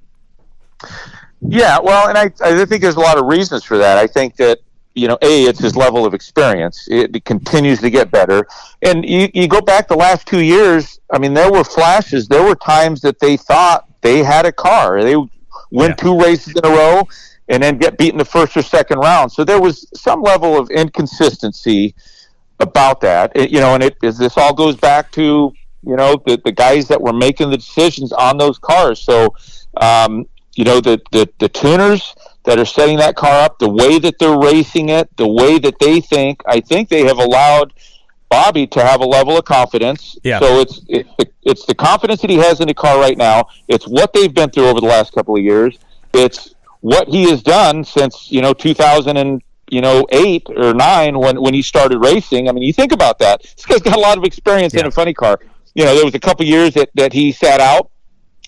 Yeah, 1.42 1.80
well, 1.80 2.10
and 2.10 2.18
I 2.18 2.32
I 2.44 2.66
think 2.66 2.82
there's 2.82 2.98
a 2.98 3.00
lot 3.00 3.18
of 3.18 3.26
reasons 3.26 3.64
for 3.64 3.78
that. 3.78 3.98
I 3.98 4.08
think 4.08 4.36
that 4.36 4.60
you 4.94 5.08
know, 5.08 5.18
a 5.22 5.46
it's 5.46 5.60
his 5.60 5.76
level 5.76 6.06
of 6.06 6.14
experience. 6.14 6.88
It, 6.90 7.16
it, 7.16 7.26
continues 7.26 7.80
to 7.80 7.90
get 7.90 8.12
better, 8.12 8.46
and 8.82 9.08
you, 9.08 9.30
you 9.34 9.48
go 9.48 9.62
back 9.62 9.88
the 9.88 9.96
last 9.96 10.28
two 10.28 10.42
years. 10.42 11.00
I 11.12 11.18
mean, 11.18 11.34
there 11.34 11.52
were 11.52 11.64
flashes. 11.64 12.28
There 12.28 12.44
were 12.44 12.56
times 12.56 13.02
that 13.02 13.20
they 13.20 13.38
thought 13.38 13.88
they 14.02 14.24
had 14.24 14.46
a 14.46 14.52
car. 14.52 15.02
They 15.02 15.16
win 15.16 15.30
yeah. 15.72 15.94
two 15.94 16.20
races 16.20 16.56
in 16.56 16.66
a 16.66 16.70
row 16.70 17.08
and 17.48 17.62
then 17.62 17.78
get 17.78 17.98
beaten 17.98 18.18
the 18.18 18.26
first 18.26 18.56
or 18.56 18.62
second 18.62 19.00
round. 19.00 19.32
So 19.32 19.44
there 19.44 19.62
was 19.62 19.88
some 19.94 20.22
level 20.22 20.58
of 20.58 20.70
inconsistency 20.70 21.96
about 22.60 23.02
that. 23.02 23.32
It, 23.36 23.50
you 23.50 23.60
know, 23.60 23.74
and 23.74 23.84
it 23.84 23.98
is 24.04 24.18
this 24.18 24.38
all 24.38 24.54
goes 24.54 24.76
back 24.76 25.12
to 25.14 25.52
you 25.84 25.96
know 25.96 26.22
the 26.26 26.40
the 26.46 26.52
guys 26.52 26.88
that 26.88 27.02
were 27.02 27.14
making 27.14 27.50
the 27.50 27.58
decisions 27.58 28.12
on 28.14 28.38
those 28.38 28.58
cars. 28.58 29.02
So 29.02 29.36
um, 29.78 30.26
you 30.56 30.64
know 30.64 30.80
the, 30.80 31.02
the 31.12 31.30
the 31.40 31.50
tuners 31.50 32.16
that 32.44 32.58
are 32.58 32.66
setting 32.66 32.98
that 32.98 33.16
car 33.16 33.44
up, 33.44 33.60
the 33.60 33.70
way 33.70 34.00
that 34.00 34.18
they're 34.18 34.40
racing 34.40 34.90
it, 34.90 35.16
the 35.18 35.28
way 35.28 35.60
that 35.60 35.78
they 35.80 36.02
think. 36.02 36.42
I 36.48 36.60
think 36.60 36.90
they 36.90 37.04
have 37.06 37.20
allowed 37.20 37.74
Bobby 38.32 38.66
to 38.66 38.82
have 38.82 39.02
a 39.02 39.06
level 39.06 39.38
of 39.38 39.44
confidence. 39.44 40.18
Yeah. 40.24 40.40
So 40.40 40.62
it's 40.62 40.82
it's 40.88 41.10
the, 41.18 41.30
it's 41.44 41.66
the 41.66 41.76
confidence 41.76 42.22
that 42.22 42.30
he 42.30 42.38
has 42.38 42.62
in 42.62 42.68
the 42.68 42.74
car 42.74 42.98
right 42.98 43.18
now. 43.18 43.48
It's 43.68 43.86
what 43.86 44.14
they've 44.14 44.34
been 44.34 44.50
through 44.50 44.68
over 44.68 44.80
the 44.80 44.88
last 44.88 45.14
couple 45.14 45.36
of 45.36 45.44
years. 45.44 45.78
It's 46.14 46.56
what 46.80 47.10
he 47.10 47.30
has 47.30 47.44
done 47.44 47.84
since 47.84 48.32
you 48.32 48.42
know 48.42 48.54
2000 48.54 49.18
and 49.18 49.44
you 49.70 49.82
know 49.82 50.08
eight 50.12 50.48
or 50.56 50.74
nine 50.74 51.20
when 51.20 51.42
when 51.42 51.54
he 51.54 51.62
started 51.62 52.00
racing. 52.00 52.48
I 52.48 52.54
mean, 52.54 52.64
you 52.64 52.72
think 52.72 52.94
about 52.94 53.20
that. 53.20 53.42
This 53.42 53.66
guy's 53.66 53.82
got 53.82 53.98
a 53.98 54.00
lot 54.00 54.18
of 54.18 54.24
experience 54.24 54.74
yeah. 54.74 54.82
in 54.82 54.86
a 54.88 54.92
funny 54.92 55.14
car. 55.14 55.38
You 55.76 55.84
know, 55.84 55.94
there 55.94 56.06
was 56.06 56.16
a 56.16 56.20
couple 56.20 56.46
years 56.46 56.74
that 56.76 56.90
that 56.96 57.12
he 57.12 57.34
sat 57.34 57.60
out 57.60 57.92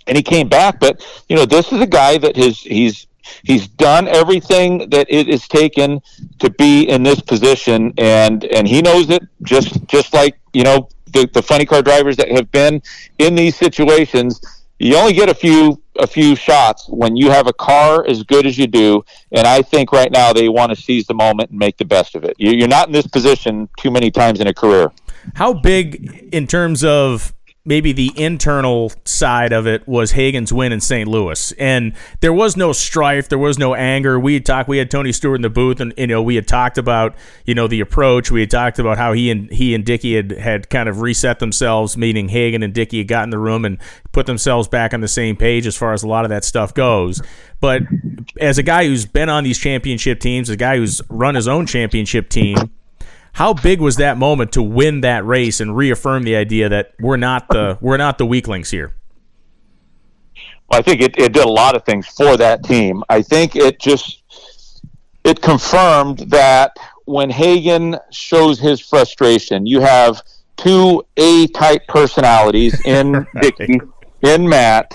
and 0.07 0.15
he 0.15 0.23
came 0.23 0.47
back, 0.47 0.79
but 0.79 1.05
you 1.27 1.35
know, 1.35 1.45
this 1.45 1.73
is 1.73 1.81
a 1.81 1.87
guy 1.87 2.17
that 2.19 2.37
has 2.37 2.59
he's 2.59 3.07
he's 3.43 3.67
done 3.67 4.07
everything 4.07 4.89
that 4.89 5.07
it 5.09 5.27
is 5.27 5.47
taken 5.47 6.01
to 6.39 6.49
be 6.51 6.83
in 6.83 7.03
this 7.03 7.19
position, 7.19 7.93
and 7.97 8.45
and 8.45 8.67
he 8.67 8.81
knows 8.81 9.09
it 9.09 9.23
just 9.43 9.85
just 9.87 10.13
like 10.13 10.39
you 10.53 10.63
know 10.63 10.89
the, 11.13 11.29
the 11.33 11.41
funny 11.41 11.65
car 11.65 11.81
drivers 11.81 12.17
that 12.17 12.29
have 12.31 12.51
been 12.51 12.81
in 13.19 13.35
these 13.35 13.55
situations. 13.55 14.41
You 14.79 14.97
only 14.97 15.13
get 15.13 15.29
a 15.29 15.33
few 15.33 15.81
a 15.99 16.07
few 16.07 16.35
shots 16.35 16.87
when 16.89 17.15
you 17.15 17.29
have 17.29 17.47
a 17.47 17.53
car 17.53 18.05
as 18.07 18.23
good 18.23 18.45
as 18.45 18.57
you 18.57 18.67
do, 18.67 19.05
and 19.31 19.47
I 19.47 19.61
think 19.61 19.91
right 19.91 20.11
now 20.11 20.33
they 20.33 20.49
want 20.49 20.71
to 20.71 20.75
seize 20.75 21.05
the 21.05 21.13
moment 21.13 21.51
and 21.51 21.59
make 21.59 21.77
the 21.77 21.85
best 21.85 22.15
of 22.15 22.23
it. 22.23 22.35
You're 22.37 22.67
not 22.67 22.87
in 22.87 22.93
this 22.93 23.07
position 23.07 23.69
too 23.77 23.91
many 23.91 24.11
times 24.11 24.39
in 24.39 24.47
a 24.47 24.53
career. 24.53 24.91
How 25.35 25.53
big 25.53 26.29
in 26.33 26.47
terms 26.47 26.83
of 26.83 27.33
maybe 27.65 27.93
the 27.93 28.11
internal 28.17 28.91
side 29.05 29.53
of 29.53 29.65
it 29.65 29.87
was 29.87 30.11
Hagan's 30.11 30.51
win 30.51 30.73
in 30.73 30.81
St. 30.81 31.07
Louis, 31.07 31.53
and 31.53 31.93
there 32.19 32.33
was 32.33 32.57
no 32.57 32.73
strife, 32.73 33.29
there 33.29 33.37
was 33.37 33.57
no 33.57 33.73
anger. 33.73 34.19
We 34.19 34.33
had 34.33 34.45
talked, 34.45 34.67
we 34.67 34.77
had 34.77 34.91
Tony 34.91 35.11
Stewart 35.11 35.37
in 35.37 35.41
the 35.41 35.49
booth, 35.49 35.79
and 35.79 35.93
you 35.97 36.07
know 36.07 36.21
we 36.21 36.35
had 36.35 36.47
talked 36.47 36.77
about 36.77 37.15
you 37.45 37.55
know 37.55 37.67
the 37.67 37.79
approach. 37.79 38.31
We 38.31 38.41
had 38.41 38.51
talked 38.51 38.79
about 38.79 38.97
how 38.97 39.13
he 39.13 39.31
and 39.31 39.49
he 39.51 39.73
and 39.73 39.85
Dickie 39.85 40.15
had 40.15 40.31
had 40.31 40.69
kind 40.69 40.89
of 40.89 41.01
reset 41.01 41.39
themselves, 41.39 41.95
meaning 41.95 42.29
Hagan 42.29 42.63
and 42.63 42.73
Dickie 42.73 42.99
had 42.99 43.07
got 43.07 43.23
in 43.23 43.29
the 43.29 43.39
room 43.39 43.65
and 43.65 43.77
put 44.11 44.25
themselves 44.25 44.67
back 44.67 44.93
on 44.93 45.01
the 45.01 45.07
same 45.07 45.35
page 45.35 45.65
as 45.65 45.77
far 45.77 45.93
as 45.93 46.03
a 46.03 46.07
lot 46.07 46.25
of 46.25 46.29
that 46.29 46.43
stuff 46.43 46.73
goes. 46.73 47.21
But 47.61 47.83
as 48.41 48.57
a 48.57 48.63
guy 48.63 48.85
who's 48.85 49.05
been 49.05 49.29
on 49.29 49.45
these 49.45 49.57
championship 49.57 50.19
teams, 50.19 50.49
a 50.49 50.57
guy 50.57 50.77
who's 50.77 51.01
run 51.09 51.35
his 51.35 51.47
own 51.47 51.65
championship 51.65 52.27
team 52.29 52.57
how 53.33 53.53
big 53.53 53.81
was 53.81 53.97
that 53.97 54.17
moment 54.17 54.51
to 54.53 54.61
win 54.61 55.01
that 55.01 55.25
race 55.25 55.59
and 55.59 55.75
reaffirm 55.75 56.23
the 56.23 56.35
idea 56.35 56.69
that 56.69 56.93
we're 56.99 57.17
not 57.17 57.47
the 57.49 57.77
we're 57.81 57.97
not 57.97 58.17
the 58.17 58.25
weaklings 58.25 58.69
here? 58.69 58.93
Well, 60.69 60.79
I 60.79 60.83
think 60.83 61.01
it, 61.01 61.17
it 61.17 61.33
did 61.33 61.43
a 61.43 61.49
lot 61.49 61.75
of 61.75 61.83
things 61.83 62.07
for 62.07 62.37
that 62.37 62.63
team. 62.63 63.03
I 63.09 63.21
think 63.21 63.55
it 63.55 63.79
just 63.79 64.23
it 65.23 65.41
confirmed 65.41 66.19
that 66.29 66.77
when 67.05 67.29
Hagan 67.29 67.97
shows 68.11 68.59
his 68.59 68.79
frustration, 68.79 69.65
you 69.65 69.81
have 69.81 70.21
two 70.55 71.03
A 71.17 71.47
type 71.47 71.87
personalities 71.87 72.79
in 72.85 73.25
Dickie, 73.41 73.81
in 74.21 74.47
Matt, 74.47 74.93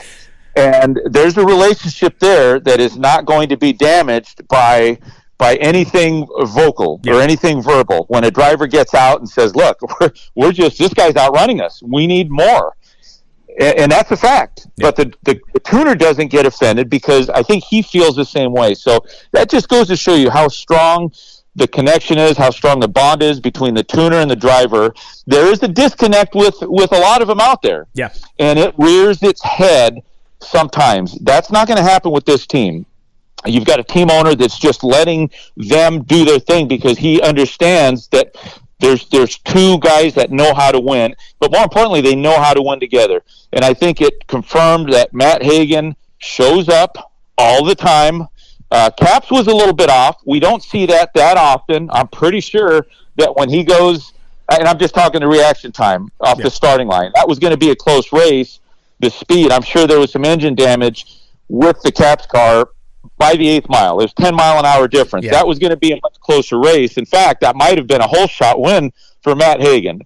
and 0.55 1.01
there's 1.07 1.37
a 1.37 1.45
relationship 1.45 2.19
there 2.21 2.61
that 2.61 2.79
is 2.79 2.97
not 2.97 3.25
going 3.25 3.49
to 3.49 3.57
be 3.57 3.73
damaged 3.73 4.47
by 4.49 4.99
by 5.39 5.55
anything 5.57 6.27
vocal 6.43 7.01
yeah. 7.05 7.15
or 7.15 7.21
anything 7.21 7.63
verbal. 7.63 8.05
When 8.09 8.25
a 8.25 8.31
driver 8.31 8.67
gets 8.67 8.93
out 8.93 9.21
and 9.21 9.29
says, 9.29 9.55
"Look, 9.55 9.79
we're, 10.01 10.11
we're 10.35 10.53
just 10.53 10.79
this 10.79 10.93
guy's 10.93 11.17
outrunning 11.17 11.61
us. 11.61 11.83
We 11.83 12.07
need 12.07 12.31
more," 12.31 12.77
and, 13.59 13.79
and 13.79 13.93
that's 13.93 14.11
a 14.11 14.17
fact. 14.17 14.67
Yeah. 14.77 14.91
But 14.91 14.97
the, 14.97 15.15
the, 15.23 15.41
the 15.55 15.61
tuner 15.61 15.95
doesn't 15.95 16.29
get 16.29 16.45
offended 16.45 16.91
because 16.91 17.31
I 17.31 17.43
think 17.43 17.65
he 17.65 17.83
feels 17.83 18.17
the 18.17 18.25
same 18.25 18.53
way. 18.53 18.75
So 18.75 19.05
that 19.33 19.49
just 19.49 19.69
goes 19.69 19.87
to 19.89 19.97
show 19.97 20.15
you 20.15 20.29
how 20.29 20.49
strong 20.49 21.13
the 21.55 21.69
connection 21.69 22.19
is, 22.19 22.37
how 22.37 22.51
strong 22.51 22.79
the 22.81 22.89
bond 22.89 23.23
is 23.23 23.41
between 23.41 23.75
the 23.75 23.83
tuner 23.83 24.17
and 24.17 24.31
the 24.31 24.37
driver. 24.37 24.93
There 25.27 25.47
is 25.51 25.63
a 25.63 25.69
disconnect 25.69 26.35
with 26.35 26.57
with 26.63 26.93
a 26.93 26.99
lot 26.99 27.23
of 27.23 27.29
them 27.29 27.41
out 27.41 27.63
there. 27.63 27.87
Yeah, 27.95 28.13
and 28.41 28.59
it 28.59 28.75
rears 28.77 29.23
its 29.23 29.43
head 29.43 30.01
sometimes. 30.41 31.17
That's 31.21 31.51
not 31.51 31.69
going 31.69 31.79
to 31.79 31.83
happen 31.83 32.11
with 32.11 32.25
this 32.25 32.47
team 32.47 32.87
you've 33.47 33.65
got 33.65 33.79
a 33.79 33.85
team 33.85 34.11
owner 34.11 34.35
that's 34.35 34.59
just 34.59 34.83
letting 34.83 35.31
them 35.57 36.03
do 36.03 36.25
their 36.25 36.39
thing 36.39 36.69
because 36.69 36.99
he 36.99 37.21
understands 37.23 38.09
that 38.09 38.35
there's 38.81 39.09
there's 39.09 39.39
two 39.39 39.79
guys 39.79 40.15
that 40.15 40.31
know 40.31 40.55
how 40.55 40.71
to 40.71 40.81
win, 40.81 41.15
but 41.41 41.51
more 41.51 41.63
importantly, 41.63 42.01
they 42.01 42.15
know 42.15 42.41
how 42.41 42.55
to 42.55 42.63
win 42.63 42.79
together. 42.79 43.23
And 43.53 43.65
I 43.65 43.75
think 43.75 44.01
it 44.01 44.27
confirmed 44.27 44.93
that 44.93 45.13
Matt 45.13 45.43
Hagan 45.43 45.97
shows 46.19 46.69
up 46.69 47.13
all 47.37 47.65
the 47.65 47.75
time. 47.75 48.29
Uh, 48.71 48.91
Capps 48.91 49.31
was 49.31 49.47
a 49.47 49.55
little 49.55 49.75
bit 49.75 49.89
off. 49.89 50.21
We 50.27 50.41
don't 50.41 50.63
see 50.63 50.87
that 50.87 51.13
that 51.15 51.37
often. 51.37 51.91
I'm 51.91 52.09
pretty 52.09 52.41
sure 52.41 52.87
that 53.17 53.35
when 53.37 53.49
he 53.49 53.65
goes, 53.65 54.13
and 54.51 54.69
I'm 54.69 54.79
just 54.79 54.95
talking 54.95 55.21
the 55.21 55.29
reaction 55.29 55.73
time 55.73 56.11
off 56.21 56.39
yeah. 56.39 56.45
the 56.45 56.51
starting 56.51 56.87
line, 56.87 57.11
that 57.15 57.27
was 57.27 57.39
going 57.39 57.53
to 57.53 57.57
be 57.57 57.71
a 57.71 57.77
close 57.77 58.13
race. 58.13 58.61
The 59.01 59.11
speed, 59.11 59.53
I'm 59.53 59.63
sure 59.63 59.87
there 59.87 60.01
was 60.01 60.13
some 60.13 60.25
engine 60.25 60.55
damage 60.55 61.21
with 61.49 61.81
the 61.83 61.93
Capps 61.93 62.27
car, 62.27 62.69
by 63.17 63.35
the 63.35 63.49
eighth 63.49 63.69
mile. 63.69 63.97
There's 63.99 64.15
10 64.15 64.35
mile 64.35 64.59
an 64.59 64.65
hour 64.65 64.89
difference. 64.89 65.27
Yeah. 65.27 65.33
That 65.33 65.47
was 65.47 65.59
going 65.59 65.71
to 65.71 65.77
be 65.77 65.93
a 65.93 65.99
much 66.03 66.19
closer 66.21 66.59
race. 66.59 66.97
In 66.97 67.05
fact, 67.05 67.41
that 67.41 67.57
might 67.57 67.79
have 67.79 67.87
been 67.87 68.01
a 68.01 68.07
whole 68.07 68.27
shot 68.27 68.61
win 68.61 68.93
for 69.23 69.35
Matt 69.35 69.61
Hagan. 69.61 70.01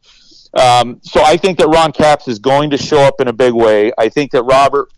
Um, 0.55 1.01
so 1.03 1.23
I 1.23 1.37
think 1.37 1.59
that 1.59 1.69
Ron 1.69 1.93
Capps 1.93 2.29
is 2.29 2.39
going 2.39 2.71
to 2.71 2.79
show 2.79 3.01
up 3.01 3.21
in 3.21 3.29
a 3.29 3.33
big 3.33 3.55
way. 3.55 3.93
I 3.97 4.09
think 4.09 4.33
that 4.33 4.43
Robert 4.43 4.91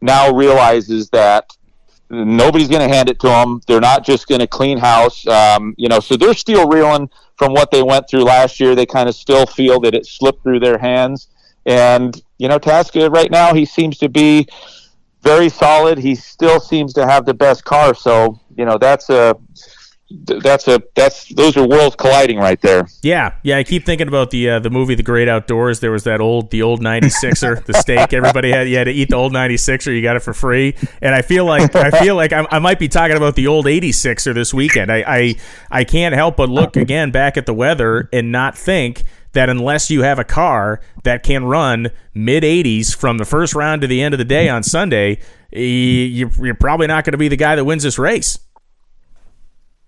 now 0.00 0.32
realizes 0.32 1.10
that 1.10 1.50
nobody's 2.08 2.68
going 2.68 2.88
to 2.88 2.94
hand 2.94 3.08
it 3.08 3.18
to 3.20 3.28
them. 3.28 3.60
They're 3.66 3.80
not 3.80 4.04
just 4.04 4.26
going 4.28 4.40
to 4.40 4.46
clean 4.46 4.78
house. 4.78 5.26
Um, 5.26 5.74
you 5.76 5.88
know, 5.88 6.00
so 6.00 6.16
they're 6.16 6.34
still 6.34 6.68
reeling 6.68 7.10
from 7.36 7.52
what 7.52 7.70
they 7.70 7.82
went 7.82 8.08
through 8.08 8.24
last 8.24 8.60
year. 8.60 8.74
They 8.74 8.86
kind 8.86 9.08
of 9.08 9.14
still 9.14 9.46
feel 9.46 9.80
that 9.80 9.94
it 9.94 10.06
slipped 10.06 10.42
through 10.42 10.60
their 10.60 10.78
hands. 10.78 11.28
And 11.66 12.20
you 12.38 12.48
know, 12.48 12.58
Tasca 12.58 13.12
right 13.12 13.30
now 13.30 13.54
he 13.54 13.64
seems 13.64 13.98
to 13.98 14.08
be 14.08 14.48
very 15.22 15.48
solid. 15.48 15.98
He 15.98 16.14
still 16.14 16.60
seems 16.60 16.92
to 16.94 17.06
have 17.06 17.26
the 17.26 17.34
best 17.34 17.64
car. 17.64 17.94
So 17.94 18.40
you 18.56 18.64
know, 18.64 18.78
that's 18.78 19.10
a 19.10 19.36
that's 20.10 20.66
a 20.66 20.82
that's 20.96 21.28
those 21.34 21.56
are 21.56 21.66
worlds 21.66 21.94
colliding 21.94 22.38
right 22.38 22.60
there. 22.60 22.88
Yeah, 23.02 23.34
yeah. 23.44 23.58
I 23.58 23.64
keep 23.64 23.86
thinking 23.86 24.08
about 24.08 24.30
the 24.30 24.50
uh, 24.50 24.58
the 24.58 24.70
movie 24.70 24.96
The 24.96 25.04
Great 25.04 25.28
Outdoors. 25.28 25.80
There 25.80 25.92
was 25.92 26.04
that 26.04 26.20
old 26.20 26.50
the 26.50 26.62
old 26.62 26.80
'96er, 26.80 27.64
the 27.64 27.74
steak. 27.74 28.12
Everybody 28.12 28.50
had 28.50 28.68
you 28.68 28.76
had 28.76 28.84
to 28.84 28.90
eat 28.90 29.10
the 29.10 29.16
old 29.16 29.32
'96er. 29.32 29.94
You 29.94 30.02
got 30.02 30.16
it 30.16 30.20
for 30.20 30.34
free. 30.34 30.74
And 31.00 31.14
I 31.14 31.22
feel 31.22 31.44
like 31.44 31.74
I 31.76 31.90
feel 32.02 32.16
like 32.16 32.32
I'm, 32.32 32.46
i 32.50 32.58
might 32.58 32.78
be 32.78 32.88
talking 32.88 33.16
about 33.16 33.36
the 33.36 33.46
old 33.46 33.66
'86er 33.66 34.34
this 34.34 34.52
weekend. 34.52 34.90
I, 34.90 35.04
I 35.06 35.34
I 35.70 35.84
can't 35.84 36.14
help 36.14 36.36
but 36.36 36.48
look 36.48 36.76
again 36.76 37.12
back 37.12 37.36
at 37.36 37.46
the 37.46 37.54
weather 37.54 38.08
and 38.12 38.32
not 38.32 38.58
think 38.58 39.04
that 39.32 39.48
unless 39.48 39.90
you 39.90 40.02
have 40.02 40.18
a 40.18 40.24
car 40.24 40.80
that 41.04 41.22
can 41.22 41.44
run 41.44 41.90
mid 42.14 42.42
80s 42.42 42.94
from 42.94 43.18
the 43.18 43.24
first 43.24 43.54
round 43.54 43.82
to 43.82 43.86
the 43.86 44.02
end 44.02 44.14
of 44.14 44.18
the 44.18 44.24
day 44.24 44.48
on 44.48 44.62
Sunday, 44.62 45.18
you're 45.52 46.54
probably 46.54 46.86
not 46.86 47.04
going 47.04 47.12
to 47.12 47.18
be 47.18 47.28
the 47.28 47.36
guy 47.36 47.56
that 47.56 47.64
wins 47.64 47.82
this 47.82 47.98
race. 47.98 48.38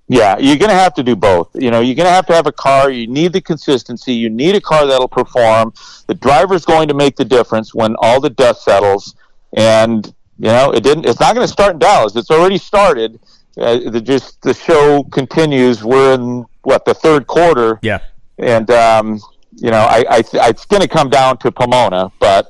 Yeah, 0.08 0.36
you're 0.38 0.58
going 0.58 0.68
to 0.68 0.76
have 0.76 0.94
to 0.94 1.02
do 1.02 1.16
both. 1.16 1.50
You 1.54 1.70
know, 1.70 1.80
you're 1.80 1.94
going 1.94 2.06
to 2.06 2.12
have 2.12 2.26
to 2.26 2.34
have 2.34 2.46
a 2.46 2.52
car. 2.52 2.90
You 2.90 3.06
need 3.06 3.32
the 3.32 3.40
consistency. 3.40 4.12
You 4.12 4.28
need 4.28 4.54
a 4.54 4.60
car 4.60 4.86
that'll 4.86 5.08
perform. 5.08 5.72
The 6.06 6.14
driver's 6.14 6.64
going 6.64 6.88
to 6.88 6.94
make 6.94 7.16
the 7.16 7.24
difference 7.24 7.74
when 7.74 7.96
all 7.98 8.20
the 8.20 8.28
dust 8.28 8.64
settles. 8.64 9.14
And 9.56 10.06
you 10.38 10.48
know, 10.48 10.72
it 10.72 10.82
didn't. 10.82 11.06
It's 11.06 11.20
not 11.20 11.34
going 11.34 11.46
to 11.46 11.52
start 11.52 11.74
in 11.74 11.78
Dallas. 11.78 12.16
It's 12.16 12.30
already 12.30 12.58
started. 12.58 13.20
Uh, 13.56 13.90
the 13.90 14.00
just 14.00 14.42
the 14.42 14.52
show 14.52 15.04
continues. 15.04 15.84
We're 15.84 16.14
in 16.14 16.44
what 16.62 16.84
the 16.84 16.94
third 16.94 17.26
quarter. 17.26 17.78
Yeah. 17.82 18.00
And 18.38 18.70
um, 18.70 19.20
you 19.56 19.70
know, 19.70 19.80
I, 19.80 20.04
I, 20.08 20.22
it's 20.48 20.64
going 20.66 20.82
to 20.82 20.88
come 20.88 21.10
down 21.10 21.38
to 21.38 21.52
Pomona, 21.52 22.10
but 22.18 22.48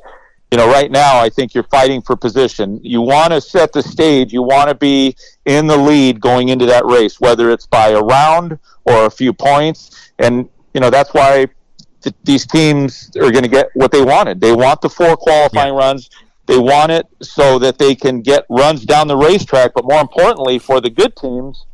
you 0.52 0.58
know, 0.58 0.68
right 0.68 0.90
now, 0.90 1.18
I 1.18 1.30
think 1.30 1.54
you're 1.54 1.64
fighting 1.64 2.02
for 2.02 2.14
position. 2.14 2.78
You 2.82 3.00
want 3.00 3.32
to 3.32 3.40
set 3.40 3.72
the 3.72 3.82
stage. 3.82 4.34
You 4.34 4.42
want 4.42 4.68
to 4.68 4.74
be 4.74 5.16
in 5.46 5.66
the 5.66 5.78
lead 5.78 6.20
going 6.20 6.50
into 6.50 6.66
that 6.66 6.84
race, 6.84 7.18
whether 7.18 7.50
it's 7.50 7.66
by 7.66 7.88
a 7.88 8.02
round 8.02 8.58
or 8.84 9.06
a 9.06 9.10
few 9.10 9.32
points. 9.32 10.12
And, 10.18 10.50
you 10.74 10.80
know, 10.82 10.90
that's 10.90 11.14
why 11.14 11.46
th- 12.02 12.14
these 12.24 12.46
teams 12.46 13.10
are 13.16 13.30
going 13.30 13.44
to 13.44 13.48
get 13.48 13.70
what 13.72 13.92
they 13.92 14.02
wanted. 14.02 14.42
They 14.42 14.52
want 14.52 14.82
the 14.82 14.90
four 14.90 15.16
qualifying 15.16 15.72
yeah. 15.72 15.80
runs. 15.80 16.10
They 16.44 16.58
want 16.58 16.92
it 16.92 17.06
so 17.22 17.58
that 17.58 17.78
they 17.78 17.94
can 17.94 18.20
get 18.20 18.44
runs 18.50 18.84
down 18.84 19.08
the 19.08 19.16
racetrack. 19.16 19.72
But 19.72 19.86
more 19.86 20.02
importantly, 20.02 20.58
for 20.58 20.82
the 20.82 20.90
good 20.90 21.16
teams, 21.16 21.64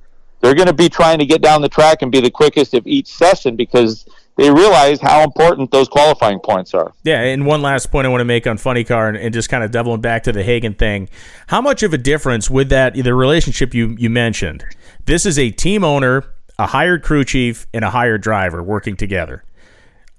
they're 0.41 0.55
going 0.55 0.68
to 0.68 0.72
be 0.72 0.89
trying 0.89 1.18
to 1.18 1.26
get 1.26 1.43
down 1.43 1.62
the 1.62 1.68
track 1.68 2.03
and 2.03 2.12
be 2.12 2.20
the 2.20 2.31
quickest 2.31 2.74
of 2.74 2.87
each 2.87 3.09
session 3.09 3.57
because 3.57 4.07
they 4.39 4.53
realize 4.53 5.01
how 5.01 5.24
important 5.24 5.72
those 5.72 5.89
qualifying 5.89 6.39
points 6.39 6.72
are. 6.72 6.93
Yeah, 7.03 7.20
and 7.22 7.45
one 7.45 7.61
last 7.61 7.91
point 7.91 8.07
I 8.07 8.09
want 8.09 8.20
to 8.20 8.24
make 8.24 8.47
on 8.47 8.57
Funny 8.57 8.84
Car 8.84 9.09
and, 9.09 9.16
and, 9.16 9.34
just 9.34 9.49
kind 9.49 9.64
of 9.64 9.72
doubling 9.72 10.01
back 10.01 10.22
to 10.22 10.32
the 10.32 10.45
Hagan 10.45 10.74
thing. 10.74 11.09
How 11.49 11.61
much 11.61 11.82
of 11.82 11.93
a 11.93 11.99
difference 11.99 12.49
with 12.49 12.68
that 12.68 12.95
the 12.95 13.14
relationship 13.14 13.74
you 13.74 13.97
you 13.99 14.09
mentioned? 14.09 14.64
This 15.07 15.26
is 15.26 15.41
a 15.41 15.51
team 15.51 15.82
owner, 15.82 16.24
a 16.57 16.68
hired 16.68 17.03
crew 17.03 17.24
chief, 17.24 17.66
and 17.74 17.84
a 17.84 17.91
hired 17.91 18.22
driver 18.22 18.62
working 18.62 18.97
together. 18.97 19.43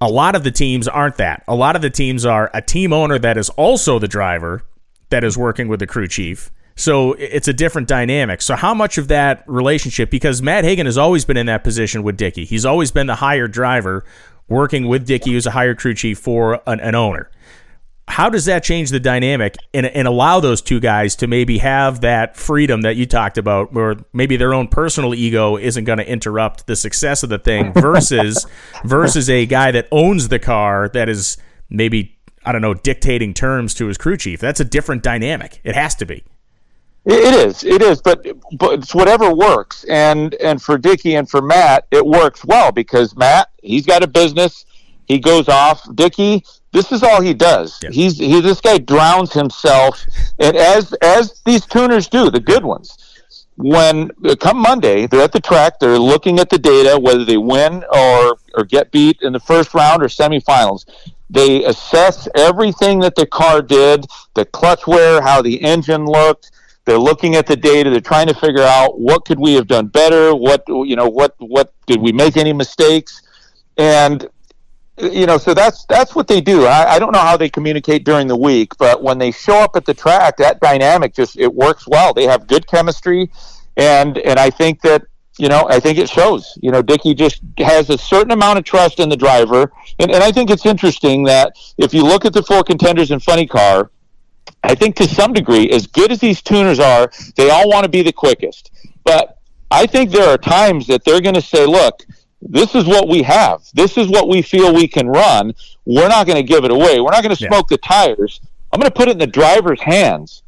A 0.02 0.10
lot 0.10 0.36
of 0.36 0.44
the 0.44 0.52
teams 0.52 0.90
aren't 0.90 1.16
that. 1.16 1.44
A 1.48 1.56
lot 1.56 1.78
of 1.78 1.82
the 1.82 1.90
teams 1.90 2.26
are 2.26 2.52
a 2.54 2.62
team 2.62 2.92
owner 2.92 3.20
that 3.20 3.38
is 3.38 3.50
also 3.52 4.00
the 4.00 4.08
driver 4.10 4.64
that 5.12 5.24
is 5.24 5.38
working 5.38 5.70
with 5.70 5.80
the 5.80 5.88
crew 5.88 6.10
chief 6.10 6.52
so 6.80 7.12
it's 7.14 7.50
a 7.50 7.54
different 7.54 7.90
dynamic. 7.90 8.42
So 8.42 8.56
how 8.56 8.74
much 8.74 8.98
of 8.98 9.10
that 9.10 9.44
relationship? 9.48 10.10
Because 10.10 10.42
Matt 10.42 10.64
Hagan 10.64 10.86
has 10.86 10.98
always 10.98 11.26
been 11.26 11.36
in 11.36 11.48
that 11.48 11.62
position 11.62 12.04
with 12.04 12.16
Dickie. 12.16 12.46
He's 12.46 12.66
always 12.66 12.90
been 12.90 13.06
the 13.06 13.16
higher 13.16 13.50
driver, 13.50 14.06
working 14.48 14.88
with 14.88 15.06
Dickie, 15.06 15.34
who's 15.34 15.46
a 15.46 15.52
hired 15.52 15.78
crew 15.78 15.94
chief 15.94 16.20
for 16.20 16.62
an, 16.66 16.80
an 16.80 16.96
owner. 16.96 17.30
How 18.08 18.30
does 18.30 18.46
that 18.46 18.64
change 18.64 18.92
the 18.92 19.00
dynamic 19.02 19.58
and, 19.74 19.88
and 19.88 20.08
allow 20.08 20.40
those 20.40 20.62
two 20.62 20.80
guys 20.80 21.18
to 21.18 21.28
maybe 21.28 21.58
have 21.58 22.00
that 22.00 22.38
freedom 22.38 22.82
that 22.84 22.96
you 22.96 23.06
talked 23.06 23.38
about, 23.38 23.74
where 23.74 23.98
maybe 24.14 24.38
their 24.38 24.54
own 24.54 24.70
personal 24.70 25.14
ego 25.14 25.58
isn't 25.58 25.84
going 25.84 26.00
to 26.00 26.10
interrupt 26.10 26.66
the 26.66 26.78
success 26.78 27.24
of 27.24 27.30
the 27.30 27.40
thing, 27.40 27.74
versus 27.80 28.48
versus 28.86 29.30
a 29.30 29.46
guy 29.46 29.72
that 29.72 29.90
owns 29.92 30.30
the 30.30 30.40
car 30.40 30.88
that 30.94 31.10
is 31.10 31.36
maybe 31.70 32.18
I 32.46 32.54
don't 32.54 32.62
know 32.62 32.74
dictating 32.74 33.34
terms 33.34 33.74
to 33.76 33.88
his 33.88 33.98
crew 33.98 34.16
chief. 34.16 34.40
That's 34.40 34.62
a 34.62 34.66
different 34.66 35.04
dynamic. 35.04 35.60
It 35.66 35.76
has 35.76 35.94
to 35.96 36.06
be. 36.06 36.24
It 37.12 37.34
is, 37.34 37.64
it 37.64 37.82
is, 37.82 38.02
but 38.04 38.24
but 38.60 38.74
it's 38.74 38.94
whatever 38.94 39.34
works, 39.34 39.84
and 39.86 40.36
and 40.36 40.62
for 40.62 40.78
Dickie 40.78 41.16
and 41.16 41.28
for 41.28 41.42
Matt, 41.42 41.88
it 41.90 42.06
works 42.06 42.46
well 42.46 42.72
because 42.72 43.16
Matt, 43.18 43.50
he's 43.64 43.84
got 43.84 44.04
a 44.04 44.08
business, 44.08 44.66
he 45.08 45.18
goes 45.18 45.50
off. 45.50 45.84
Dickie, 45.96 46.44
this 46.72 46.92
is 46.92 47.02
all 47.02 47.20
he 47.20 47.34
does. 47.34 47.80
Yeah. 47.82 47.90
He's 47.90 48.20
he 48.20 48.40
this 48.42 48.62
guy 48.62 48.78
drowns 48.78 49.34
himself, 49.34 50.06
and 50.38 50.56
as 50.56 50.94
as 51.02 51.42
these 51.48 51.66
tuners 51.66 52.08
do, 52.08 52.30
the 52.30 52.40
good 52.40 52.64
ones. 52.64 52.96
When 53.56 54.12
uh, 54.24 54.36
come 54.36 54.58
Monday, 54.58 55.08
they're 55.08 55.24
at 55.24 55.32
the 55.32 55.42
track, 55.42 55.80
they're 55.80 55.98
looking 55.98 56.40
at 56.40 56.52
the 56.52 56.60
data, 56.60 57.00
whether 57.00 57.26
they 57.26 57.38
win 57.38 57.84
or 57.92 58.38
or 58.54 58.66
get 58.66 58.92
beat 58.92 59.24
in 59.24 59.34
the 59.34 59.40
first 59.40 59.74
round 59.74 60.04
or 60.04 60.10
semifinals. 60.10 60.86
They 61.32 61.64
assess 61.66 62.28
everything 62.36 63.00
that 63.00 63.16
the 63.16 63.26
car 63.26 63.64
did, 63.64 64.06
the 64.36 64.46
clutch 64.46 64.86
wear, 64.86 65.24
how 65.24 65.42
the 65.42 65.60
engine 65.64 66.06
looked 66.06 66.52
they're 66.86 66.98
looking 66.98 67.36
at 67.36 67.46
the 67.46 67.56
data. 67.56 67.90
They're 67.90 68.02
trying 68.02 68.28
to 68.28 68.34
figure 68.34 68.64
out 68.64 69.00
what 69.00 69.26
could 69.26 69.40
we 69.40 69.54
have 69.54 69.68
done 69.68 69.88
better. 69.88 70.36
What 70.36 70.64
you 70.68 70.96
know, 70.96 71.08
what 71.08 71.36
what 71.38 71.74
did 71.86 72.02
we 72.02 72.12
make 72.12 72.38
any 72.38 72.54
mistakes? 72.54 73.22
And 73.78 74.28
you 74.98 75.26
know, 75.26 75.38
so 75.38 75.54
that's 75.54 75.86
that's 75.86 76.16
what 76.16 76.28
they 76.28 76.42
do. 76.42 76.66
I, 76.66 76.96
I 76.96 77.00
don't 77.00 77.12
know 77.12 77.20
how 77.20 77.38
they 77.38 77.50
communicate 77.50 78.04
during 78.04 78.28
the 78.28 78.36
week, 78.36 78.78
but 78.78 79.02
when 79.04 79.18
they 79.18 79.32
show 79.32 79.58
up 79.58 79.76
at 79.76 79.86
the 79.86 79.94
track, 79.94 80.38
that 80.38 80.60
dynamic 80.60 81.14
just 81.14 81.38
it 81.38 81.54
works 81.54 81.88
well. 81.88 82.14
They 82.14 82.26
have 82.26 82.48
good 82.48 82.68
chemistry, 82.68 83.32
and 83.78 84.18
and 84.18 84.40
I 84.40 84.50
think 84.50 84.82
that 84.82 85.04
you 85.40 85.48
know, 85.48 85.66
I 85.70 85.80
think 85.80 85.98
it 85.98 86.10
shows. 86.10 86.58
You 86.62 86.70
know, 86.70 86.82
Dickie 86.82 87.16
just 87.16 87.42
has 87.60 87.90
a 87.90 87.98
certain 87.98 88.32
amount 88.32 88.60
of 88.60 88.66
trust 88.66 89.00
in 89.00 89.08
the 89.08 89.16
driver. 89.16 89.72
And, 89.98 90.12
and 90.12 90.22
I 90.22 90.34
think 90.34 90.50
it's 90.50 90.66
interesting 90.66 91.24
that 91.24 91.54
if 91.78 91.94
you 91.94 92.04
look 92.04 92.26
at 92.26 92.34
the 92.34 92.44
four 92.44 92.62
contenders 92.62 93.10
in 93.10 93.22
Funny 93.22 93.48
Car, 93.48 93.90
I 94.64 94.76
think 94.76 94.96
to 94.98 95.08
some 95.08 95.34
degree, 95.34 95.70
as 95.72 95.88
good 95.88 96.12
as 96.12 96.20
these 96.20 96.42
tuners 96.42 96.80
are, 96.80 97.12
they 97.36 97.50
all 97.50 97.70
want 97.70 97.84
to 97.84 97.90
be 97.90 98.02
the 98.02 98.12
quickest. 98.12 98.72
But 99.04 99.38
I 99.72 99.86
think 99.86 100.12
there 100.12 100.28
are 100.28 100.38
times 100.38 100.88
that 100.88 101.04
they're 101.06 101.22
going 101.22 101.36
to 101.36 101.42
say, 101.42 101.66
look, 101.66 102.06
this 102.42 102.76
is 102.76 102.86
what 102.86 103.08
we 103.08 103.22
have. 103.24 103.64
This 103.74 103.98
is 103.98 104.08
what 104.08 104.28
we 104.28 104.42
feel 104.42 104.74
we 104.74 104.88
can 104.88 105.08
run. 105.08 105.54
We're 105.86 106.08
not 106.08 106.26
going 106.26 106.38
to 106.38 106.44
give 106.44 106.64
it 106.64 106.72
away. 106.72 107.00
We're 107.00 107.12
not 107.12 107.24
going 107.24 107.36
to 107.36 107.48
smoke 107.48 107.68
yeah. 107.70 107.76
the 107.76 107.78
tires. 107.78 108.42
I'm 108.72 108.80
going 108.80 108.90
to 108.90 108.96
put 108.96 109.08
it 109.08 109.12
in 109.12 109.18
the 109.18 109.28
driver's 109.28 109.82
hands. 109.82 110.44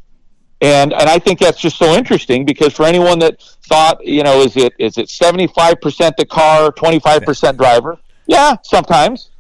And 0.64 0.94
and 0.94 1.10
I 1.10 1.18
think 1.18 1.40
that's 1.40 1.60
just 1.60 1.78
so 1.78 1.94
interesting 1.94 2.46
because 2.46 2.74
for 2.74 2.84
anyone 2.86 3.18
that 3.20 3.42
thought, 3.64 4.06
you 4.06 4.22
know, 4.22 4.42
is 4.42 4.56
it 4.58 4.74
is 4.78 5.00
it 5.00 5.08
75% 5.08 6.16
the 6.18 6.26
car, 6.26 6.72
25% 6.72 7.58
driver? 7.58 7.98
Yeah, 8.28 8.58
sometimes 8.62 9.31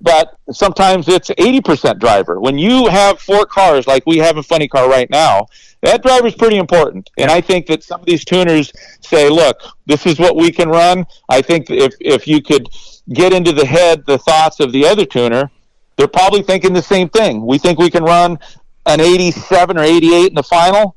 but 0.00 0.38
sometimes 0.52 1.08
it's 1.08 1.30
80% 1.30 1.98
driver. 1.98 2.40
When 2.40 2.58
you 2.58 2.86
have 2.88 3.18
four 3.20 3.46
cars 3.46 3.86
like 3.86 4.04
we 4.06 4.18
have 4.18 4.36
a 4.36 4.42
funny 4.42 4.68
car 4.68 4.88
right 4.88 5.08
now, 5.10 5.46
that 5.82 6.02
driver 6.02 6.26
is 6.26 6.34
pretty 6.34 6.56
important. 6.56 7.10
And 7.18 7.30
I 7.30 7.40
think 7.40 7.66
that 7.66 7.82
some 7.82 8.00
of 8.00 8.06
these 8.06 8.24
tuners 8.24 8.72
say, 9.00 9.28
look, 9.28 9.58
this 9.86 10.06
is 10.06 10.18
what 10.18 10.36
we 10.36 10.50
can 10.50 10.68
run. 10.68 11.06
I 11.28 11.42
think 11.42 11.70
if, 11.70 11.94
if 12.00 12.26
you 12.26 12.42
could 12.42 12.68
get 13.12 13.32
into 13.32 13.52
the 13.52 13.64
head 13.64 14.04
the 14.06 14.18
thoughts 14.18 14.60
of 14.60 14.72
the 14.72 14.86
other 14.86 15.06
tuner, 15.06 15.50
they're 15.96 16.08
probably 16.08 16.42
thinking 16.42 16.72
the 16.72 16.82
same 16.82 17.08
thing. 17.08 17.44
We 17.44 17.58
think 17.58 17.78
we 17.78 17.90
can 17.90 18.04
run 18.04 18.38
an 18.86 19.00
87 19.00 19.78
or 19.78 19.82
88 19.82 20.26
in 20.26 20.34
the 20.34 20.42
final, 20.42 20.96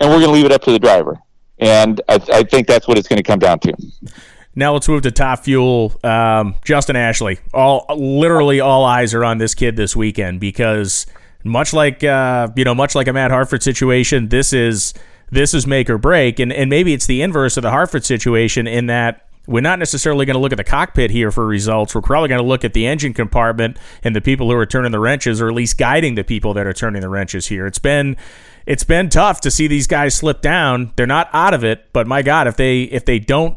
and 0.00 0.10
we're 0.10 0.16
going 0.16 0.28
to 0.28 0.32
leave 0.32 0.46
it 0.46 0.52
up 0.52 0.62
to 0.62 0.72
the 0.72 0.78
driver. 0.78 1.18
And 1.58 2.00
I, 2.08 2.14
I 2.32 2.42
think 2.42 2.66
that's 2.66 2.88
what 2.88 2.98
it's 2.98 3.06
going 3.06 3.18
to 3.18 3.22
come 3.22 3.38
down 3.38 3.58
to. 3.60 3.74
Now 4.54 4.72
let's 4.72 4.88
move 4.88 5.02
to 5.02 5.10
top 5.10 5.44
fuel. 5.44 5.98
Um, 6.02 6.56
Justin 6.64 6.96
Ashley. 6.96 7.38
All 7.54 7.86
literally 7.96 8.60
all 8.60 8.84
eyes 8.84 9.14
are 9.14 9.24
on 9.24 9.38
this 9.38 9.54
kid 9.54 9.76
this 9.76 9.94
weekend 9.94 10.40
because 10.40 11.06
much 11.44 11.72
like 11.72 12.02
uh, 12.02 12.48
you 12.56 12.64
know, 12.64 12.74
much 12.74 12.94
like 12.94 13.08
a 13.08 13.12
Matt 13.12 13.30
Hartford 13.30 13.62
situation, 13.62 14.28
this 14.28 14.52
is 14.52 14.92
this 15.30 15.54
is 15.54 15.66
make 15.66 15.88
or 15.88 15.98
break, 15.98 16.40
and 16.40 16.52
and 16.52 16.68
maybe 16.68 16.92
it's 16.92 17.06
the 17.06 17.22
inverse 17.22 17.56
of 17.56 17.62
the 17.62 17.70
Hartford 17.70 18.04
situation 18.04 18.66
in 18.66 18.86
that 18.86 19.26
we're 19.46 19.60
not 19.60 19.78
necessarily 19.78 20.26
going 20.26 20.34
to 20.34 20.40
look 20.40 20.52
at 20.52 20.58
the 20.58 20.64
cockpit 20.64 21.10
here 21.10 21.30
for 21.30 21.46
results. 21.46 21.94
We're 21.94 22.02
probably 22.02 22.28
going 22.28 22.42
to 22.42 22.46
look 22.46 22.64
at 22.64 22.72
the 22.72 22.86
engine 22.86 23.14
compartment 23.14 23.78
and 24.04 24.14
the 24.14 24.20
people 24.20 24.50
who 24.50 24.56
are 24.56 24.66
turning 24.66 24.92
the 24.92 25.00
wrenches, 25.00 25.40
or 25.40 25.48
at 25.48 25.54
least 25.54 25.78
guiding 25.78 26.14
the 26.14 26.24
people 26.24 26.54
that 26.54 26.66
are 26.66 26.72
turning 26.72 27.00
the 27.00 27.08
wrenches 27.08 27.46
here. 27.46 27.66
It's 27.66 27.78
been 27.78 28.16
it's 28.66 28.84
been 28.84 29.08
tough 29.08 29.40
to 29.42 29.50
see 29.50 29.66
these 29.66 29.86
guys 29.86 30.14
slip 30.14 30.42
down. 30.42 30.92
They're 30.96 31.06
not 31.06 31.30
out 31.32 31.54
of 31.54 31.64
it, 31.64 31.92
but 31.92 32.06
my 32.06 32.22
God, 32.22 32.46
if 32.46 32.56
they 32.56 32.82
if 32.82 33.04
they 33.04 33.18
don't 33.18 33.56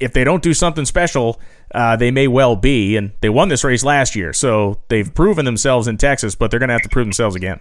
if 0.00 0.12
they 0.12 0.24
don't 0.24 0.42
do 0.42 0.54
something 0.54 0.84
special, 0.84 1.40
uh, 1.74 1.96
they 1.96 2.10
may 2.10 2.28
well 2.28 2.56
be. 2.56 2.96
And 2.96 3.12
they 3.20 3.28
won 3.28 3.48
this 3.48 3.64
race 3.64 3.84
last 3.84 4.14
year, 4.14 4.32
so 4.32 4.80
they've 4.88 5.12
proven 5.12 5.44
themselves 5.44 5.88
in 5.88 5.98
Texas, 5.98 6.34
but 6.34 6.50
they're 6.50 6.60
going 6.60 6.68
to 6.68 6.74
have 6.74 6.82
to 6.82 6.88
prove 6.88 7.06
themselves 7.06 7.36
again. 7.36 7.60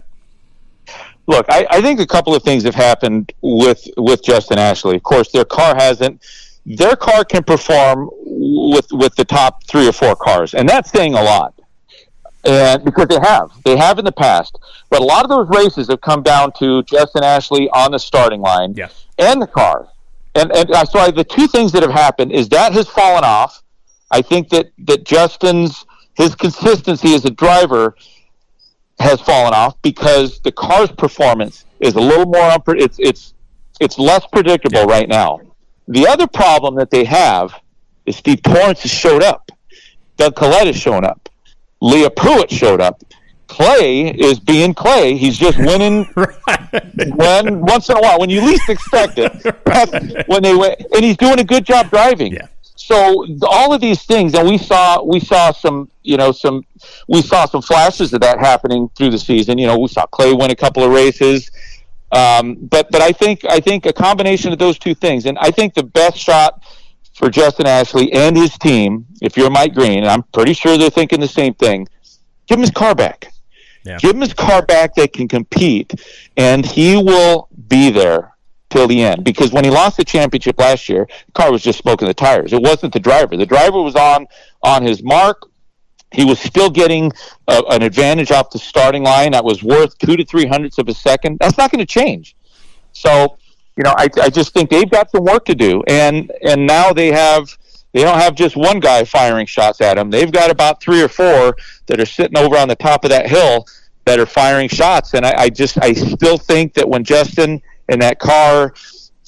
Look, 1.28 1.46
I, 1.50 1.66
I, 1.70 1.82
think 1.82 2.02
a 2.02 2.06
couple 2.06 2.36
of 2.36 2.44
things 2.44 2.64
have 2.64 2.76
happened 2.76 3.32
with 3.42 3.88
with 3.96 4.24
Justin 4.24 4.58
Ashley. 4.60 4.98
Of 4.98 5.04
course, 5.04 5.32
their 5.32 5.46
car 5.46 5.74
hasn't. 5.76 6.22
Their 6.66 6.96
car 6.96 7.24
can 7.24 7.44
perform 7.44 8.10
with 8.14 8.92
with 8.92 9.16
the 9.16 9.24
top 9.24 9.64
three 9.66 9.88
or 9.88 9.94
four 9.94 10.16
cars, 10.16 10.54
and 10.54 10.68
that's 10.68 10.92
saying 10.92 11.14
a 11.14 11.24
lot. 11.24 11.54
and 12.44 12.84
because 12.84 13.08
they 13.08 13.20
have, 13.22 13.52
they 13.64 13.78
have 13.78 14.00
in 14.00 14.06
the 14.06 14.12
past. 14.12 14.60
But 14.90 15.02
a 15.02 15.06
lot 15.06 15.24
of 15.24 15.30
those 15.30 15.48
races 15.48 15.88
have 15.88 16.02
come 16.02 16.24
down 16.24 16.52
to 16.60 16.84
Justin 16.84 17.24
Ashley 17.24 17.70
on 17.70 17.92
the 17.92 18.00
starting 18.00 18.42
line 18.42 18.74
yeah. 18.76 18.90
and 19.18 19.42
the 19.42 19.48
car. 19.48 19.88
And 20.36 20.52
and 20.56 20.90
so 20.90 21.00
I, 21.00 21.12
the 21.12 21.24
two 21.24 21.48
things 21.48 21.72
that 21.74 21.84
have 21.84 21.92
happened 21.92 22.32
is 22.32 22.50
that 22.50 22.74
has 22.74 22.88
fallen 22.88 23.24
off. 23.24 23.62
I 24.12 24.22
think 24.22 24.50
that 24.50 24.72
that 24.80 25.04
Justin's 25.04 25.86
his 26.16 26.36
consistency 26.36 27.14
as 27.16 27.26
a 27.26 27.32
driver 27.32 27.96
has 29.00 29.20
fallen 29.22 29.54
off 29.54 29.80
because 29.82 30.40
the 30.40 30.52
car's 30.52 30.92
performance 30.92 31.66
is 31.80 31.96
a 31.96 32.00
little 32.00 32.26
more 32.26 32.50
unpre- 32.50 32.80
it's 32.80 32.98
it's 33.00 33.34
it's 33.80 34.00
less 34.00 34.26
predictable 34.28 34.80
yeah. 34.80 34.86
right 34.86 35.10
now. 35.10 35.40
The 35.88 36.08
other 36.08 36.28
problem 36.28 36.76
that 36.76 36.90
they 36.90 37.04
have 37.04 37.54
is 38.06 38.16
Steve 38.16 38.42
Torrence 38.42 38.82
has 38.82 38.92
showed 38.92 39.24
up. 39.24 39.52
Doug 40.18 40.36
Kalitta 40.36 40.68
has 40.68 40.78
shown 40.78 41.04
up. 41.04 41.30
Leah 41.82 42.10
Pruett 42.10 42.50
showed 42.50 42.82
up. 42.82 43.04
Clay 43.48 44.10
is 44.10 44.40
being 44.40 44.74
Clay. 44.74 45.16
He's 45.18 45.38
just 45.38 45.58
winning 45.60 46.06
when 47.16 47.62
once 47.62 47.90
in 47.90 47.98
a 47.98 48.02
while 48.02 48.20
when 48.20 48.30
you 48.30 48.42
least 48.42 48.70
expect 48.70 49.14
it. 49.18 50.28
when 50.28 50.44
they 50.44 50.56
went, 50.56 50.82
and 50.94 51.04
he's 51.04 51.18
doing 51.18 51.40
a 51.40 51.44
good 51.44 51.66
job 51.66 51.90
driving. 51.90 52.34
Yeah. 52.34 52.48
So 52.76 53.26
all 53.44 53.74
of 53.74 53.82
these 53.82 54.04
things, 54.04 54.34
and 54.34 54.48
we 54.48 54.58
saw 54.58 55.04
we 55.04 55.20
saw 55.20 55.52
some 55.52 55.90
you 56.02 56.18
know 56.18 56.32
some 56.32 56.66
we 57.08 57.22
saw 57.22 57.46
some 57.46 57.62
flashes 57.62 58.14
of 58.14 58.22
that 58.22 58.40
happening 58.40 58.90
through 58.96 59.12
the 59.12 59.20
season. 59.20 59.58
You 59.58 59.68
know, 59.68 59.80
we 59.80 59.88
saw 59.88 60.06
Clay 60.08 60.34
win 60.34 60.52
a 60.52 60.56
couple 60.56 60.84
of 60.84 60.92
races. 60.92 61.52
Um, 62.12 62.56
but 62.56 62.92
but 62.92 63.02
I 63.02 63.12
think 63.12 63.44
I 63.46 63.60
think 63.60 63.86
a 63.86 63.94
combination 63.94 64.54
of 64.54 64.60
those 64.60 64.78
two 64.78 64.94
things, 64.94 65.26
and 65.26 65.38
I 65.40 65.50
think 65.50 65.74
the 65.74 65.84
best 65.84 66.18
shot 66.18 66.62
for 67.14 67.30
Justin 67.30 67.66
Ashley 67.66 68.12
and 68.14 68.36
his 68.36 68.58
team, 68.58 69.06
if 69.22 69.38
you're 69.38 69.50
Mike 69.50 69.74
Green, 69.74 70.00
and 70.00 70.08
I'm 70.08 70.24
pretty 70.24 70.54
sure 70.54 70.78
they're 70.78 70.90
thinking 70.90 71.20
the 71.20 71.28
same 71.28 71.54
thing, 71.54 71.88
give 72.48 72.58
him 72.58 72.62
his 72.62 72.72
car 72.72 72.94
back. 72.94 73.33
Yeah. 73.84 73.98
Give 73.98 74.16
him 74.16 74.22
his 74.22 74.34
car 74.34 74.66
back 74.66 74.96
that 74.96 75.14
can 75.14 75.28
compete, 75.28 75.94
and 76.38 76.66
he 76.66 76.96
will 76.96 77.50
be 77.68 77.90
there 77.90 78.34
till 78.70 78.88
the 78.88 79.04
end. 79.04 79.24
Because 79.24 79.52
when 79.52 79.64
he 79.64 79.70
lost 79.70 79.98
the 79.98 80.06
championship 80.06 80.58
last 80.58 80.88
year, 80.88 81.06
the 81.26 81.32
car 81.34 81.52
was 81.52 81.62
just 81.62 81.80
smoking 81.80 82.08
the 82.08 82.14
tires. 82.14 82.54
It 82.54 82.62
wasn't 82.62 82.94
the 82.94 83.00
driver. 83.00 83.36
The 83.36 83.46
driver 83.46 83.82
was 83.82 83.96
on 83.96 84.26
on 84.62 84.84
his 84.84 85.04
mark. 85.04 85.50
He 86.12 86.24
was 86.24 86.40
still 86.40 86.70
getting 86.70 87.12
a, 87.48 87.62
an 87.70 87.82
advantage 87.82 88.32
off 88.32 88.52
the 88.52 88.60
starting 88.60 89.04
line 89.04 89.32
that 89.32 89.44
was 89.44 89.64
worth 89.64 89.98
two 89.98 90.16
to 90.16 90.24
three 90.24 90.46
hundredths 90.46 90.78
of 90.78 90.88
a 90.88 90.94
second. 90.94 91.38
That's 91.40 91.58
not 91.58 91.72
going 91.72 91.86
to 91.86 91.86
change. 91.86 92.36
So 92.94 93.38
you 93.76 93.84
know, 93.84 93.94
I, 93.98 94.08
I 94.22 94.30
just 94.30 94.54
think 94.54 94.70
they've 94.70 94.90
got 94.90 95.10
some 95.10 95.24
work 95.24 95.46
to 95.46 95.56
do, 95.56 95.84
and 95.88 96.32
and 96.44 96.66
now 96.66 96.94
they 96.94 97.12
have 97.12 97.58
they 97.94 98.02
don't 98.02 98.20
have 98.20 98.36
just 98.36 98.56
one 98.56 98.80
guy 98.80 99.04
firing 99.04 99.46
shots 99.46 99.80
at 99.82 99.96
them. 99.96 100.10
They've 100.10 100.32
got 100.32 100.50
about 100.50 100.82
three 100.82 101.02
or 101.02 101.08
four 101.08 101.56
that 101.86 102.00
are 102.00 102.06
sitting 102.06 102.38
over 102.38 102.58
on 102.58 102.68
the 102.68 102.76
top 102.76 103.04
of 103.04 103.12
that 103.12 103.30
hill 103.30 103.66
that 104.06 104.20
are 104.20 104.26
firing 104.26 104.68
shots, 104.68 105.14
and 105.14 105.26
I, 105.26 105.34
I 105.44 105.50
just 105.50 105.82
I 105.82 105.94
still 105.94 106.38
think 106.38 106.74
that 106.74 106.90
when 106.90 107.04
Justin 107.04 107.62
and 107.88 108.02
that 108.02 108.20
car 108.20 108.74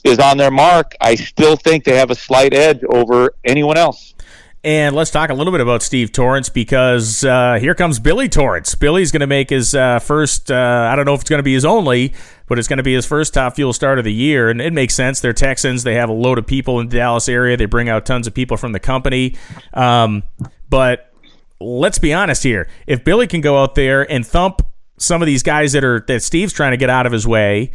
is 0.04 0.20
on 0.20 0.38
their 0.38 0.52
mark, 0.52 0.94
I 1.00 1.16
still 1.16 1.56
think 1.56 1.84
they 1.84 1.96
have 1.96 2.12
a 2.12 2.16
slight 2.16 2.54
edge 2.54 2.84
over 2.86 3.36
anyone 3.46 3.78
else. 3.78 4.15
And 4.66 4.96
let's 4.96 5.12
talk 5.12 5.30
a 5.30 5.34
little 5.36 5.52
bit 5.52 5.62
about 5.62 5.84
Steve 5.84 6.12
Torrence 6.12 6.50
because 6.50 7.24
uh, 7.24 7.60
here 7.62 7.76
comes 7.76 8.00
Billy 8.00 8.28
Torrence. 8.28 8.74
Billy's 8.74 9.12
going 9.12 9.20
to 9.20 9.28
make 9.28 9.52
his 9.52 9.76
uh, 9.76 10.00
first, 10.00 10.50
uh, 10.50 10.90
I 10.92 10.96
don't 10.96 11.06
know 11.06 11.14
if 11.14 11.22
it's 11.22 11.30
going 11.30 11.38
to 11.38 11.44
be 11.44 11.54
his 11.54 11.66
only, 11.66 12.16
but 12.48 12.58
it's 12.58 12.68
going 12.68 12.78
to 12.78 12.84
be 12.84 12.96
his 12.96 13.06
first 13.06 13.36
top 13.36 13.54
fuel 13.54 13.74
start 13.74 14.00
of 14.00 14.06
the 14.06 14.14
year. 14.14 14.50
And 14.50 14.60
it 14.60 14.74
makes 14.74 14.96
sense. 14.96 15.20
They're 15.20 15.34
Texans. 15.34 15.84
They 15.84 15.94
have 15.94 16.10
a 16.10 16.14
load 16.14 16.40
of 16.40 16.48
people 16.48 16.80
in 16.80 16.90
the 16.90 16.98
Dallas 16.98 17.30
area. 17.30 17.56
They 17.58 17.66
bring 17.66 17.90
out 17.90 18.08
tons 18.08 18.26
of 18.26 18.34
people 18.34 18.58
from 18.58 18.72
the 18.72 18.80
company. 18.80 19.36
Um, 19.72 20.24
but 20.68 21.14
let's 21.62 22.00
be 22.00 22.12
honest 22.12 22.42
here. 22.42 22.68
If 22.88 23.04
Billy 23.04 23.28
can 23.28 23.42
go 23.42 23.62
out 23.62 23.76
there 23.76 24.12
and 24.12 24.26
thump 24.26 24.64
some 24.98 25.22
of 25.22 25.28
these 25.28 25.44
guys 25.44 25.74
that 25.74 25.84
are 25.84 26.04
that 26.08 26.24
Steve's 26.24 26.54
trying 26.54 26.72
to 26.72 26.78
get 26.78 26.90
out 26.90 27.06
of 27.06 27.12
his 27.12 27.28
way, 27.28 27.72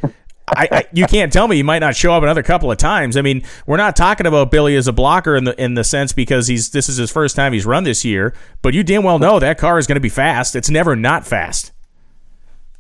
I, 0.56 0.68
I, 0.70 0.84
you 0.92 1.06
can't 1.06 1.32
tell 1.32 1.48
me 1.48 1.56
he 1.56 1.62
might 1.62 1.78
not 1.78 1.96
show 1.96 2.12
up 2.12 2.22
another 2.22 2.42
couple 2.42 2.70
of 2.70 2.78
times. 2.78 3.16
I 3.16 3.22
mean, 3.22 3.42
we're 3.66 3.76
not 3.76 3.96
talking 3.96 4.26
about 4.26 4.50
Billy 4.50 4.76
as 4.76 4.88
a 4.88 4.92
blocker 4.92 5.36
in 5.36 5.44
the 5.44 5.62
in 5.62 5.74
the 5.74 5.84
sense 5.84 6.12
because 6.12 6.46
he's 6.46 6.70
this 6.70 6.88
is 6.88 6.96
his 6.96 7.10
first 7.10 7.36
time 7.36 7.52
he's 7.52 7.66
run 7.66 7.84
this 7.84 8.04
year. 8.04 8.34
But 8.62 8.74
you 8.74 8.82
damn 8.82 9.02
well 9.02 9.18
know 9.18 9.38
that 9.38 9.58
car 9.58 9.78
is 9.78 9.86
going 9.86 9.96
to 9.96 10.00
be 10.00 10.08
fast. 10.08 10.56
It's 10.56 10.70
never 10.70 10.96
not 10.96 11.26
fast. 11.26 11.72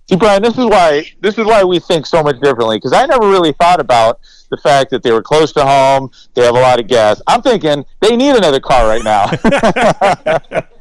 See, 0.08 0.16
Brian, 0.16 0.42
this 0.42 0.58
is 0.58 0.64
why 0.64 1.04
this 1.20 1.38
is 1.38 1.44
why 1.46 1.62
we 1.62 1.78
think 1.78 2.06
so 2.06 2.22
much 2.22 2.40
differently. 2.40 2.76
Because 2.76 2.92
I 2.92 3.06
never 3.06 3.28
really 3.28 3.52
thought 3.52 3.80
about 3.80 4.20
the 4.50 4.56
fact 4.56 4.90
that 4.90 5.02
they 5.02 5.12
were 5.12 5.22
close 5.22 5.52
to 5.52 5.64
home. 5.64 6.10
They 6.34 6.44
have 6.44 6.56
a 6.56 6.60
lot 6.60 6.80
of 6.80 6.88
gas. 6.88 7.22
I'm 7.26 7.42
thinking 7.42 7.84
they 8.00 8.16
need 8.16 8.34
another 8.34 8.60
car 8.60 8.88
right 8.88 9.04
now. 9.04 9.30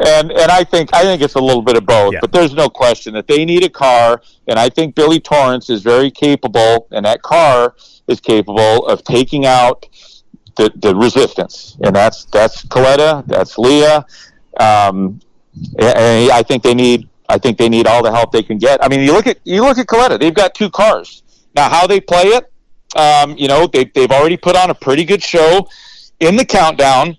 and 0.00 0.32
and 0.32 0.50
I 0.50 0.64
think 0.64 0.90
I 0.94 1.02
think 1.02 1.22
it's 1.22 1.34
a 1.34 1.40
little 1.40 1.62
bit 1.62 1.76
of 1.76 1.86
both. 1.86 2.14
Yeah. 2.14 2.20
But 2.20 2.32
there's 2.32 2.54
no 2.54 2.68
question 2.68 3.14
that 3.14 3.26
they 3.26 3.44
need 3.44 3.64
a 3.64 3.68
car, 3.68 4.22
and 4.48 4.58
I 4.58 4.68
think 4.68 4.94
Billy 4.94 5.20
Torrence 5.20 5.70
is 5.70 5.82
very 5.82 6.10
capable, 6.10 6.88
and 6.90 7.04
that 7.04 7.22
car 7.22 7.74
is 8.08 8.20
capable 8.20 8.86
of 8.86 9.04
taking 9.04 9.46
out 9.46 9.86
the, 10.56 10.72
the 10.76 10.94
resistance, 10.94 11.76
and 11.82 11.94
that's 11.94 12.24
that's 12.26 12.64
Kalitta, 12.64 13.26
that's 13.26 13.58
Leah. 13.58 14.04
Um, 14.58 15.20
and 15.78 16.30
I 16.30 16.42
think 16.42 16.62
they 16.62 16.74
need 16.74 17.08
I 17.28 17.38
think 17.38 17.58
they 17.58 17.68
need 17.68 17.86
all 17.86 18.02
the 18.02 18.10
help 18.10 18.32
they 18.32 18.42
can 18.42 18.58
get. 18.58 18.82
I 18.84 18.88
mean, 18.88 19.00
you 19.00 19.12
look 19.12 19.26
at 19.26 19.38
you 19.44 19.62
look 19.62 19.78
at 19.78 19.86
Kalitta; 19.86 20.18
they've 20.18 20.34
got 20.34 20.54
two 20.54 20.70
cars 20.70 21.22
now. 21.54 21.68
How 21.68 21.86
they 21.86 22.00
play 22.00 22.24
it, 22.24 22.50
um, 22.96 23.36
you 23.36 23.48
know, 23.48 23.66
they 23.66 23.84
they've 23.84 24.10
already 24.10 24.36
put 24.36 24.56
on 24.56 24.70
a 24.70 24.74
pretty 24.74 25.04
good 25.04 25.22
show 25.22 25.68
in 26.18 26.36
the 26.36 26.44
countdown. 26.44 27.16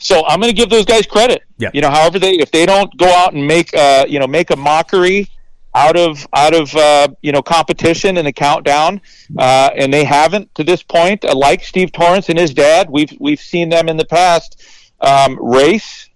So 0.00 0.24
I'm 0.26 0.40
going 0.40 0.50
to 0.50 0.56
give 0.56 0.70
those 0.70 0.84
guys 0.84 1.06
credit. 1.06 1.44
Yeah. 1.58 1.70
You 1.72 1.82
know, 1.82 1.90
however 1.90 2.18
they 2.18 2.32
if 2.32 2.50
they 2.50 2.66
don't 2.66 2.94
go 2.96 3.06
out 3.06 3.34
and 3.34 3.46
make 3.46 3.74
uh 3.74 4.06
you 4.08 4.18
know 4.18 4.26
make 4.26 4.50
a 4.50 4.56
mockery 4.56 5.28
out 5.74 5.96
of 5.96 6.26
out 6.32 6.54
of 6.54 6.74
uh, 6.74 7.08
you 7.22 7.32
know 7.32 7.42
competition 7.42 8.16
and 8.16 8.26
the 8.26 8.32
countdown, 8.32 9.00
uh, 9.38 9.70
and 9.76 9.92
they 9.92 10.04
haven't 10.04 10.52
to 10.54 10.64
this 10.64 10.82
point. 10.82 11.24
Uh, 11.24 11.34
like 11.34 11.62
Steve 11.62 11.92
Torrence 11.92 12.28
and 12.28 12.38
his 12.38 12.52
dad, 12.52 12.90
we've 12.90 13.12
we've 13.20 13.40
seen 13.40 13.68
them 13.68 13.88
in 13.88 13.96
the 13.96 14.04
past 14.04 14.62
um, 15.00 15.38
race 15.40 16.08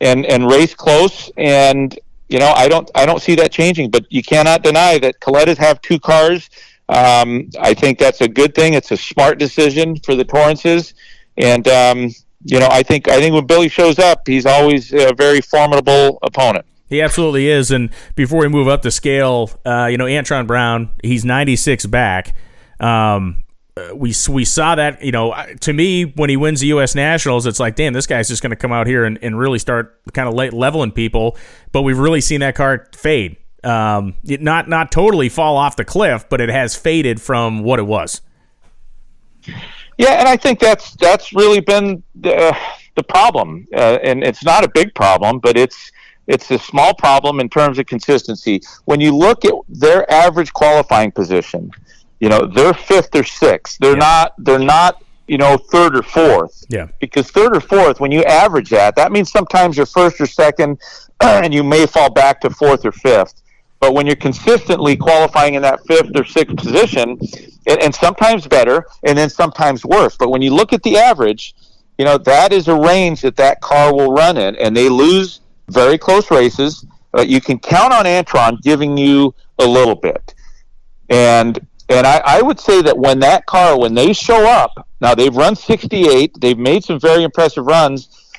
and 0.00 0.24
and 0.26 0.48
race 0.48 0.74
close, 0.74 1.30
and 1.36 1.98
you 2.28 2.38
know 2.38 2.52
I 2.54 2.68
don't 2.68 2.90
I 2.94 3.06
don't 3.06 3.20
see 3.20 3.34
that 3.36 3.50
changing. 3.52 3.90
But 3.90 4.06
you 4.10 4.22
cannot 4.22 4.62
deny 4.62 4.98
that 4.98 5.20
Kalitta's 5.20 5.58
have 5.58 5.80
two 5.80 5.98
cars. 5.98 6.48
Um, 6.88 7.50
I 7.60 7.74
think 7.74 7.98
that's 7.98 8.20
a 8.20 8.28
good 8.28 8.54
thing. 8.54 8.74
It's 8.74 8.90
a 8.90 8.96
smart 8.96 9.38
decision 9.38 9.96
for 9.96 10.14
the 10.14 10.24
Torrences, 10.24 10.94
and 11.36 11.66
um, 11.68 12.10
you 12.44 12.58
know, 12.58 12.68
I 12.70 12.82
think 12.82 13.08
I 13.08 13.20
think 13.20 13.34
when 13.34 13.46
Billy 13.46 13.68
shows 13.68 13.98
up, 13.98 14.26
he's 14.26 14.46
always 14.46 14.92
a 14.92 15.12
very 15.12 15.40
formidable 15.40 16.18
opponent. 16.22 16.66
He 16.88 17.00
absolutely 17.00 17.48
is. 17.48 17.70
And 17.70 17.90
before 18.16 18.40
we 18.40 18.48
move 18.48 18.66
up 18.66 18.82
the 18.82 18.90
scale, 18.90 19.50
uh, 19.64 19.86
you 19.86 19.96
know, 19.96 20.06
Antron 20.06 20.46
Brown, 20.46 20.90
he's 21.04 21.24
96 21.24 21.86
back. 21.86 22.34
Um, 22.80 23.44
uh, 23.76 23.94
we 23.94 24.12
we 24.28 24.44
saw 24.44 24.74
that, 24.74 25.02
you 25.02 25.12
know, 25.12 25.32
to 25.60 25.72
me, 25.72 26.04
when 26.04 26.28
he 26.30 26.36
wins 26.36 26.60
the 26.60 26.66
U.S. 26.68 26.96
Nationals, 26.96 27.46
it's 27.46 27.60
like, 27.60 27.76
damn, 27.76 27.92
this 27.92 28.06
guy's 28.06 28.28
just 28.28 28.42
going 28.42 28.50
to 28.50 28.56
come 28.56 28.72
out 28.72 28.88
here 28.88 29.04
and, 29.04 29.18
and 29.22 29.38
really 29.38 29.60
start 29.60 30.00
kind 30.12 30.28
of 30.28 30.34
leveling 30.34 30.90
people. 30.90 31.36
But 31.70 31.82
we've 31.82 31.98
really 31.98 32.20
seen 32.20 32.40
that 32.40 32.56
car 32.56 32.88
fade. 32.94 33.36
Um, 33.62 34.14
not 34.24 34.68
not 34.68 34.90
totally 34.90 35.28
fall 35.28 35.56
off 35.56 35.76
the 35.76 35.84
cliff, 35.84 36.28
but 36.28 36.40
it 36.40 36.48
has 36.48 36.74
faded 36.74 37.20
from 37.20 37.62
what 37.62 37.78
it 37.78 37.86
was. 37.86 38.22
Yeah, 40.00 40.12
and 40.12 40.26
I 40.26 40.36
think 40.38 40.60
that's 40.60 40.94
that's 40.94 41.34
really 41.34 41.60
been 41.60 42.02
the, 42.14 42.56
the 42.96 43.02
problem, 43.02 43.68
uh, 43.74 43.98
and 44.02 44.24
it's 44.24 44.42
not 44.42 44.64
a 44.64 44.68
big 44.68 44.94
problem, 44.94 45.40
but 45.40 45.58
it's 45.58 45.92
it's 46.26 46.50
a 46.50 46.58
small 46.58 46.94
problem 46.94 47.38
in 47.38 47.50
terms 47.50 47.78
of 47.78 47.84
consistency. 47.84 48.62
When 48.86 48.98
you 48.98 49.14
look 49.14 49.44
at 49.44 49.52
their 49.68 50.10
average 50.10 50.54
qualifying 50.54 51.12
position, 51.12 51.70
you 52.18 52.30
know 52.30 52.46
they're 52.46 52.72
fifth 52.72 53.14
or 53.14 53.24
sixth. 53.24 53.76
They're 53.78 53.92
yeah. 53.92 53.98
not 53.98 54.34
they're 54.38 54.58
not 54.58 55.04
you 55.28 55.36
know 55.36 55.58
third 55.58 55.94
or 55.94 56.02
fourth. 56.02 56.64
Yeah. 56.70 56.88
Because 56.98 57.30
third 57.30 57.54
or 57.54 57.60
fourth, 57.60 58.00
when 58.00 58.10
you 58.10 58.24
average 58.24 58.70
that, 58.70 58.96
that 58.96 59.12
means 59.12 59.30
sometimes 59.30 59.76
you're 59.76 59.84
first 59.84 60.18
or 60.18 60.26
second, 60.26 60.80
and 61.20 61.52
you 61.52 61.62
may 61.62 61.84
fall 61.84 62.10
back 62.10 62.40
to 62.40 62.48
fourth 62.48 62.86
or 62.86 62.92
fifth. 62.92 63.42
But 63.80 63.94
when 63.94 64.06
you're 64.06 64.16
consistently 64.16 64.94
qualifying 64.94 65.54
in 65.54 65.62
that 65.62 65.84
fifth 65.86 66.10
or 66.14 66.24
sixth 66.24 66.56
position, 66.56 67.18
and, 67.66 67.82
and 67.82 67.94
sometimes 67.94 68.46
better, 68.46 68.86
and 69.02 69.16
then 69.16 69.30
sometimes 69.30 69.84
worse. 69.84 70.16
But 70.16 70.28
when 70.28 70.42
you 70.42 70.54
look 70.54 70.72
at 70.72 70.82
the 70.82 70.98
average, 70.98 71.54
you 71.98 72.04
know 72.04 72.18
that 72.18 72.52
is 72.52 72.68
a 72.68 72.74
range 72.74 73.22
that 73.22 73.36
that 73.36 73.60
car 73.60 73.94
will 73.94 74.12
run 74.12 74.36
in, 74.36 74.54
and 74.56 74.76
they 74.76 74.88
lose 74.88 75.40
very 75.68 75.98
close 75.98 76.30
races. 76.30 76.84
But 77.12 77.28
you 77.28 77.40
can 77.40 77.58
count 77.58 77.92
on 77.92 78.04
Antron 78.04 78.60
giving 78.62 78.96
you 78.96 79.34
a 79.58 79.66
little 79.66 79.96
bit, 79.96 80.34
and 81.08 81.58
and 81.88 82.06
I, 82.06 82.22
I 82.24 82.42
would 82.42 82.60
say 82.60 82.82
that 82.82 82.96
when 82.96 83.18
that 83.20 83.46
car, 83.46 83.78
when 83.78 83.94
they 83.94 84.12
show 84.12 84.46
up, 84.46 84.86
now 85.00 85.14
they've 85.14 85.34
run 85.34 85.56
68, 85.56 86.34
they've 86.40 86.58
made 86.58 86.84
some 86.84 87.00
very 87.00 87.24
impressive 87.24 87.66
runs, 87.66 88.30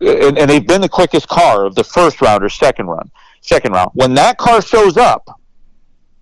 and, 0.00 0.38
and 0.38 0.48
they've 0.48 0.66
been 0.66 0.80
the 0.80 0.88
quickest 0.88 1.28
car 1.28 1.66
of 1.66 1.74
the 1.74 1.84
first 1.84 2.22
round 2.22 2.42
or 2.42 2.48
second 2.48 2.86
run 2.86 3.10
second 3.48 3.72
round. 3.72 3.90
When 3.94 4.14
that 4.14 4.38
car 4.38 4.62
shows 4.62 4.96
up, 4.96 5.24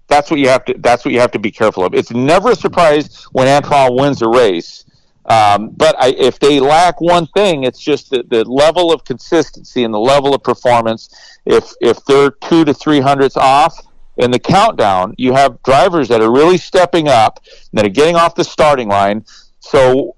that's 0.08 0.30
what 0.30 0.40
you 0.40 0.48
have 0.48 0.64
to 0.66 0.74
that's 0.80 1.04
what 1.04 1.12
you 1.14 1.20
have 1.20 1.32
to 1.32 1.40
be 1.40 1.52
careful 1.52 1.84
of. 1.84 1.94
It's 1.94 2.12
never 2.12 2.50
a 2.52 2.56
surprise 2.56 3.24
when 3.32 3.46
Antron 3.48 3.98
wins 4.00 4.22
a 4.22 4.28
race 4.28 4.84
Um, 5.28 5.70
but 5.76 5.96
I, 5.98 6.10
if 6.10 6.38
they 6.38 6.60
lack 6.60 7.00
one 7.00 7.26
thing, 7.28 7.64
it's 7.64 7.80
just 7.80 8.10
the, 8.10 8.24
the 8.30 8.44
level 8.44 8.92
of 8.92 9.04
consistency 9.04 9.84
and 9.84 9.92
the 9.94 9.98
level 9.98 10.34
of 10.34 10.42
performance. 10.42 11.10
If 11.46 11.72
if 11.80 12.04
they're 12.06 12.30
two 12.30 12.64
to 12.64 12.74
three 12.74 13.00
hundredths 13.00 13.36
off 13.36 13.74
in 14.18 14.30
the 14.30 14.38
countdown, 14.38 15.14
you 15.18 15.32
have 15.34 15.62
drivers 15.64 16.08
that 16.08 16.22
are 16.22 16.32
really 16.32 16.58
stepping 16.58 17.08
up, 17.08 17.40
that 17.74 17.86
are 17.86 17.90
getting 17.90 18.16
off 18.16 18.36
the 18.36 18.44
starting 18.44 18.88
line. 18.88 19.24
So, 19.60 20.16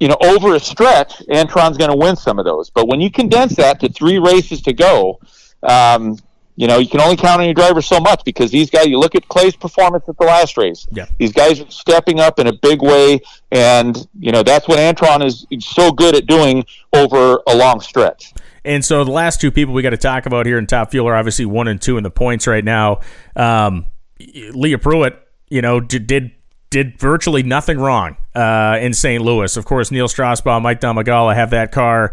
you 0.00 0.08
know, 0.08 0.18
over 0.22 0.54
a 0.54 0.60
stretch, 0.60 1.20
Antron's 1.30 1.78
going 1.78 1.90
to 1.90 1.96
win 1.96 2.16
some 2.16 2.38
of 2.38 2.44
those. 2.44 2.70
But 2.70 2.88
when 2.88 3.00
you 3.00 3.10
condense 3.10 3.56
that 3.56 3.80
to 3.80 3.88
three 3.88 4.18
races 4.18 4.62
to 4.62 4.72
go, 4.72 5.20
um, 5.62 6.18
you 6.56 6.66
know, 6.66 6.78
you 6.78 6.88
can 6.88 7.00
only 7.00 7.16
count 7.16 7.40
on 7.40 7.46
your 7.46 7.54
driver 7.54 7.80
so 7.80 7.98
much 7.98 8.24
because 8.24 8.50
these 8.50 8.68
guys, 8.68 8.86
you 8.86 8.98
look 8.98 9.14
at 9.14 9.26
Clay's 9.28 9.56
performance 9.56 10.04
at 10.08 10.18
the 10.18 10.26
last 10.26 10.56
race. 10.56 10.86
Yeah. 10.92 11.06
These 11.18 11.32
guys 11.32 11.60
are 11.60 11.70
stepping 11.70 12.20
up 12.20 12.38
in 12.38 12.46
a 12.46 12.52
big 12.52 12.82
way. 12.82 13.20
And, 13.50 14.06
you 14.18 14.32
know, 14.32 14.42
that's 14.42 14.68
what 14.68 14.78
Antron 14.78 15.24
is 15.24 15.46
so 15.60 15.92
good 15.92 16.14
at 16.14 16.26
doing 16.26 16.64
over 16.92 17.40
a 17.48 17.56
long 17.56 17.80
stretch. 17.80 18.34
And 18.64 18.84
so 18.84 19.02
the 19.02 19.10
last 19.10 19.40
two 19.40 19.50
people 19.50 19.74
we 19.74 19.82
got 19.82 19.90
to 19.90 19.96
talk 19.96 20.26
about 20.26 20.46
here 20.46 20.58
in 20.58 20.66
Top 20.66 20.90
Fuel 20.90 21.08
are 21.08 21.16
obviously 21.16 21.46
one 21.46 21.68
and 21.68 21.80
two 21.80 21.96
in 21.96 22.04
the 22.04 22.10
points 22.10 22.46
right 22.46 22.64
now. 22.64 23.00
Um, 23.34 23.86
Leah 24.20 24.78
Pruett, 24.78 25.16
you 25.48 25.62
know, 25.62 25.80
did 25.80 26.32
did 26.70 26.98
virtually 26.98 27.42
nothing 27.42 27.78
wrong 27.78 28.16
uh, 28.34 28.78
in 28.80 28.94
St. 28.94 29.22
Louis. 29.22 29.56
Of 29.56 29.64
course, 29.64 29.90
Neil 29.90 30.06
Strausbaugh, 30.06 30.62
Mike 30.62 30.80
Domagala 30.80 31.34
have 31.34 31.50
that 31.50 31.72
car. 31.72 32.12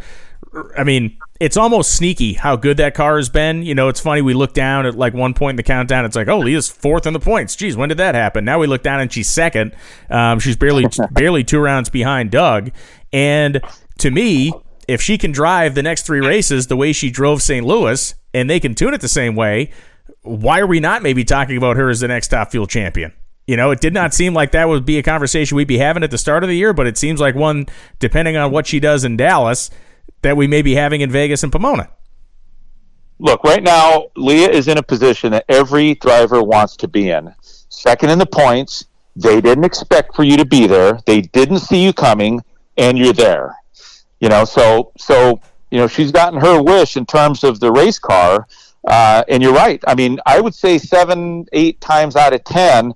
I 0.77 0.83
mean, 0.83 1.17
it's 1.39 1.57
almost 1.57 1.95
sneaky 1.95 2.33
how 2.33 2.55
good 2.55 2.77
that 2.77 2.95
car 2.95 3.17
has 3.17 3.29
been. 3.29 3.63
You 3.63 3.75
know, 3.75 3.87
it's 3.87 3.99
funny. 3.99 4.21
We 4.21 4.33
look 4.33 4.53
down 4.53 4.85
at 4.85 4.95
like 4.95 5.13
one 5.13 5.33
point 5.33 5.51
in 5.51 5.55
the 5.57 5.63
countdown. 5.63 6.05
It's 6.05 6.15
like, 6.15 6.27
oh, 6.27 6.39
Leah's 6.39 6.69
fourth 6.69 7.05
in 7.05 7.13
the 7.13 7.19
points. 7.19 7.55
Geez, 7.55 7.77
when 7.77 7.89
did 7.89 7.99
that 7.99 8.15
happen? 8.15 8.45
Now 8.45 8.59
we 8.59 8.67
look 8.67 8.83
down 8.83 8.99
and 8.99 9.11
she's 9.11 9.29
second. 9.29 9.75
Um, 10.09 10.39
she's 10.39 10.55
barely 10.55 10.85
barely 11.11 11.43
two 11.43 11.59
rounds 11.59 11.89
behind 11.89 12.31
Doug. 12.31 12.71
And 13.13 13.61
to 13.99 14.11
me, 14.11 14.53
if 14.87 15.01
she 15.01 15.17
can 15.17 15.31
drive 15.31 15.75
the 15.75 15.83
next 15.83 16.05
three 16.05 16.19
races 16.19 16.67
the 16.67 16.75
way 16.75 16.93
she 16.93 17.11
drove 17.11 17.41
St. 17.41 17.65
Louis, 17.65 18.15
and 18.33 18.49
they 18.49 18.59
can 18.59 18.75
tune 18.75 18.93
it 18.93 19.01
the 19.01 19.07
same 19.07 19.35
way, 19.35 19.71
why 20.21 20.59
are 20.59 20.67
we 20.67 20.79
not 20.79 21.03
maybe 21.03 21.23
talking 21.23 21.57
about 21.57 21.77
her 21.77 21.89
as 21.89 21.99
the 21.99 22.07
next 22.07 22.29
top 22.29 22.51
fuel 22.51 22.67
champion? 22.67 23.13
You 23.47 23.57
know, 23.57 23.71
it 23.71 23.81
did 23.81 23.93
not 23.93 24.13
seem 24.13 24.33
like 24.33 24.51
that 24.51 24.67
would 24.67 24.85
be 24.85 24.99
a 24.99 25.03
conversation 25.03 25.55
we'd 25.55 25.67
be 25.67 25.79
having 25.79 26.03
at 26.03 26.11
the 26.11 26.17
start 26.17 26.43
of 26.43 26.49
the 26.49 26.55
year, 26.55 26.73
but 26.73 26.85
it 26.85 26.97
seems 26.97 27.19
like 27.19 27.33
one, 27.33 27.65
depending 27.97 28.37
on 28.37 28.51
what 28.51 28.67
she 28.67 28.79
does 28.79 29.03
in 29.03 29.17
Dallas, 29.17 29.71
that 30.21 30.37
we 30.37 30.47
may 30.47 30.61
be 30.61 30.75
having 30.75 31.01
in 31.01 31.11
Vegas 31.11 31.43
and 31.43 31.51
Pomona. 31.51 31.89
Look, 33.19 33.43
right 33.43 33.61
now, 33.61 34.07
Leah 34.15 34.49
is 34.49 34.67
in 34.67 34.77
a 34.77 34.83
position 34.83 35.31
that 35.33 35.45
every 35.49 35.95
driver 35.95 36.41
wants 36.41 36.77
to 36.77 36.87
be 36.87 37.09
in. 37.09 37.33
Second 37.69 38.09
in 38.09 38.19
the 38.19 38.25
points. 38.25 38.85
They 39.15 39.41
didn't 39.41 39.65
expect 39.65 40.15
for 40.15 40.23
you 40.23 40.37
to 40.37 40.45
be 40.45 40.67
there. 40.67 40.99
They 41.05 41.21
didn't 41.21 41.59
see 41.59 41.83
you 41.83 41.91
coming, 41.91 42.41
and 42.77 42.97
you're 42.97 43.11
there. 43.11 43.55
You 44.21 44.29
know, 44.29 44.45
so 44.45 44.93
so 44.97 45.41
you 45.71 45.77
know 45.77 45.87
she's 45.87 46.11
gotten 46.11 46.39
her 46.39 46.61
wish 46.61 46.95
in 46.95 47.05
terms 47.05 47.43
of 47.43 47.59
the 47.59 47.71
race 47.71 47.99
car. 47.99 48.47
Uh, 48.87 49.23
and 49.27 49.43
you're 49.43 49.53
right. 49.53 49.83
I 49.87 49.95
mean, 49.95 50.19
I 50.25 50.39
would 50.39 50.55
say 50.55 50.77
seven, 50.77 51.45
eight 51.51 51.81
times 51.81 52.15
out 52.15 52.33
of 52.33 52.43
ten, 52.45 52.93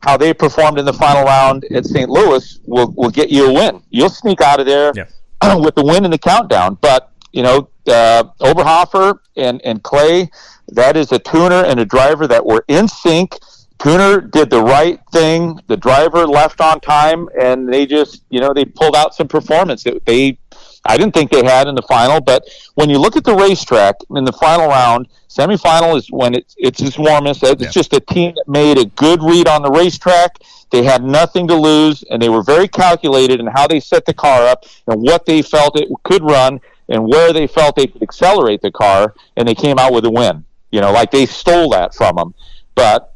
how 0.00 0.18
they 0.18 0.34
performed 0.34 0.78
in 0.78 0.84
the 0.84 0.92
final 0.92 1.24
round 1.24 1.64
at 1.72 1.86
St. 1.86 2.10
Louis 2.10 2.60
will 2.66 2.92
will 2.94 3.10
get 3.10 3.30
you 3.30 3.48
a 3.48 3.52
win. 3.52 3.82
You'll 3.88 4.10
sneak 4.10 4.42
out 4.42 4.60
of 4.60 4.66
there 4.66 4.92
yeah. 4.94 5.04
with 5.62 5.74
the 5.74 5.84
win 5.84 6.04
in 6.04 6.10
the 6.10 6.18
countdown. 6.18 6.78
But 6.80 7.10
you 7.32 7.42
know, 7.42 7.68
uh, 7.86 8.24
Oberhofer 8.40 9.18
and 9.36 9.60
and 9.64 9.82
Clay, 9.82 10.30
that 10.68 10.96
is 10.96 11.12
a 11.12 11.18
tuner 11.18 11.64
and 11.64 11.80
a 11.80 11.84
driver 11.84 12.26
that 12.26 12.44
were 12.44 12.64
in 12.68 12.88
sync. 12.88 13.38
Tuner 13.78 14.20
did 14.20 14.50
the 14.50 14.62
right 14.62 15.00
thing. 15.12 15.60
The 15.66 15.76
driver 15.76 16.26
left 16.26 16.60
on 16.60 16.80
time, 16.80 17.28
and 17.38 17.70
they 17.70 17.86
just, 17.86 18.22
you 18.30 18.40
know, 18.40 18.54
they 18.54 18.64
pulled 18.64 18.94
out 18.94 19.14
some 19.14 19.28
performance. 19.28 19.84
They 20.06 20.38
I 20.86 20.96
didn't 20.96 21.14
think 21.14 21.30
they 21.30 21.44
had 21.44 21.66
in 21.66 21.74
the 21.74 21.82
final, 21.82 22.20
but 22.20 22.44
when 22.74 22.90
you 22.90 22.98
look 22.98 23.16
at 23.16 23.24
the 23.24 23.34
racetrack 23.34 23.96
in 24.14 24.24
the 24.24 24.32
final 24.32 24.68
round, 24.68 25.08
semifinal 25.28 25.96
is 25.96 26.08
when 26.10 26.34
it's 26.34 26.54
it's 26.58 26.80
its 26.82 26.98
warmest. 26.98 27.42
It's 27.42 27.62
yeah. 27.62 27.70
just 27.70 27.92
a 27.94 28.00
team 28.00 28.34
that 28.36 28.48
made 28.48 28.78
a 28.78 28.84
good 28.84 29.22
read 29.22 29.48
on 29.48 29.62
the 29.62 29.70
racetrack. 29.70 30.38
They 30.70 30.82
had 30.82 31.02
nothing 31.02 31.48
to 31.48 31.54
lose, 31.54 32.04
and 32.10 32.20
they 32.20 32.28
were 32.28 32.42
very 32.42 32.68
calculated 32.68 33.40
in 33.40 33.46
how 33.46 33.66
they 33.66 33.80
set 33.80 34.04
the 34.04 34.14
car 34.14 34.46
up 34.46 34.64
and 34.86 35.00
what 35.00 35.24
they 35.24 35.40
felt 35.40 35.78
it 35.78 35.88
could 36.02 36.22
run 36.22 36.60
and 36.88 37.06
where 37.06 37.32
they 37.32 37.46
felt 37.46 37.76
they 37.76 37.86
could 37.86 38.02
accelerate 38.02 38.60
the 38.60 38.70
car, 38.70 39.14
and 39.36 39.48
they 39.48 39.54
came 39.54 39.78
out 39.78 39.92
with 39.92 40.04
a 40.04 40.10
win. 40.10 40.44
You 40.70 40.80
know, 40.80 40.92
like 40.92 41.10
they 41.10 41.26
stole 41.26 41.70
that 41.70 41.94
from 41.94 42.16
them. 42.16 42.34
But 42.74 43.14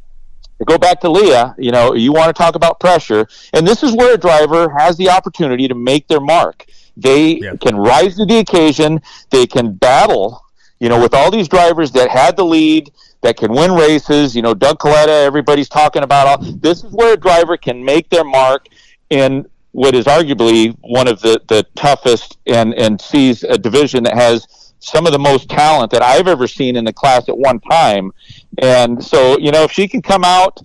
to 0.59 0.65
go 0.65 0.77
back 0.77 1.01
to 1.01 1.09
Leah, 1.09 1.55
you 1.57 1.71
know, 1.71 1.93
you 1.93 2.11
want 2.11 2.27
to 2.27 2.33
talk 2.33 2.55
about 2.55 2.79
pressure, 2.79 3.27
and 3.53 3.67
this 3.67 3.83
is 3.83 3.93
where 3.93 4.15
a 4.15 4.17
driver 4.17 4.69
has 4.77 4.97
the 4.97 5.09
opportunity 5.09 5.67
to 5.67 5.75
make 5.75 6.07
their 6.07 6.19
mark. 6.19 6.65
They 7.01 7.37
yeah. 7.37 7.55
can 7.55 7.75
rise 7.75 8.15
to 8.17 8.25
the 8.25 8.37
occasion. 8.37 9.01
They 9.29 9.47
can 9.47 9.73
battle, 9.73 10.43
you 10.79 10.89
know, 10.89 11.01
with 11.01 11.13
all 11.13 11.31
these 11.31 11.47
drivers 11.47 11.91
that 11.91 12.09
had 12.09 12.35
the 12.35 12.45
lead, 12.45 12.91
that 13.21 13.37
can 13.37 13.51
win 13.51 13.71
races. 13.73 14.35
You 14.35 14.41
know, 14.41 14.53
Doug 14.53 14.79
Kalitta, 14.79 15.25
everybody's 15.25 15.69
talking 15.69 16.03
about 16.03 16.27
all. 16.27 16.37
This 16.57 16.83
is 16.83 16.91
where 16.91 17.13
a 17.13 17.17
driver 17.17 17.57
can 17.57 17.83
make 17.83 18.09
their 18.09 18.23
mark 18.23 18.67
in 19.09 19.47
what 19.71 19.93
is 19.95 20.05
arguably 20.05 20.75
one 20.81 21.07
of 21.07 21.21
the, 21.21 21.41
the 21.47 21.65
toughest 21.75 22.37
and, 22.47 22.73
and 22.73 22.99
sees 22.99 23.43
a 23.43 23.57
division 23.57 24.03
that 24.03 24.15
has 24.15 24.73
some 24.79 25.05
of 25.05 25.11
the 25.11 25.19
most 25.19 25.49
talent 25.49 25.91
that 25.91 26.01
I've 26.01 26.27
ever 26.27 26.47
seen 26.47 26.75
in 26.75 26.85
the 26.85 26.93
class 26.93 27.29
at 27.29 27.37
one 27.37 27.59
time. 27.59 28.11
And 28.59 29.03
so, 29.03 29.37
you 29.37 29.51
know, 29.51 29.63
if 29.63 29.71
she 29.71 29.87
can 29.87 30.01
come 30.01 30.23
out 30.23 30.59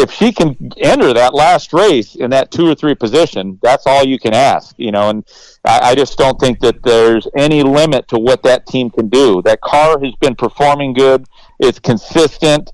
if 0.00 0.10
she 0.10 0.32
can 0.32 0.56
enter 0.78 1.12
that 1.12 1.34
last 1.34 1.74
race 1.74 2.14
in 2.14 2.30
that 2.30 2.50
two 2.50 2.66
or 2.66 2.74
three 2.74 2.94
position, 2.94 3.58
that's 3.62 3.86
all 3.86 4.02
you 4.02 4.18
can 4.18 4.32
ask, 4.32 4.74
you 4.78 4.90
know. 4.90 5.10
And 5.10 5.24
I, 5.64 5.90
I, 5.90 5.94
just 5.94 6.16
don't 6.16 6.40
think 6.40 6.58
that 6.60 6.82
there's 6.82 7.28
any 7.36 7.62
limit 7.62 8.08
to 8.08 8.18
what 8.18 8.42
that 8.44 8.66
team 8.66 8.88
can 8.88 9.08
do. 9.08 9.42
That 9.42 9.60
car 9.60 10.00
has 10.02 10.14
been 10.20 10.34
performing 10.34 10.94
good. 10.94 11.26
It's 11.58 11.78
consistent. 11.78 12.72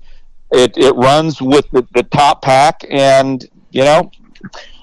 It 0.51 0.77
it 0.77 0.95
runs 0.95 1.41
with 1.41 1.69
the, 1.71 1.85
the 1.93 2.03
top 2.03 2.41
pack, 2.41 2.85
and 2.89 3.45
you 3.71 3.83
know, 3.83 4.09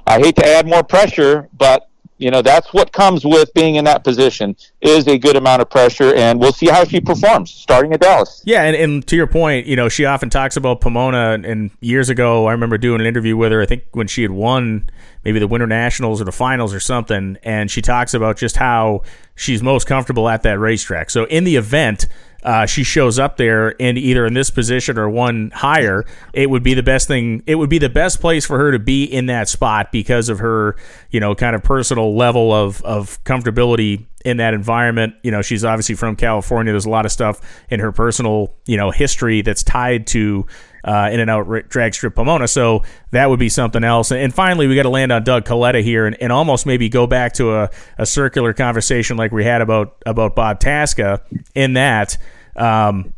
I 0.06 0.18
hate 0.18 0.36
to 0.36 0.46
add 0.46 0.66
more 0.66 0.82
pressure, 0.82 1.48
but 1.56 1.88
you 2.18 2.30
know 2.30 2.42
that's 2.42 2.72
what 2.72 2.92
comes 2.92 3.24
with 3.24 3.52
being 3.54 3.74
in 3.74 3.84
that 3.84 4.04
position 4.04 4.56
is 4.80 5.06
a 5.08 5.18
good 5.18 5.36
amount 5.36 5.60
of 5.60 5.68
pressure 5.68 6.14
and 6.14 6.38
we'll 6.38 6.52
see 6.52 6.66
how 6.66 6.84
she 6.84 7.00
performs 7.00 7.50
starting 7.50 7.92
at 7.92 8.00
dallas. 8.00 8.42
Yeah 8.44 8.62
and, 8.62 8.76
and 8.76 9.06
to 9.08 9.16
your 9.16 9.26
point 9.26 9.66
you 9.66 9.76
know 9.76 9.88
she 9.88 10.04
often 10.04 10.30
talks 10.30 10.56
about 10.56 10.80
pomona 10.80 11.38
and 11.44 11.70
years 11.80 12.08
ago 12.08 12.46
i 12.46 12.52
remember 12.52 12.78
doing 12.78 13.00
an 13.00 13.06
interview 13.06 13.36
with 13.36 13.52
her 13.52 13.60
i 13.60 13.66
think 13.66 13.84
when 13.92 14.06
she 14.06 14.22
had 14.22 14.30
won 14.30 14.88
maybe 15.24 15.38
the 15.38 15.48
winter 15.48 15.66
nationals 15.66 16.20
or 16.20 16.24
the 16.24 16.32
finals 16.32 16.72
or 16.72 16.80
something 16.80 17.36
and 17.42 17.70
she 17.70 17.82
talks 17.82 18.14
about 18.14 18.36
just 18.36 18.56
how 18.56 19.02
she's 19.34 19.62
most 19.62 19.86
comfortable 19.86 20.28
at 20.28 20.42
that 20.42 20.58
racetrack. 20.58 21.10
So 21.10 21.24
in 21.24 21.44
the 21.44 21.56
event 21.56 22.06
uh, 22.44 22.66
she 22.66 22.84
shows 22.84 23.18
up 23.18 23.36
there 23.36 23.80
and 23.80 23.96
either 23.96 24.26
in 24.26 24.34
this 24.34 24.50
position 24.50 24.98
or 24.98 25.08
one 25.08 25.50
higher, 25.54 26.04
it 26.32 26.50
would 26.50 26.62
be 26.62 26.74
the 26.74 26.82
best 26.82 27.08
thing. 27.08 27.42
It 27.46 27.54
would 27.54 27.70
be 27.70 27.78
the 27.78 27.88
best 27.88 28.20
place 28.20 28.44
for 28.44 28.58
her 28.58 28.72
to 28.72 28.78
be 28.78 29.04
in 29.04 29.26
that 29.26 29.48
spot 29.48 29.90
because 29.90 30.28
of 30.28 30.40
her, 30.40 30.76
you 31.10 31.20
know, 31.20 31.34
kind 31.34 31.56
of 31.56 31.62
personal 31.62 32.16
level 32.16 32.52
of 32.52 32.82
of 32.82 33.22
comfortability 33.24 34.04
in 34.24 34.36
that 34.38 34.52
environment. 34.52 35.14
You 35.22 35.30
know, 35.30 35.42
she's 35.42 35.64
obviously 35.64 35.94
from 35.94 36.16
California. 36.16 36.72
There's 36.72 36.86
a 36.86 36.90
lot 36.90 37.06
of 37.06 37.12
stuff 37.12 37.40
in 37.70 37.80
her 37.80 37.92
personal, 37.92 38.54
you 38.66 38.76
know, 38.76 38.90
history 38.90 39.40
that's 39.40 39.62
tied 39.62 40.06
to 40.08 40.46
uh, 40.84 41.08
in 41.10 41.20
and 41.20 41.30
out 41.30 41.68
drag 41.68 41.94
strip 41.94 42.14
Pomona. 42.14 42.46
So 42.46 42.82
that 43.10 43.30
would 43.30 43.40
be 43.40 43.48
something 43.48 43.82
else. 43.82 44.12
And 44.12 44.32
finally, 44.32 44.66
we 44.66 44.76
got 44.76 44.82
to 44.82 44.90
land 44.90 45.12
on 45.12 45.24
Doug 45.24 45.44
Kalitta 45.44 45.82
here 45.82 46.06
and, 46.06 46.16
and 46.20 46.30
almost 46.30 46.66
maybe 46.66 46.88
go 46.88 47.06
back 47.06 47.32
to 47.34 47.54
a, 47.54 47.70
a 47.98 48.06
circular 48.06 48.52
conversation 48.52 49.16
like 49.16 49.32
we 49.32 49.44
had 49.44 49.62
about 49.62 49.96
about 50.06 50.36
Bob 50.36 50.60
Tasca 50.60 51.20
in 51.54 51.72
that 51.74 52.18
um, 52.56 53.12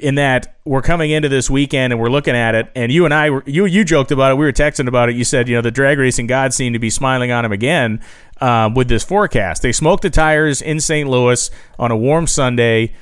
in 0.00 0.16
that 0.16 0.56
we're 0.64 0.82
coming 0.82 1.10
into 1.10 1.28
this 1.28 1.50
weekend 1.50 1.92
and 1.92 2.00
we're 2.00 2.10
looking 2.10 2.36
at 2.36 2.54
it, 2.54 2.70
and 2.74 2.92
you 2.92 3.04
and 3.04 3.12
I, 3.12 3.30
were, 3.30 3.42
you 3.46 3.64
you 3.64 3.84
joked 3.84 4.12
about 4.12 4.32
it. 4.32 4.34
We 4.36 4.44
were 4.44 4.52
texting 4.52 4.86
about 4.86 5.08
it. 5.08 5.16
You 5.16 5.24
said, 5.24 5.48
you 5.48 5.56
know, 5.56 5.62
the 5.62 5.70
drag 5.70 5.98
racing 5.98 6.26
gods 6.26 6.56
seem 6.56 6.72
to 6.72 6.78
be 6.78 6.90
smiling 6.90 7.32
on 7.32 7.44
him 7.44 7.52
again 7.52 8.00
um, 8.40 8.74
with 8.74 8.88
this 8.88 9.02
forecast. 9.02 9.62
They 9.62 9.72
smoked 9.72 10.02
the 10.02 10.10
tires 10.10 10.62
in 10.62 10.80
St. 10.80 11.08
Louis 11.08 11.50
on 11.78 11.90
a 11.90 11.96
warm 11.96 12.26
Sunday. 12.26 12.94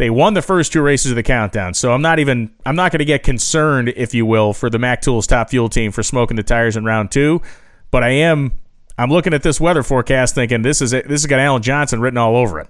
They 0.00 0.08
won 0.08 0.32
the 0.32 0.40
first 0.40 0.72
two 0.72 0.80
races 0.80 1.12
of 1.12 1.16
the 1.16 1.22
countdown, 1.22 1.74
so 1.74 1.92
I'm 1.92 2.00
not 2.00 2.18
even 2.18 2.54
I'm 2.64 2.74
not 2.74 2.90
going 2.90 3.00
to 3.00 3.04
get 3.04 3.22
concerned, 3.22 3.92
if 3.96 4.14
you 4.14 4.24
will, 4.24 4.54
for 4.54 4.70
the 4.70 4.78
Mac 4.78 5.02
Tools 5.02 5.26
Top 5.26 5.50
Fuel 5.50 5.68
team 5.68 5.92
for 5.92 6.02
smoking 6.02 6.38
the 6.38 6.42
tires 6.42 6.74
in 6.74 6.86
round 6.86 7.10
two. 7.10 7.42
But 7.90 8.02
I 8.02 8.08
am 8.08 8.52
I'm 8.96 9.10
looking 9.10 9.34
at 9.34 9.42
this 9.42 9.60
weather 9.60 9.82
forecast, 9.82 10.34
thinking 10.34 10.62
this 10.62 10.80
is 10.80 10.94
it. 10.94 11.06
This 11.06 11.20
has 11.20 11.26
got 11.26 11.38
Alan 11.38 11.60
Johnson 11.60 12.00
written 12.00 12.16
all 12.16 12.34
over 12.34 12.60
it. 12.60 12.68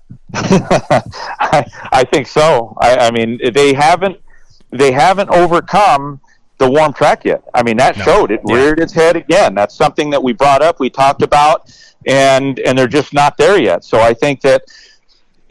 I, 0.34 1.64
I 1.92 2.02
think 2.02 2.26
so. 2.26 2.76
I, 2.80 2.96
I 2.96 3.10
mean, 3.12 3.38
they 3.54 3.74
haven't 3.74 4.20
they 4.72 4.90
haven't 4.90 5.30
overcome 5.30 6.20
the 6.58 6.68
warm 6.68 6.92
track 6.94 7.24
yet. 7.24 7.44
I 7.54 7.62
mean, 7.62 7.76
that 7.76 7.96
no. 7.96 8.04
showed 8.04 8.32
it 8.32 8.40
yeah. 8.44 8.56
reared 8.56 8.80
its 8.80 8.92
head 8.92 9.14
again. 9.14 9.54
That's 9.54 9.76
something 9.76 10.10
that 10.10 10.20
we 10.20 10.32
brought 10.32 10.62
up, 10.62 10.80
we 10.80 10.90
talked 10.90 11.22
about, 11.22 11.72
and 12.08 12.58
and 12.58 12.76
they're 12.76 12.88
just 12.88 13.14
not 13.14 13.36
there 13.36 13.62
yet. 13.62 13.84
So 13.84 14.00
I 14.00 14.14
think 14.14 14.40
that 14.40 14.64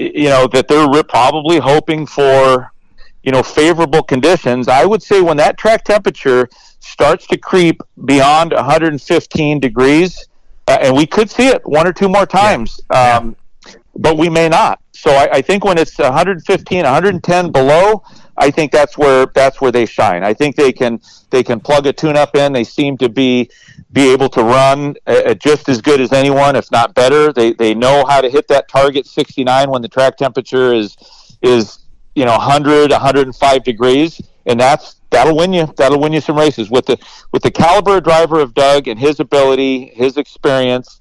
you 0.01 0.29
know 0.29 0.47
that 0.47 0.67
they're 0.67 1.03
probably 1.03 1.59
hoping 1.59 2.05
for 2.05 2.71
you 3.23 3.31
know 3.31 3.43
favorable 3.43 4.03
conditions. 4.03 4.67
I 4.67 4.85
would 4.85 5.03
say 5.03 5.21
when 5.21 5.37
that 5.37 5.57
track 5.57 5.83
temperature 5.83 6.49
starts 6.79 7.27
to 7.27 7.37
creep 7.37 7.81
beyond 8.05 8.53
115 8.53 9.59
degrees, 9.59 10.27
uh, 10.67 10.77
and 10.81 10.95
we 10.95 11.05
could 11.05 11.29
see 11.29 11.47
it 11.47 11.61
one 11.65 11.87
or 11.87 11.93
two 11.93 12.09
more 12.09 12.25
times, 12.25 12.79
yeah. 12.91 13.17
Um, 13.17 13.35
but 13.95 14.17
we 14.17 14.29
may 14.29 14.49
not. 14.49 14.79
So 14.93 15.11
I, 15.11 15.29
I 15.33 15.41
think 15.41 15.65
when 15.65 15.77
it's 15.77 15.97
115, 15.97 16.83
110 16.83 17.51
below, 17.51 18.03
I 18.37 18.49
think 18.51 18.71
that's 18.71 18.97
where 18.97 19.25
that's 19.27 19.59
where 19.61 19.71
they 19.71 19.85
shine. 19.85 20.23
I 20.23 20.33
think 20.33 20.55
they 20.55 20.71
can 20.71 21.01
they 21.29 21.43
can 21.43 21.59
plug 21.59 21.85
a 21.87 21.93
tune 21.93 22.17
up 22.17 22.35
in. 22.35 22.53
They 22.53 22.63
seem 22.63 22.97
to 22.97 23.09
be 23.09 23.49
be 23.93 24.11
able 24.11 24.29
to 24.29 24.43
run 24.43 24.95
uh, 25.07 25.33
just 25.33 25.67
as 25.67 25.81
good 25.81 25.99
as 25.99 26.13
anyone, 26.13 26.55
if 26.55 26.71
not 26.71 26.93
better. 26.93 27.33
They 27.33 27.53
they 27.53 27.73
know 27.73 28.05
how 28.07 28.21
to 28.21 28.29
hit 28.29 28.47
that 28.47 28.67
target 28.67 29.05
69 29.05 29.69
when 29.69 29.81
the 29.81 29.89
track 29.89 30.17
temperature 30.17 30.73
is 30.73 30.95
is 31.41 31.79
you 32.15 32.25
know 32.25 32.31
100 32.31 32.91
105 32.91 33.63
degrees, 33.63 34.21
and 34.45 34.59
that's 34.59 35.01
that'll 35.09 35.35
win 35.35 35.53
you 35.53 35.71
that'll 35.77 35.99
win 35.99 36.13
you 36.13 36.21
some 36.21 36.37
races 36.37 36.69
with 36.69 36.85
the 36.85 36.97
with 37.31 37.43
the 37.43 37.51
caliber 37.51 37.99
driver 37.99 38.39
of 38.39 38.53
Doug 38.53 38.87
and 38.87 38.99
his 38.99 39.19
ability, 39.19 39.87
his 39.93 40.17
experience. 40.17 40.99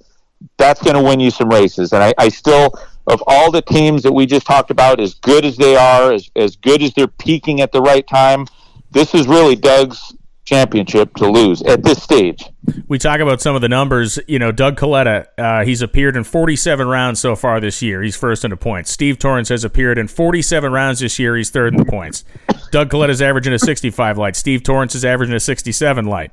That's 0.56 0.82
going 0.82 0.96
to 0.96 1.02
win 1.02 1.20
you 1.20 1.30
some 1.30 1.50
races, 1.50 1.92
and 1.92 2.02
I, 2.02 2.14
I 2.16 2.28
still 2.30 2.72
of 3.06 3.22
all 3.26 3.50
the 3.50 3.62
teams 3.62 4.02
that 4.02 4.12
we 4.12 4.24
just 4.26 4.46
talked 4.46 4.70
about, 4.70 5.00
as 5.00 5.14
good 5.14 5.44
as 5.44 5.56
they 5.56 5.74
are, 5.74 6.12
as, 6.12 6.30
as 6.36 6.56
good 6.56 6.82
as 6.82 6.92
they're 6.94 7.08
peaking 7.08 7.60
at 7.60 7.72
the 7.72 7.80
right 7.80 8.06
time, 8.06 8.46
this 8.90 9.14
is 9.14 9.26
really 9.26 9.56
Doug's 9.56 10.14
championship 10.50 11.14
to 11.14 11.30
lose 11.30 11.62
at 11.62 11.84
this 11.84 12.02
stage. 12.02 12.44
We 12.88 12.98
talk 12.98 13.20
about 13.20 13.40
some 13.40 13.54
of 13.54 13.62
the 13.62 13.68
numbers. 13.68 14.18
You 14.26 14.40
know, 14.40 14.50
Doug 14.50 14.76
Kalitta, 14.76 15.26
uh, 15.38 15.64
he's 15.64 15.80
appeared 15.80 16.16
in 16.16 16.24
47 16.24 16.88
rounds 16.88 17.20
so 17.20 17.36
far 17.36 17.60
this 17.60 17.80
year. 17.82 18.02
He's 18.02 18.16
first 18.16 18.44
in 18.44 18.50
the 18.50 18.56
points. 18.56 18.90
Steve 18.90 19.18
Torrence 19.18 19.48
has 19.48 19.62
appeared 19.62 19.96
in 19.96 20.08
47 20.08 20.72
rounds 20.72 20.98
this 20.98 21.18
year. 21.20 21.36
He's 21.36 21.50
third 21.50 21.72
in 21.72 21.78
the 21.78 21.84
points. 21.84 22.24
Doug 22.72 22.90
Kalitta's 22.90 23.22
averaging 23.22 23.52
a 23.52 23.60
65 23.60 24.18
light. 24.18 24.34
Steve 24.34 24.64
Torrence 24.64 24.96
is 24.96 25.04
averaging 25.04 25.36
a 25.36 25.40
67 25.40 26.04
light. 26.04 26.32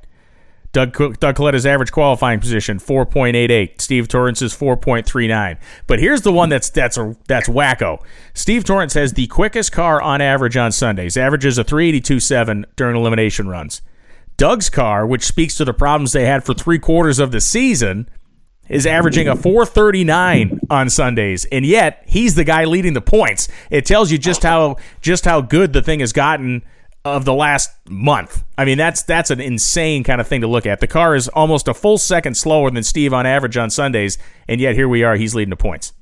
Doug, 0.74 0.94
Doug 1.20 1.36
Kalitta's 1.36 1.66
average 1.66 1.92
qualifying 1.92 2.40
position 2.40 2.80
4.88. 2.80 3.80
Steve 3.80 4.08
Torrence's 4.08 4.56
4.39. 4.56 5.58
But 5.86 6.00
here's 6.00 6.22
the 6.22 6.34
one 6.34 6.50
that's 6.50 6.70
that's 6.70 6.98
a, 6.98 7.16
that's 7.28 7.48
wacko. 7.48 8.04
Steve 8.34 8.64
Torrence 8.64 8.96
has 8.96 9.14
the 9.14 9.28
quickest 9.28 9.72
car 9.72 10.02
on 10.02 10.22
average 10.22 10.58
on 10.58 10.72
Sundays. 10.72 11.18
Averages 11.18 11.58
a 11.58 11.64
382.7 11.64 12.66
during 12.76 12.96
elimination 12.96 13.48
runs. 13.48 13.82
Doug's 14.38 14.70
car, 14.70 15.06
which 15.06 15.24
speaks 15.24 15.56
to 15.56 15.66
the 15.66 15.74
problems 15.74 16.12
they 16.12 16.26
had 16.26 16.44
for 16.44 16.54
three 16.54 16.80
quarters 16.80 17.20
of 17.20 17.32
the 17.32 17.42
season, 17.42 18.08
is 18.70 18.86
averaging 18.86 19.28
a 19.28 19.36
439 19.36 20.60
on 20.70 20.90
Sundays, 20.90 21.46
and 21.46 21.66
yet 21.66 22.04
he's 22.06 22.36
the 22.36 22.44
guy 22.44 22.66
leading 22.66 22.94
the 22.94 23.02
points. 23.02 23.48
It 23.70 23.86
tells 23.86 24.12
you 24.12 24.18
just 24.18 24.44
how 24.44 24.78
just 25.02 25.26
how 25.26 25.42
good 25.42 25.74
the 25.74 25.82
thing 25.82 26.02
has 26.02 26.14
gotten 26.14 26.64
of 27.06 27.26
the 27.26 27.34
last 27.34 27.72
month. 27.90 28.44
I 28.58 28.66
mean, 28.66 28.78
that's 28.78 29.04
that's 29.04 29.32
an 29.32 29.40
insane 29.40 30.04
kind 30.04 30.20
of 30.20 30.28
thing 30.28 30.42
to 30.42 30.48
look 30.48 30.66
at. 30.66 30.82
The 30.82 30.88
car 30.88 31.16
is 31.16 31.28
almost 31.30 31.68
a 31.68 31.74
full 31.74 31.98
second 31.98 32.36
slower 32.36 32.70
than 32.70 32.84
Steve 32.84 33.14
on 33.14 33.26
average 33.26 33.58
on 33.58 33.70
Sundays, 33.70 34.18
and 34.48 34.60
yet 34.60 34.76
here 34.76 34.90
we 34.90 35.04
are. 35.04 35.16
He's 35.16 35.34
leading 35.34 35.50
the 35.50 35.56
points. 35.56 35.94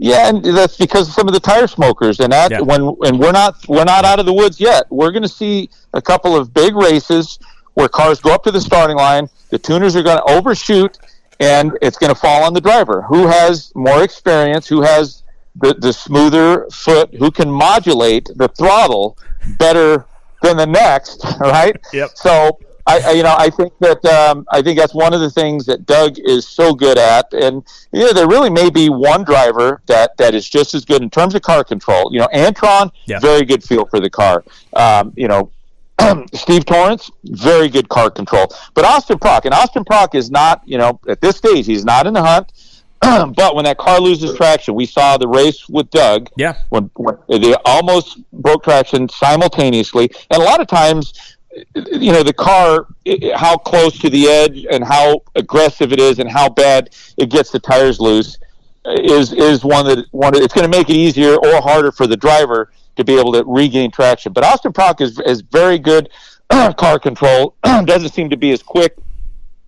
Yeah, 0.00 0.28
and 0.28 0.44
that's 0.44 0.76
because 0.76 1.08
of 1.08 1.14
some 1.14 1.26
of 1.26 1.34
the 1.34 1.40
tire 1.40 1.66
smokers, 1.66 2.20
and 2.20 2.32
that 2.32 2.52
yeah. 2.52 2.60
when 2.60 2.96
and 3.02 3.18
we're 3.18 3.32
not 3.32 3.66
we're 3.68 3.84
not 3.84 4.04
out 4.04 4.20
of 4.20 4.26
the 4.26 4.32
woods 4.32 4.60
yet. 4.60 4.86
We're 4.90 5.10
going 5.10 5.24
to 5.24 5.28
see 5.28 5.70
a 5.92 6.00
couple 6.00 6.36
of 6.36 6.54
big 6.54 6.76
races 6.76 7.40
where 7.74 7.88
cars 7.88 8.20
go 8.20 8.32
up 8.32 8.44
to 8.44 8.52
the 8.52 8.60
starting 8.60 8.96
line. 8.96 9.28
The 9.50 9.58
tuners 9.58 9.96
are 9.96 10.04
going 10.04 10.18
to 10.18 10.32
overshoot, 10.32 10.98
and 11.40 11.76
it's 11.82 11.98
going 11.98 12.14
to 12.14 12.18
fall 12.18 12.44
on 12.44 12.54
the 12.54 12.60
driver 12.60 13.02
who 13.02 13.26
has 13.26 13.72
more 13.74 14.04
experience, 14.04 14.68
who 14.68 14.82
has 14.82 15.24
the, 15.56 15.74
the 15.74 15.92
smoother 15.92 16.68
foot, 16.70 17.12
who 17.14 17.32
can 17.32 17.50
modulate 17.50 18.30
the 18.36 18.48
throttle 18.48 19.18
better 19.58 20.06
than 20.42 20.56
the 20.56 20.66
next, 20.66 21.24
right? 21.40 21.76
Yep. 21.92 22.10
So 22.14 22.58
I, 22.88 23.00
I, 23.00 23.10
you 23.12 23.22
know, 23.22 23.34
I 23.36 23.50
think 23.50 23.74
that 23.80 24.02
um, 24.06 24.46
I 24.50 24.62
think 24.62 24.78
that's 24.78 24.94
one 24.94 25.12
of 25.12 25.20
the 25.20 25.30
things 25.30 25.66
that 25.66 25.84
Doug 25.84 26.18
is 26.18 26.48
so 26.48 26.74
good 26.74 26.96
at, 26.96 27.32
and 27.34 27.62
you 27.92 28.00
know, 28.00 28.12
there 28.12 28.26
really 28.26 28.48
may 28.48 28.70
be 28.70 28.88
one 28.88 29.24
driver 29.24 29.82
that 29.86 30.16
that 30.16 30.34
is 30.34 30.48
just 30.48 30.74
as 30.74 30.86
good 30.86 31.02
in 31.02 31.10
terms 31.10 31.34
of 31.34 31.42
car 31.42 31.62
control. 31.64 32.10
You 32.12 32.20
know, 32.20 32.28
Antron, 32.34 32.90
yep. 33.06 33.20
very 33.20 33.44
good 33.44 33.62
feel 33.62 33.84
for 33.84 34.00
the 34.00 34.08
car. 34.08 34.42
Um, 34.72 35.12
you 35.16 35.28
know, 35.28 35.50
Steve 36.32 36.64
Torrence, 36.64 37.10
very 37.24 37.68
good 37.68 37.88
car 37.88 38.10
control. 38.10 38.46
But 38.74 38.84
Austin 38.84 39.18
Prock, 39.18 39.44
and 39.44 39.54
Austin 39.54 39.84
Prock 39.84 40.14
is 40.14 40.30
not, 40.30 40.62
you 40.64 40.78
know, 40.78 40.98
at 41.08 41.20
this 41.20 41.36
stage, 41.36 41.66
he's 41.66 41.84
not 41.84 42.06
in 42.06 42.14
the 42.14 42.22
hunt. 42.22 42.52
but 43.36 43.54
when 43.54 43.64
that 43.64 43.78
car 43.78 44.00
loses 44.00 44.36
traction, 44.36 44.74
we 44.74 44.84
saw 44.84 45.16
the 45.16 45.28
race 45.28 45.68
with 45.68 45.88
Doug. 45.90 46.30
Yeah. 46.36 46.54
When, 46.70 46.90
when 46.94 47.40
they 47.40 47.54
almost 47.64 48.18
broke 48.32 48.64
traction 48.64 49.08
simultaneously, 49.08 50.10
and 50.30 50.42
a 50.42 50.44
lot 50.44 50.60
of 50.60 50.66
times, 50.66 51.36
you 51.74 52.12
know, 52.12 52.22
the 52.22 52.32
car, 52.32 52.86
how 53.34 53.56
close 53.56 53.98
to 53.98 54.10
the 54.10 54.26
edge 54.26 54.66
and 54.70 54.84
how 54.84 55.22
aggressive 55.34 55.92
it 55.92 56.00
is, 56.00 56.18
and 56.18 56.30
how 56.30 56.48
bad 56.48 56.94
it 57.16 57.30
gets 57.30 57.50
the 57.50 57.58
tires 57.58 58.00
loose, 58.00 58.38
uh, 58.84 58.92
is 59.02 59.32
is 59.32 59.64
one 59.64 59.86
that 59.86 60.06
one. 60.10 60.34
It's 60.36 60.54
going 60.54 60.70
to 60.70 60.76
make 60.76 60.88
it 60.90 60.96
easier 60.96 61.34
or 61.34 61.60
harder 61.60 61.90
for 61.90 62.06
the 62.06 62.16
driver 62.16 62.72
to 62.96 63.04
be 63.04 63.18
able 63.18 63.32
to 63.32 63.44
regain 63.46 63.90
traction. 63.90 64.32
But 64.32 64.44
Austin 64.44 64.72
Prock 64.72 65.00
is 65.00 65.18
is 65.20 65.40
very 65.40 65.78
good 65.78 66.10
car 66.50 66.98
control. 66.98 67.54
Doesn't 67.62 68.10
seem 68.10 68.30
to 68.30 68.36
be 68.36 68.52
as 68.52 68.62
quick 68.62 68.96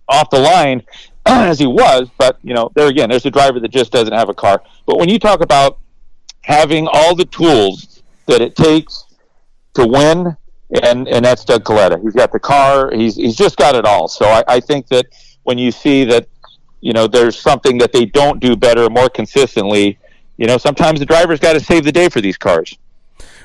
off 0.07 0.29
the 0.29 0.39
line 0.39 0.83
as 1.25 1.59
he 1.59 1.67
was, 1.67 2.09
but 2.17 2.37
you 2.43 2.53
know, 2.53 2.71
there 2.75 2.87
again, 2.87 3.09
there's 3.09 3.25
a 3.25 3.31
driver 3.31 3.59
that 3.59 3.69
just 3.69 3.91
doesn't 3.91 4.13
have 4.13 4.29
a 4.29 4.33
car. 4.33 4.61
But 4.85 4.97
when 4.97 5.09
you 5.09 5.19
talk 5.19 5.41
about 5.41 5.79
having 6.41 6.87
all 6.91 7.15
the 7.15 7.25
tools 7.25 8.01
that 8.25 8.41
it 8.41 8.55
takes 8.55 9.05
to 9.75 9.85
win, 9.85 10.35
and 10.83 11.07
and 11.07 11.23
that's 11.23 11.43
Doug 11.45 11.63
Kalitta. 11.63 12.01
He's 12.01 12.13
got 12.13 12.31
the 12.31 12.39
car. 12.39 12.91
He's 12.91 13.15
he's 13.15 13.35
just 13.35 13.57
got 13.57 13.75
it 13.75 13.85
all. 13.85 14.07
So 14.07 14.25
I, 14.25 14.43
I 14.47 14.59
think 14.59 14.87
that 14.87 15.07
when 15.43 15.57
you 15.57 15.71
see 15.71 16.05
that, 16.05 16.27
you 16.81 16.93
know, 16.93 17.07
there's 17.07 17.37
something 17.37 17.77
that 17.79 17.91
they 17.91 18.05
don't 18.05 18.39
do 18.39 18.55
better, 18.55 18.89
more 18.89 19.09
consistently. 19.09 19.97
You 20.37 20.47
know, 20.47 20.57
sometimes 20.57 20.99
the 20.99 21.05
driver's 21.05 21.39
got 21.39 21.53
to 21.53 21.59
save 21.59 21.83
the 21.83 21.91
day 21.91 22.09
for 22.09 22.21
these 22.21 22.37
cars. 22.37 22.77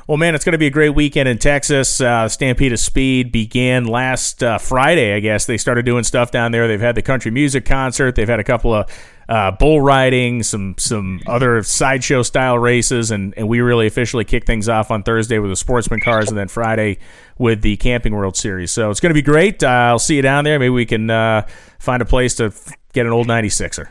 Well, 0.08 0.18
man, 0.18 0.36
it's 0.36 0.44
going 0.44 0.52
to 0.52 0.58
be 0.58 0.68
a 0.68 0.70
great 0.70 0.90
weekend 0.90 1.28
in 1.28 1.38
Texas. 1.38 2.00
Uh, 2.00 2.28
Stampede 2.28 2.72
of 2.72 2.78
Speed 2.78 3.32
began 3.32 3.86
last 3.86 4.40
uh, 4.40 4.56
Friday, 4.56 5.12
I 5.12 5.18
guess. 5.18 5.46
They 5.46 5.56
started 5.56 5.84
doing 5.84 6.04
stuff 6.04 6.30
down 6.30 6.52
there. 6.52 6.68
They've 6.68 6.80
had 6.80 6.94
the 6.94 7.02
country 7.02 7.32
music 7.32 7.64
concert. 7.64 8.14
They've 8.14 8.28
had 8.28 8.38
a 8.38 8.44
couple 8.44 8.72
of 8.72 8.88
uh, 9.28 9.50
bull 9.50 9.80
riding, 9.80 10.44
some 10.44 10.76
some 10.78 11.20
other 11.26 11.60
sideshow 11.64 12.22
style 12.22 12.56
races, 12.56 13.10
and, 13.10 13.34
and 13.36 13.48
we 13.48 13.60
really 13.60 13.88
officially 13.88 14.24
kick 14.24 14.46
things 14.46 14.68
off 14.68 14.92
on 14.92 15.02
Thursday 15.02 15.40
with 15.40 15.50
the 15.50 15.56
sportsman 15.56 15.98
cars, 15.98 16.28
and 16.28 16.38
then 16.38 16.46
Friday 16.46 16.98
with 17.36 17.62
the 17.62 17.76
Camping 17.76 18.14
World 18.14 18.36
Series. 18.36 18.70
So 18.70 18.90
it's 18.90 19.00
going 19.00 19.10
to 19.10 19.14
be 19.14 19.22
great. 19.22 19.64
I'll 19.64 19.98
see 19.98 20.14
you 20.14 20.22
down 20.22 20.44
there. 20.44 20.60
Maybe 20.60 20.70
we 20.70 20.86
can 20.86 21.10
uh, 21.10 21.48
find 21.80 22.00
a 22.00 22.06
place 22.06 22.36
to 22.36 22.52
get 22.92 23.06
an 23.06 23.12
old 23.12 23.26
96er. 23.26 23.88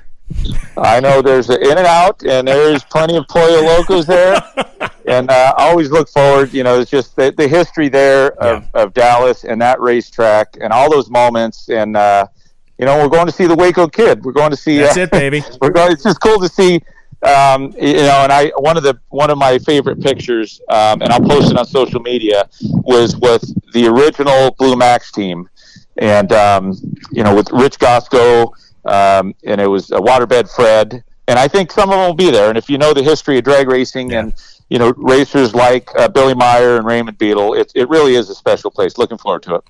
I 0.77 0.99
know 0.99 1.21
there's 1.21 1.49
an 1.49 1.61
in 1.61 1.77
and 1.77 1.87
out, 1.87 2.23
and 2.23 2.47
there's 2.47 2.83
plenty 2.85 3.15
of 3.15 3.27
Pollo 3.27 3.61
Locos 3.61 4.05
there. 4.05 4.41
and 5.07 5.29
uh, 5.29 5.53
I 5.57 5.69
always 5.69 5.91
look 5.91 6.09
forward. 6.09 6.53
You 6.53 6.63
know, 6.63 6.79
it's 6.79 6.91
just 6.91 7.15
the, 7.15 7.31
the 7.31 7.47
history 7.47 7.89
there 7.89 8.31
of, 8.41 8.63
yeah. 8.63 8.81
of 8.81 8.93
Dallas 8.93 9.43
and 9.43 9.61
that 9.61 9.79
racetrack 9.79 10.57
and 10.59 10.73
all 10.73 10.91
those 10.91 11.09
moments. 11.09 11.69
And 11.69 11.95
uh, 11.95 12.27
you 12.77 12.85
know, 12.85 12.97
we're 12.97 13.09
going 13.09 13.27
to 13.27 13.31
see 13.31 13.45
the 13.45 13.55
Waco 13.55 13.87
Kid. 13.87 14.23
We're 14.23 14.33
going 14.33 14.51
to 14.51 14.57
see. 14.57 14.79
That's 14.79 14.97
uh, 14.97 15.01
it, 15.01 15.11
baby. 15.11 15.43
we're 15.61 15.69
going. 15.69 15.91
It's 15.91 16.03
just 16.03 16.19
cool 16.21 16.39
to 16.39 16.49
see. 16.49 16.81
Um, 17.21 17.73
you 17.79 17.93
know, 17.93 18.21
and 18.23 18.31
I 18.31 18.51
one 18.57 18.77
of 18.77 18.83
the 18.83 18.99
one 19.09 19.29
of 19.29 19.37
my 19.37 19.57
favorite 19.59 20.01
pictures, 20.01 20.59
um, 20.69 21.01
and 21.01 21.11
I'll 21.11 21.21
post 21.21 21.51
it 21.51 21.57
on 21.57 21.65
social 21.65 22.01
media, 22.01 22.49
was 22.61 23.15
with 23.17 23.43
the 23.73 23.87
original 23.87 24.51
Blue 24.59 24.75
Max 24.75 25.11
team, 25.11 25.49
and 25.97 26.31
um, 26.33 26.73
you 27.11 27.23
know, 27.23 27.33
with 27.33 27.49
Rich 27.51 27.79
Gosco 27.79 28.53
um, 28.85 29.33
and 29.43 29.59
it 29.59 29.67
was 29.67 29.91
a 29.91 29.99
waterbed 29.99 30.53
Fred. 30.53 31.03
And 31.27 31.39
I 31.39 31.47
think 31.47 31.71
some 31.71 31.89
of 31.89 31.95
them 31.95 32.07
will 32.07 32.13
be 32.13 32.29
there. 32.29 32.49
And 32.49 32.57
if 32.57 32.69
you 32.69 32.77
know 32.77 32.93
the 32.93 33.01
history 33.01 33.37
of 33.37 33.43
drag 33.43 33.67
racing 33.67 34.11
yeah. 34.11 34.19
and 34.19 34.33
you 34.69 34.77
know 34.77 34.93
racers 34.97 35.55
like 35.55 35.89
uh, 35.97 36.07
Billy 36.07 36.35
Meyer 36.35 36.77
and 36.77 36.85
Raymond 36.85 37.17
Beadle, 37.17 37.55
it, 37.55 37.71
it 37.75 37.89
really 37.89 38.15
is 38.15 38.29
a 38.29 38.35
special 38.35 38.69
place. 38.69 38.97
Looking 38.97 39.17
forward 39.17 39.43
to 39.43 39.55
it. 39.55 39.63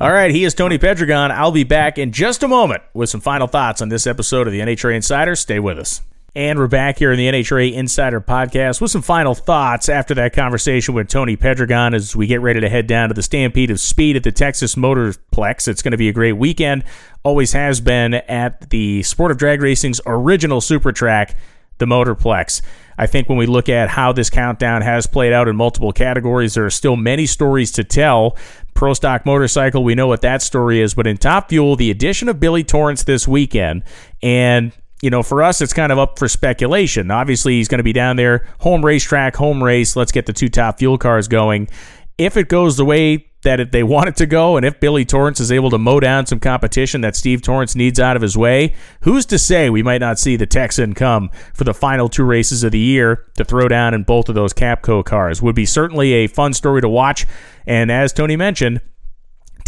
All 0.00 0.12
right, 0.12 0.30
he 0.30 0.44
is 0.44 0.54
Tony 0.54 0.78
Pedregon. 0.78 1.30
I'll 1.30 1.50
be 1.50 1.64
back 1.64 1.98
in 1.98 2.12
just 2.12 2.42
a 2.42 2.48
moment 2.48 2.82
with 2.92 3.08
some 3.08 3.20
final 3.20 3.46
thoughts 3.46 3.80
on 3.80 3.88
this 3.88 4.06
episode 4.06 4.46
of 4.46 4.52
the 4.52 4.60
NHRA 4.60 4.96
Insider. 4.96 5.34
Stay 5.34 5.58
with 5.58 5.78
us. 5.78 6.02
And 6.34 6.58
we're 6.58 6.68
back 6.68 6.98
here 6.98 7.10
in 7.10 7.16
the 7.16 7.26
NHRA 7.26 7.72
Insider 7.72 8.20
Podcast 8.20 8.82
with 8.82 8.90
some 8.90 9.00
final 9.00 9.34
thoughts 9.34 9.88
after 9.88 10.12
that 10.16 10.34
conversation 10.34 10.92
with 10.92 11.08
Tony 11.08 11.38
Pedregon 11.38 11.94
as 11.94 12.14
we 12.14 12.26
get 12.26 12.42
ready 12.42 12.60
to 12.60 12.68
head 12.68 12.86
down 12.86 13.08
to 13.08 13.14
the 13.14 13.22
Stampede 13.22 13.70
of 13.70 13.80
Speed 13.80 14.14
at 14.14 14.24
the 14.24 14.30
Texas 14.30 14.74
Motorplex. 14.74 15.66
It's 15.66 15.80
going 15.80 15.92
to 15.92 15.96
be 15.96 16.10
a 16.10 16.12
great 16.12 16.34
weekend. 16.34 16.84
Always 17.22 17.52
has 17.52 17.80
been 17.80 18.12
at 18.12 18.68
the 18.68 19.02
Sport 19.04 19.30
of 19.30 19.38
Drag 19.38 19.62
Racing's 19.62 20.02
original 20.04 20.60
super 20.60 20.92
track, 20.92 21.34
the 21.78 21.86
Motorplex. 21.86 22.60
I 22.98 23.06
think 23.06 23.30
when 23.30 23.38
we 23.38 23.46
look 23.46 23.70
at 23.70 23.88
how 23.88 24.12
this 24.12 24.28
countdown 24.28 24.82
has 24.82 25.06
played 25.06 25.32
out 25.32 25.48
in 25.48 25.56
multiple 25.56 25.92
categories, 25.92 26.54
there 26.54 26.66
are 26.66 26.70
still 26.70 26.96
many 26.96 27.24
stories 27.24 27.72
to 27.72 27.84
tell. 27.84 28.36
Pro 28.74 28.92
Stock 28.92 29.24
Motorcycle, 29.24 29.82
we 29.82 29.94
know 29.94 30.08
what 30.08 30.20
that 30.20 30.42
story 30.42 30.82
is, 30.82 30.92
but 30.92 31.06
in 31.06 31.16
Top 31.16 31.48
Fuel, 31.48 31.74
the 31.74 31.90
addition 31.90 32.28
of 32.28 32.38
Billy 32.38 32.64
Torrence 32.64 33.02
this 33.02 33.26
weekend, 33.26 33.82
and 34.22 34.72
you 35.02 35.10
know, 35.10 35.22
for 35.22 35.42
us, 35.42 35.60
it's 35.60 35.72
kind 35.72 35.92
of 35.92 35.98
up 35.98 36.18
for 36.18 36.28
speculation. 36.28 37.10
Obviously, 37.10 37.54
he's 37.54 37.68
going 37.68 37.78
to 37.78 37.84
be 37.84 37.92
down 37.92 38.16
there, 38.16 38.46
home 38.60 38.84
racetrack, 38.84 39.36
home 39.36 39.62
race. 39.62 39.94
Let's 39.94 40.12
get 40.12 40.26
the 40.26 40.32
two 40.32 40.48
top 40.48 40.78
fuel 40.78 40.98
cars 40.98 41.28
going. 41.28 41.68
if 42.16 42.36
it 42.36 42.48
goes 42.48 42.76
the 42.76 42.84
way 42.84 43.26
that 43.42 43.70
they 43.70 43.82
want 43.84 44.08
it 44.08 44.16
to 44.16 44.26
go, 44.26 44.56
and 44.56 44.66
if 44.66 44.80
Billy 44.80 45.04
Torrence 45.04 45.38
is 45.38 45.52
able 45.52 45.70
to 45.70 45.78
mow 45.78 46.00
down 46.00 46.26
some 46.26 46.40
competition 46.40 47.00
that 47.02 47.14
Steve 47.14 47.42
Torrence 47.42 47.76
needs 47.76 48.00
out 48.00 48.16
of 48.16 48.22
his 48.22 48.36
way, 48.36 48.74
who's 49.02 49.24
to 49.26 49.38
say 49.38 49.70
we 49.70 49.84
might 49.84 50.00
not 50.00 50.18
see 50.18 50.34
the 50.34 50.46
Texan 50.46 50.94
come 50.94 51.30
for 51.54 51.62
the 51.62 51.74
final 51.74 52.08
two 52.08 52.24
races 52.24 52.64
of 52.64 52.72
the 52.72 52.78
year 52.80 53.26
to 53.36 53.44
throw 53.44 53.68
down 53.68 53.94
in 53.94 54.02
both 54.02 54.28
of 54.28 54.34
those 54.34 54.52
Capco 54.52 55.04
cars? 55.04 55.40
Would 55.40 55.54
be 55.54 55.66
certainly 55.66 56.12
a 56.14 56.26
fun 56.26 56.52
story 56.52 56.80
to 56.80 56.88
watch. 56.88 57.24
And 57.66 57.92
as 57.92 58.12
Tony 58.12 58.34
mentioned, 58.34 58.80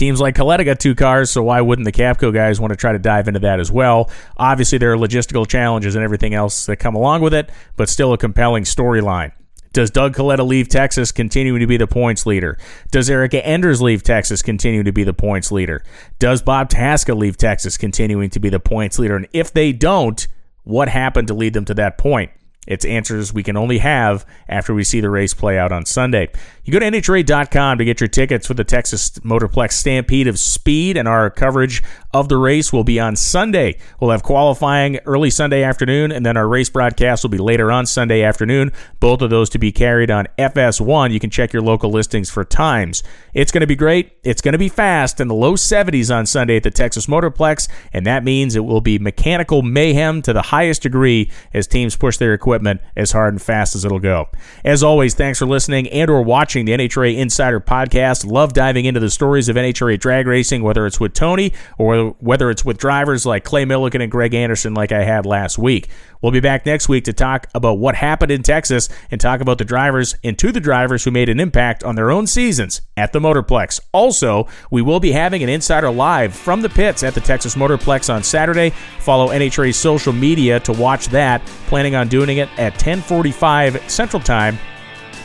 Teams 0.00 0.18
like 0.18 0.34
Kalitta 0.34 0.64
got 0.64 0.80
two 0.80 0.94
cars, 0.94 1.30
so 1.30 1.42
why 1.42 1.60
wouldn't 1.60 1.84
the 1.84 1.92
Capco 1.92 2.32
guys 2.32 2.58
want 2.58 2.70
to 2.70 2.76
try 2.78 2.90
to 2.90 2.98
dive 2.98 3.28
into 3.28 3.40
that 3.40 3.60
as 3.60 3.70
well? 3.70 4.10
Obviously, 4.38 4.78
there 4.78 4.94
are 4.94 4.96
logistical 4.96 5.46
challenges 5.46 5.94
and 5.94 6.02
everything 6.02 6.32
else 6.32 6.64
that 6.64 6.76
come 6.76 6.94
along 6.94 7.20
with 7.20 7.34
it, 7.34 7.50
but 7.76 7.86
still 7.86 8.14
a 8.14 8.16
compelling 8.16 8.64
storyline. 8.64 9.32
Does 9.74 9.90
Doug 9.90 10.16
Kalitta 10.16 10.46
leave 10.46 10.70
Texas 10.70 11.12
continuing 11.12 11.60
to 11.60 11.66
be 11.66 11.76
the 11.76 11.86
points 11.86 12.24
leader? 12.24 12.56
Does 12.90 13.10
Erica 13.10 13.44
Enders 13.44 13.82
leave 13.82 14.02
Texas 14.02 14.40
continuing 14.40 14.86
to 14.86 14.92
be 14.92 15.04
the 15.04 15.12
points 15.12 15.52
leader? 15.52 15.84
Does 16.18 16.40
Bob 16.40 16.70
Tasca 16.70 17.14
leave 17.14 17.36
Texas 17.36 17.76
continuing 17.76 18.30
to 18.30 18.40
be 18.40 18.48
the 18.48 18.58
points 18.58 18.98
leader? 18.98 19.16
And 19.16 19.28
if 19.34 19.52
they 19.52 19.70
don't, 19.70 20.26
what 20.64 20.88
happened 20.88 21.28
to 21.28 21.34
lead 21.34 21.52
them 21.52 21.66
to 21.66 21.74
that 21.74 21.98
point? 21.98 22.30
It's 22.66 22.84
answers 22.84 23.32
we 23.32 23.42
can 23.42 23.56
only 23.56 23.78
have 23.78 24.26
after 24.48 24.74
we 24.74 24.84
see 24.84 25.00
the 25.00 25.10
race 25.10 25.32
play 25.32 25.58
out 25.58 25.72
on 25.72 25.86
Sunday. 25.86 26.28
You 26.64 26.72
go 26.72 26.78
to 26.78 26.86
NHRA.com 26.86 27.78
to 27.78 27.84
get 27.84 28.00
your 28.00 28.08
tickets 28.08 28.46
for 28.46 28.54
the 28.54 28.64
Texas 28.64 29.10
Motorplex 29.20 29.72
Stampede 29.72 30.28
of 30.28 30.38
Speed, 30.38 30.96
and 30.96 31.08
our 31.08 31.30
coverage 31.30 31.82
of 32.12 32.28
the 32.28 32.36
race 32.36 32.72
will 32.72 32.84
be 32.84 32.98
on 32.98 33.14
Sunday. 33.16 33.78
We'll 34.00 34.10
have 34.10 34.22
qualifying 34.22 34.98
early 35.06 35.30
Sunday 35.30 35.62
afternoon, 35.62 36.10
and 36.10 36.26
then 36.26 36.36
our 36.36 36.48
race 36.48 36.68
broadcast 36.68 37.22
will 37.22 37.30
be 37.30 37.38
later 37.38 37.70
on 37.70 37.86
Sunday 37.86 38.22
afternoon. 38.22 38.72
Both 38.98 39.22
of 39.22 39.30
those 39.30 39.48
to 39.50 39.58
be 39.58 39.70
carried 39.70 40.10
on 40.10 40.26
FS1. 40.38 41.12
You 41.12 41.20
can 41.20 41.30
check 41.30 41.52
your 41.52 41.62
local 41.62 41.90
listings 41.90 42.28
for 42.28 42.44
times. 42.44 43.02
It's 43.32 43.52
going 43.52 43.60
to 43.60 43.66
be 43.66 43.76
great. 43.76 44.12
It's 44.24 44.42
going 44.42 44.52
to 44.52 44.58
be 44.58 44.68
fast 44.68 45.20
in 45.20 45.28
the 45.28 45.34
low 45.34 45.54
70s 45.54 46.14
on 46.14 46.26
Sunday 46.26 46.56
at 46.56 46.64
the 46.64 46.70
Texas 46.70 47.06
Motorplex, 47.06 47.68
and 47.92 48.04
that 48.06 48.24
means 48.24 48.56
it 48.56 48.64
will 48.64 48.80
be 48.80 48.98
mechanical 48.98 49.62
mayhem 49.62 50.22
to 50.22 50.32
the 50.32 50.42
highest 50.42 50.82
degree 50.82 51.30
as 51.54 51.66
teams 51.66 51.96
push 51.96 52.16
their 52.16 52.34
equipment 52.34 52.80
as 52.96 53.12
hard 53.12 53.34
and 53.34 53.42
fast 53.42 53.76
as 53.76 53.84
it'll 53.84 54.00
go. 54.00 54.28
As 54.64 54.82
always, 54.82 55.14
thanks 55.14 55.38
for 55.38 55.46
listening 55.46 55.88
and 55.88 56.10
or 56.10 56.22
watching 56.22 56.64
the 56.64 56.72
NHRA 56.72 57.16
Insider 57.16 57.60
podcast. 57.60 58.26
Love 58.26 58.52
diving 58.52 58.84
into 58.84 59.00
the 59.00 59.10
stories 59.10 59.48
of 59.48 59.56
NHRA 59.56 59.98
drag 59.98 60.26
racing, 60.26 60.62
whether 60.62 60.86
it's 60.86 60.98
with 60.98 61.14
Tony 61.14 61.52
or 61.78 61.99
whether 62.18 62.50
it's 62.50 62.64
with 62.64 62.78
drivers 62.78 63.24
like 63.24 63.44
Clay 63.44 63.64
Millican 63.64 64.02
and 64.02 64.10
Greg 64.10 64.34
Anderson, 64.34 64.74
like 64.74 64.92
I 64.92 65.04
had 65.04 65.26
last 65.26 65.58
week. 65.58 65.88
We'll 66.20 66.32
be 66.32 66.40
back 66.40 66.66
next 66.66 66.88
week 66.88 67.04
to 67.04 67.12
talk 67.12 67.46
about 67.54 67.78
what 67.78 67.94
happened 67.94 68.30
in 68.30 68.42
Texas 68.42 68.88
and 69.10 69.20
talk 69.20 69.40
about 69.40 69.58
the 69.58 69.64
drivers 69.64 70.16
and 70.22 70.38
to 70.38 70.52
the 70.52 70.60
drivers 70.60 71.04
who 71.04 71.10
made 71.10 71.28
an 71.28 71.40
impact 71.40 71.82
on 71.84 71.94
their 71.94 72.10
own 72.10 72.26
seasons 72.26 72.82
at 72.96 73.12
the 73.12 73.20
Motorplex. 73.20 73.80
Also, 73.92 74.46
we 74.70 74.82
will 74.82 75.00
be 75.00 75.12
having 75.12 75.42
an 75.42 75.48
insider 75.48 75.90
live 75.90 76.34
from 76.34 76.60
the 76.60 76.68
pits 76.68 77.02
at 77.02 77.14
the 77.14 77.20
Texas 77.20 77.54
Motorplex 77.54 78.12
on 78.12 78.22
Saturday. 78.22 78.70
Follow 78.98 79.28
NHRA's 79.28 79.76
social 79.76 80.12
media 80.12 80.60
to 80.60 80.72
watch 80.72 81.08
that. 81.08 81.44
Planning 81.66 81.94
on 81.94 82.08
doing 82.08 82.38
it 82.38 82.48
at 82.58 82.74
10:45 82.74 83.88
Central 83.90 84.22
Time 84.22 84.58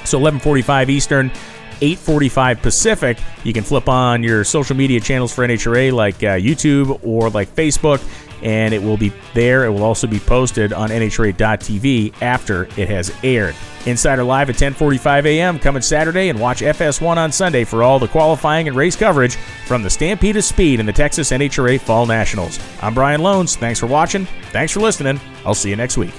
so 0.06 0.20
11:45 0.20 0.90
Eastern, 0.90 1.32
8:45 1.76 2.62
Pacific. 2.62 3.18
You 3.44 3.54
can 3.54 3.64
flip 3.64 3.90
on 3.90 4.24
your 4.24 4.44
social 4.44 4.76
media 4.76 5.00
channels 5.00 5.34
for 5.34 5.48
NHRA 5.48 5.92
like 5.92 6.16
uh, 6.16 6.38
YouTube 6.38 7.00
or 7.04 7.30
like 7.30 7.54
Facebook, 7.56 8.04
and 8.42 8.74
it 8.74 8.82
will 8.82 8.98
be 8.98 9.12
there. 9.34 9.66
It 9.66 9.72
will 9.72 9.84
also 9.84 10.08
be 10.08 10.20
posted 10.20 10.74
on 10.74 10.90
NHRA.tv 10.90 12.22
after 12.22 12.66
it 12.78 12.90
has 12.90 13.12
aired. 13.24 13.56
Insider 13.86 14.24
Live 14.24 14.50
at 14.50 14.56
10:45 14.56 15.26
a.m. 15.26 15.60
coming 15.60 15.82
Saturday, 15.82 16.30
and 16.30 16.40
watch 16.40 16.62
FS1 16.62 17.18
on 17.18 17.32
Sunday 17.32 17.64
for 17.64 17.84
all 17.84 18.00
the 18.00 18.08
qualifying 18.08 18.68
and 18.68 18.76
race 18.76 18.96
coverage 18.96 19.36
from 19.68 19.84
the 19.84 19.90
Stampede 19.90 20.38
of 20.38 20.44
Speed 20.44 20.80
and 20.80 20.90
the 20.90 20.94
Texas 20.94 21.32
NHRA 21.32 21.80
Fall 21.80 22.06
Nationals. 22.06 22.60
I'm 22.82 22.94
Brian 22.94 23.22
Lohnes. 23.22 23.56
Thanks 23.58 23.80
for 23.80 23.88
watching. 23.88 24.26
Thanks 24.52 24.74
for 24.74 24.80
listening. 24.80 25.20
I'll 25.46 25.54
see 25.54 25.70
you 25.70 25.76
next 25.76 25.98
week. 25.98 26.14